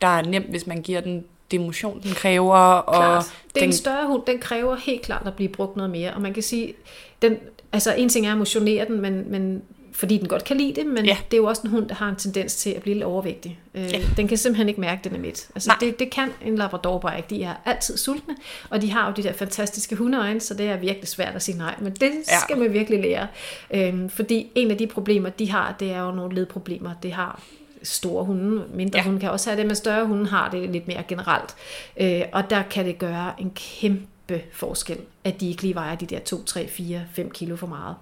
der 0.00 0.06
er 0.08 0.22
nem, 0.22 0.42
hvis 0.50 0.66
man 0.66 0.82
giver 0.82 1.00
den 1.00 1.24
det 1.50 1.60
motion, 1.60 2.00
den 2.02 2.10
kræver. 2.10 2.56
Og 2.58 2.94
Klart. 2.94 3.24
Det 3.24 3.56
er 3.56 3.60
den, 3.60 3.68
en 3.68 3.72
større 3.72 4.06
hund, 4.06 4.22
den 4.26 4.38
kræver 4.38 4.76
helt 4.76 5.02
klart 5.02 5.26
at 5.26 5.34
blive 5.34 5.48
brugt 5.48 5.76
noget 5.76 5.90
mere. 5.90 6.14
Og 6.14 6.20
man 6.22 6.34
kan 6.34 6.42
sige, 6.42 6.74
den, 7.22 7.36
altså 7.72 7.94
en 7.94 8.08
ting 8.08 8.26
er 8.26 8.32
at 8.32 8.38
motionere 8.38 8.84
den, 8.86 9.00
men, 9.00 9.30
men 9.30 9.62
fordi 9.96 10.18
den 10.18 10.28
godt 10.28 10.44
kan 10.44 10.56
lide 10.56 10.74
det, 10.74 10.86
men 10.86 11.04
Ja. 11.06 11.16
det 11.30 11.36
er 11.36 11.40
jo 11.40 11.44
også 11.46 11.62
en 11.64 11.70
hund, 11.70 11.88
der 11.88 11.94
har 11.94 12.08
en 12.08 12.16
tendens 12.16 12.56
til 12.56 12.70
at 12.70 12.82
blive 12.82 12.94
lidt 12.94 13.04
overvægtig. 13.04 13.58
Øh, 13.74 13.92
Ja. 13.92 14.00
Den 14.16 14.28
kan 14.28 14.38
simpelthen 14.38 14.68
ikke 14.68 14.80
mærke, 14.80 14.98
at 14.98 15.04
den 15.04 15.14
er 15.14 15.18
midt. 15.20 15.48
Altså, 15.54 15.68
Nej. 15.70 15.76
det, 15.80 15.98
det 15.98 16.10
kan 16.10 16.28
en 16.44 16.56
labrador 16.56 16.98
bare 16.98 17.16
ikke. 17.16 17.30
De 17.30 17.42
er 17.42 17.54
altid 17.64 17.96
sultne, 17.96 18.36
og 18.70 18.82
de 18.82 18.90
har 18.92 19.06
jo 19.08 19.14
de 19.16 19.22
der 19.22 19.32
fantastiske 19.32 19.96
hundeøjne, 19.96 20.40
så 20.40 20.54
det 20.54 20.66
er 20.66 20.76
virkelig 20.76 21.08
svært 21.08 21.34
at 21.34 21.42
sige 21.42 21.58
nej. 21.58 21.74
Men 21.80 21.92
det 21.92 22.10
Ja. 22.28 22.38
skal 22.44 22.58
man 22.58 22.72
virkelig 22.72 23.00
lære. 23.00 23.26
Øhm, 23.74 24.08
fordi 24.10 24.46
en 24.54 24.70
af 24.70 24.78
de 24.78 24.86
problemer, 24.86 25.28
de 25.30 25.50
har, 25.50 25.74
det 25.80 25.90
er 25.90 26.00
jo 26.00 26.10
nogle 26.10 26.34
ledproblemer. 26.34 26.90
Det 27.02 27.12
har 27.12 27.40
store 27.82 28.24
hunde, 28.24 28.64
mindre 28.74 28.98
ja. 28.98 29.04
hunde 29.04 29.20
kan 29.20 29.30
også 29.30 29.50
have 29.50 29.58
det, 29.58 29.66
men 29.66 29.76
større 29.76 30.06
hunde 30.06 30.26
har 30.26 30.50
det 30.50 30.70
lidt 30.70 30.88
mere 30.88 31.02
generelt. 31.08 31.54
Øh, 31.96 32.22
og 32.32 32.50
der 32.50 32.62
kan 32.62 32.84
det 32.86 32.98
gøre 32.98 33.32
en 33.38 33.50
kæmpe 33.54 34.06
forskel, 34.52 34.98
at 35.24 35.40
de 35.40 35.48
ikke 35.48 35.62
lige 35.62 35.74
vejer 35.74 35.94
de 35.96 36.06
der 36.06 36.18
2, 36.18 36.44
3, 36.44 36.68
4, 36.68 37.02
5 37.12 37.30
kilo 37.30 37.56
for 37.56 37.66
meget. 37.66 37.96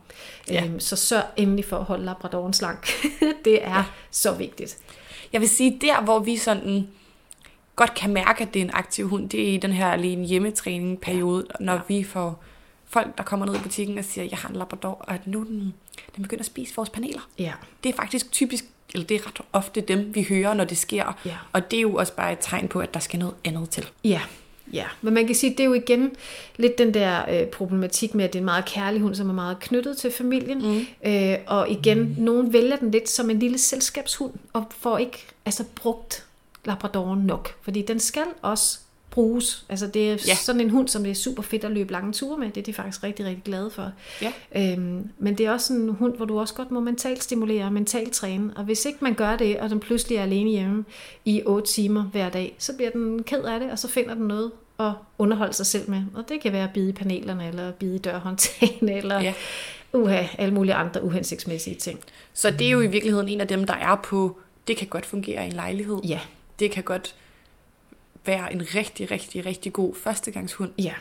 Ja. 0.51 0.65
Øhm, 0.65 0.81
så 0.81 0.97
sørg 0.97 1.25
endelig 1.37 1.65
for 1.65 1.79
at 1.79 1.85
holde 1.85 2.05
labradoren 2.05 2.53
slank. 2.53 2.89
det 3.45 3.65
er 3.67 3.77
ja. 3.77 3.85
så 4.11 4.33
vigtigt. 4.35 4.79
Jeg 5.33 5.41
vil 5.41 5.49
sige, 5.49 5.79
der 5.81 6.01
hvor 6.03 6.19
vi 6.19 6.37
sådan 6.37 6.89
godt 7.77 7.95
kan 7.95 8.13
mærke, 8.13 8.43
at 8.43 8.55
det 8.55 8.61
er 8.61 8.65
en 8.65 8.75
aktiv 8.75 9.09
hund, 9.09 9.29
det 9.29 9.49
er 9.49 9.53
i 9.53 9.57
den 9.57 9.73
her 9.73 9.87
alene 9.89 10.27
hjemmetræning 10.27 11.01
periode, 11.01 11.47
når 11.61 11.73
Ja. 11.73 11.81
vi 11.89 12.05
får 12.05 12.43
folk, 12.87 13.19
der 13.19 13.25
kommer 13.25 13.47
ned 13.47 13.55
i 13.57 13.59
butikken 13.59 13.99
og 13.99 14.05
siger, 14.05 14.25
jeg 14.31 14.39
har 14.39 14.49
en 14.49 14.57
labrador, 14.57 14.91
og 15.01 15.15
at 15.15 15.27
nu 15.27 15.43
den, 15.45 15.75
den 16.17 16.23
begynder 16.23 16.43
at 16.43 16.47
spise 16.47 16.77
vores 16.77 16.91
paneler. 16.91 17.21
Ja. 17.39 17.53
Det 17.85 17.93
er 17.93 17.97
faktisk 17.97 18.33
typisk, 18.33 18.65
eller 18.95 19.07
det 19.07 19.15
er 19.15 19.27
ret 19.27 19.41
ofte 19.53 19.81
dem, 19.81 20.15
vi 20.15 20.23
hører, 20.29 20.55
når 20.55 20.65
det 20.65 20.79
sker. 20.79 21.19
Ja. 21.25 21.37
Og 21.53 21.71
det 21.71 21.77
er 21.77 21.81
jo 21.81 21.95
også 21.95 22.13
bare 22.13 22.33
et 22.33 22.39
tegn 22.41 22.69
på, 22.69 22.81
at 22.81 22.95
der 22.95 23.01
skal 23.01 23.19
noget 23.19 23.35
andet 23.45 23.71
til. 23.71 23.87
Ja, 24.05 24.21
ja. 24.75 24.85
Men 25.03 25.15
man 25.15 25.27
kan 25.27 25.35
sige, 25.35 25.51
det 25.51 25.61
er 25.61 25.65
jo 25.65 25.75
igen 25.75 26.13
lidt 26.57 26.79
den 26.79 26.95
der 26.95 27.31
øh, 27.31 27.47
problematik 27.47 28.15
med, 28.15 28.25
at 28.25 28.33
det 28.33 28.39
er 28.39 28.41
en 28.41 28.45
meget 28.45 28.65
kærlig 28.65 29.01
hund, 29.01 29.15
som 29.15 29.29
er 29.29 29.35
meget 29.35 29.61
knyttet 29.61 29.97
til 29.97 30.11
familien. 30.11 30.59
Mm. 30.59 30.87
Øh, 31.07 31.39
og 31.47 31.71
igen, 31.71 32.15
nogen 32.19 32.53
vælger 32.53 32.77
den 32.77 32.91
lidt 32.91 33.09
som 33.09 33.31
en 33.31 33.39
lille 33.39 33.59
selskabshund, 33.59 34.33
og 34.53 34.65
får 34.79 34.99
ikke 34.99 35.27
altså, 35.45 35.65
brugt 35.75 36.25
labradoren 36.65 37.21
nok. 37.21 37.55
Fordi 37.63 37.83
den 37.83 38.01
skal 38.01 38.27
også 38.43 38.79
bruges. 39.15 39.65
Altså 39.69 39.87
det 39.87 40.11
er 40.11 40.17
ja. 40.29 40.35
sådan 40.35 40.61
en 40.61 40.71
hund, 40.71 40.89
som 40.89 41.03
det 41.03 41.11
er 41.11 41.15
super 41.15 41.43
fedt 41.43 41.65
at 41.65 41.71
løbe 41.71 41.93
lange 41.93 42.13
ture 42.13 42.39
med. 42.39 42.51
Det 42.51 42.57
er 42.57 42.65
de 42.65 42.73
faktisk 42.73 43.05
rigtig, 43.05 43.27
rigtig 43.27 43.45
glade 43.45 43.71
for. 43.71 43.93
Ja. 44.23 44.33
Øhm, 44.57 45.09
men 45.19 45.39
det 45.39 45.47
er 45.47 45.51
også 45.51 45.75
en 45.75 45.89
hund, 45.89 46.17
hvor 46.17 46.25
du 46.25 46.41
også 46.41 46.55
godt 46.55 46.71
må 46.71 46.81
mentalt 46.81 47.23
stimulere 47.23 47.65
og 47.65 47.73
mentalt 47.73 48.13
træne. 48.13 48.53
Og 48.57 48.65
hvis 48.65 48.85
ikke 48.85 48.99
man 49.01 49.15
gør 49.15 49.37
det, 49.37 49.61
og 49.61 49.71
den 49.71 49.81
pludselig 49.81 50.19
er 50.19 50.23
alene 50.23 50.51
hjemme 50.51 50.85
i 51.25 51.43
8 51.47 51.73
timer 51.73 52.03
hver 52.03 52.29
dag, 52.29 52.55
så 52.59 52.77
bliver 52.77 52.91
den 52.91 53.23
ked 53.23 53.43
af 53.43 53.61
det, 53.61 53.71
og 53.71 53.79
så 53.79 53.89
finder 53.89 54.15
den 54.15 54.27
noget 54.27 54.51
at 54.89 54.93
underholde 55.19 55.53
sig 55.53 55.67
selv 55.67 55.91
med. 55.91 56.03
Og 56.15 56.25
det 56.29 56.41
kan 56.41 56.53
være 56.53 56.65
at 56.65 56.71
bide 56.75 56.89
i 56.89 56.93
panelerne, 56.93 57.49
eller 57.49 57.73
bide 57.73 57.95
i 57.95 57.99
dørhåndtagene, 57.99 58.93
eller 59.01 59.21
Ja. 59.21 59.35
uha, 59.93 60.23
alle 60.39 60.55
mulige 60.55 60.75
andre 60.75 61.05
uhensigtsmæssige 61.05 61.77
ting. 61.77 61.99
Så 62.35 62.51
det 62.51 62.67
er 62.67 62.71
jo 62.71 62.81
i 62.81 62.87
virkeligheden 62.87 63.29
en 63.29 63.41
af 63.41 63.49
dem, 63.49 63.65
der 63.65 63.75
er 63.75 63.97
på, 63.97 64.39
det 64.69 64.77
kan 64.77 64.87
godt 64.87 65.07
fungere 65.07 65.43
i 65.45 65.47
en 65.47 65.53
lejlighed. 65.53 65.99
Ja, 66.09 66.21
Det 66.59 66.71
kan 66.71 66.83
godt 66.83 67.15
være 68.27 68.53
en 68.53 68.63
rigtig, 68.75 69.11
rigtig, 69.11 69.47
rigtig 69.47 69.73
god 69.73 69.95
førstegangshund. 69.95 70.71
ja, 70.79 70.93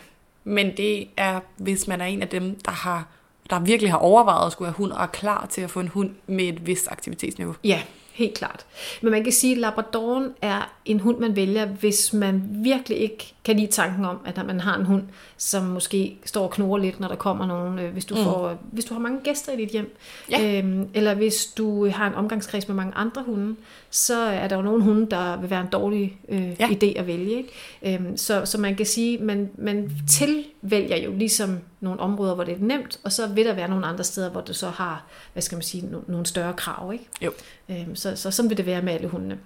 Men 0.43 0.77
det 0.77 1.07
er, 1.17 1.39
hvis 1.57 1.87
man 1.87 2.01
er 2.01 2.05
en 2.05 2.21
af 2.21 2.27
dem, 2.29 2.59
der 2.65 2.71
har 2.71 3.07
der 3.49 3.59
virkelig 3.59 3.91
har 3.91 3.97
overvejet 3.97 4.45
at 4.45 4.51
skulle 4.51 4.67
have 4.71 4.75
hund, 4.77 4.91
og 4.91 5.03
er 5.03 5.07
klar 5.07 5.45
til 5.51 5.61
at 5.61 5.71
få 5.71 5.79
en 5.79 5.87
hund 5.87 6.09
med 6.27 6.45
et 6.45 6.67
vist 6.67 6.87
aktivitetsniveau. 6.91 7.55
Ja, 7.63 7.81
helt 8.13 8.33
klart. 8.37 8.65
Men 9.01 9.11
man 9.11 9.23
kan 9.23 9.33
sige, 9.33 9.51
at 9.51 9.57
Labradoren 9.57 10.29
er 10.41 10.73
en 10.85 10.99
hund, 10.99 11.17
man 11.17 11.35
vælger, 11.35 11.65
hvis 11.65 12.13
man 12.13 12.43
virkelig 12.63 12.97
ikke 12.97 13.32
kan 13.45 13.55
lide 13.55 13.67
tanken 13.71 14.05
om, 14.05 14.17
at 14.25 14.45
man 14.45 14.59
har 14.59 14.77
en 14.77 14.85
hund, 14.85 15.03
som 15.37 15.63
måske 15.63 16.17
står 16.25 16.43
og 16.43 16.51
knurrer 16.51 16.77
lidt, 16.81 16.99
når 16.99 17.07
der 17.07 17.15
kommer 17.15 17.45
nogen. 17.45 17.79
øh, 17.79 17.93
Hvis 17.93 18.05
du, 18.05 18.15
mm. 18.15 18.23
får, 18.23 18.57
hvis 18.71 18.85
du 18.85 18.93
har 18.93 19.01
mange 19.01 19.19
gæster 19.23 19.51
i 19.53 19.57
dit 19.57 19.69
hjem, 19.69 19.97
Ja. 20.31 20.57
øhm, 20.59 20.89
eller 20.93 21.13
hvis 21.13 21.45
du 21.45 21.89
har 21.89 22.07
en 22.07 22.13
omgangskreds 22.13 22.67
med 22.67 22.75
mange 22.75 22.93
andre 22.95 23.23
hunde, 23.23 23.55
så 23.89 24.19
er 24.19 24.47
der 24.47 24.55
jo 24.55 24.61
nogle 24.61 24.83
hunde, 24.83 25.09
der 25.11 25.37
vil 25.41 25.49
være 25.49 25.61
en 25.61 25.67
dårlig 25.71 26.17
øh, 26.29 26.49
Ja. 26.59 26.67
idé 26.67 26.99
at 26.99 27.07
vælge. 27.07 27.37
Ikke? 27.37 27.95
Øhm, 27.99 28.17
så, 28.17 28.45
så 28.45 28.57
man 28.57 28.75
kan 28.75 28.85
sige, 28.85 29.17
man, 29.17 29.49
man 29.57 29.91
tilvælger 30.09 30.97
jo 30.97 31.11
ligesom 31.15 31.59
nogle 31.79 31.99
områder, 31.99 32.35
hvor 32.35 32.43
det 32.43 32.53
er 32.53 32.57
nemt, 32.59 32.99
og 33.03 33.11
så 33.11 33.27
vil 33.27 33.45
der 33.45 33.53
være 33.53 33.67
nogle 33.67 33.85
andre 33.85 34.03
steder, 34.03 34.29
hvor 34.29 34.41
du 34.41 34.53
så 34.53 34.69
har, 34.69 35.03
hvad 35.33 35.41
skal 35.43 35.55
man 35.55 35.63
sige, 35.63 35.85
no, 35.91 35.99
nogle 36.07 36.25
større 36.25 36.53
krav. 36.53 36.93
Ikke? 36.93 37.05
Jo. 37.21 37.31
Øhm, 37.69 37.95
så, 37.95 38.15
så 38.15 38.31
sådan 38.31 38.49
vil 38.49 38.57
det 38.57 38.65
være 38.65 38.81
med 38.81 38.93
alle 38.93 39.07
hundene. 39.07 39.37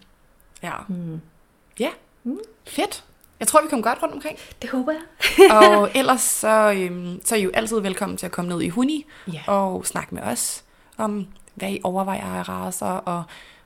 Ja. 0.63 0.71
Mm. 0.87 1.19
Ja. 1.79 1.89
Mm. 2.23 2.37
Fedt. 2.67 3.03
Jeg 3.39 3.47
tror, 3.47 3.61
vi 3.61 3.67
kom 3.69 3.81
godt 3.81 4.03
rundt 4.03 4.15
omkring. 4.15 4.37
Det 4.61 4.69
håber 4.69 4.91
jeg. 4.91 5.01
og 5.57 5.89
ellers 5.99 6.21
så, 6.21 6.71
øhm, 6.77 7.21
så 7.25 7.35
er 7.35 7.39
I 7.39 7.43
jo 7.43 7.51
altid 7.53 7.79
velkommen 7.79 8.17
til 8.17 8.25
at 8.25 8.31
komme 8.31 8.49
ned 8.49 8.61
i 8.61 8.69
Huni 8.69 9.05
Ja. 9.33 9.41
og 9.47 9.85
snakke 9.85 10.15
med 10.15 10.23
os 10.23 10.63
om, 10.97 11.27
hvad 11.55 11.69
I 11.71 11.79
overvejer 11.83 12.25
af 12.39 12.49
racer, 12.49 12.85
og 12.85 13.23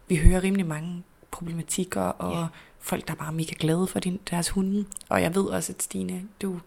vi 0.07 0.15
hører 0.15 0.43
rimelig 0.43 0.65
mange 0.65 1.03
problematikker, 1.31 2.01
og 2.01 2.33
Ja. 2.33 2.45
folk, 2.79 3.07
der 3.07 3.13
er 3.13 3.17
bare 3.17 3.33
mega 3.33 3.53
glade 3.59 3.87
for 3.87 3.99
din, 3.99 4.19
deres 4.31 4.49
hunde. 4.49 4.85
Og 5.09 5.21
jeg 5.21 5.35
ved 5.35 5.43
også, 5.43 5.73
at 5.77 5.83
Stine, 5.83 6.21
du 6.41 6.59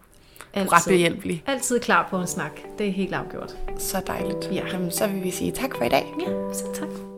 er 0.53 0.63
ret 0.63 0.73
Altid. 0.73 0.93
behjælpelig. 0.93 1.43
Altid 1.47 1.81
klar 1.81 2.07
på 2.11 2.19
en 2.19 2.27
snak. 2.27 2.53
Det 2.79 2.89
er 2.89 2.93
helt 2.93 3.15
afgjort. 3.15 3.57
Så 3.79 4.03
dejligt. 4.07 4.49
Ja. 4.53 4.67
Jamen, 4.73 4.91
så 4.93 5.07
vil 5.07 5.23
vi 5.25 5.31
sige 5.31 5.53
tak 5.53 5.77
for 5.77 5.85
i 5.85 5.89
dag. 5.89 6.15
Ja, 6.21 6.53
så 6.55 6.65
tak. 6.75 7.14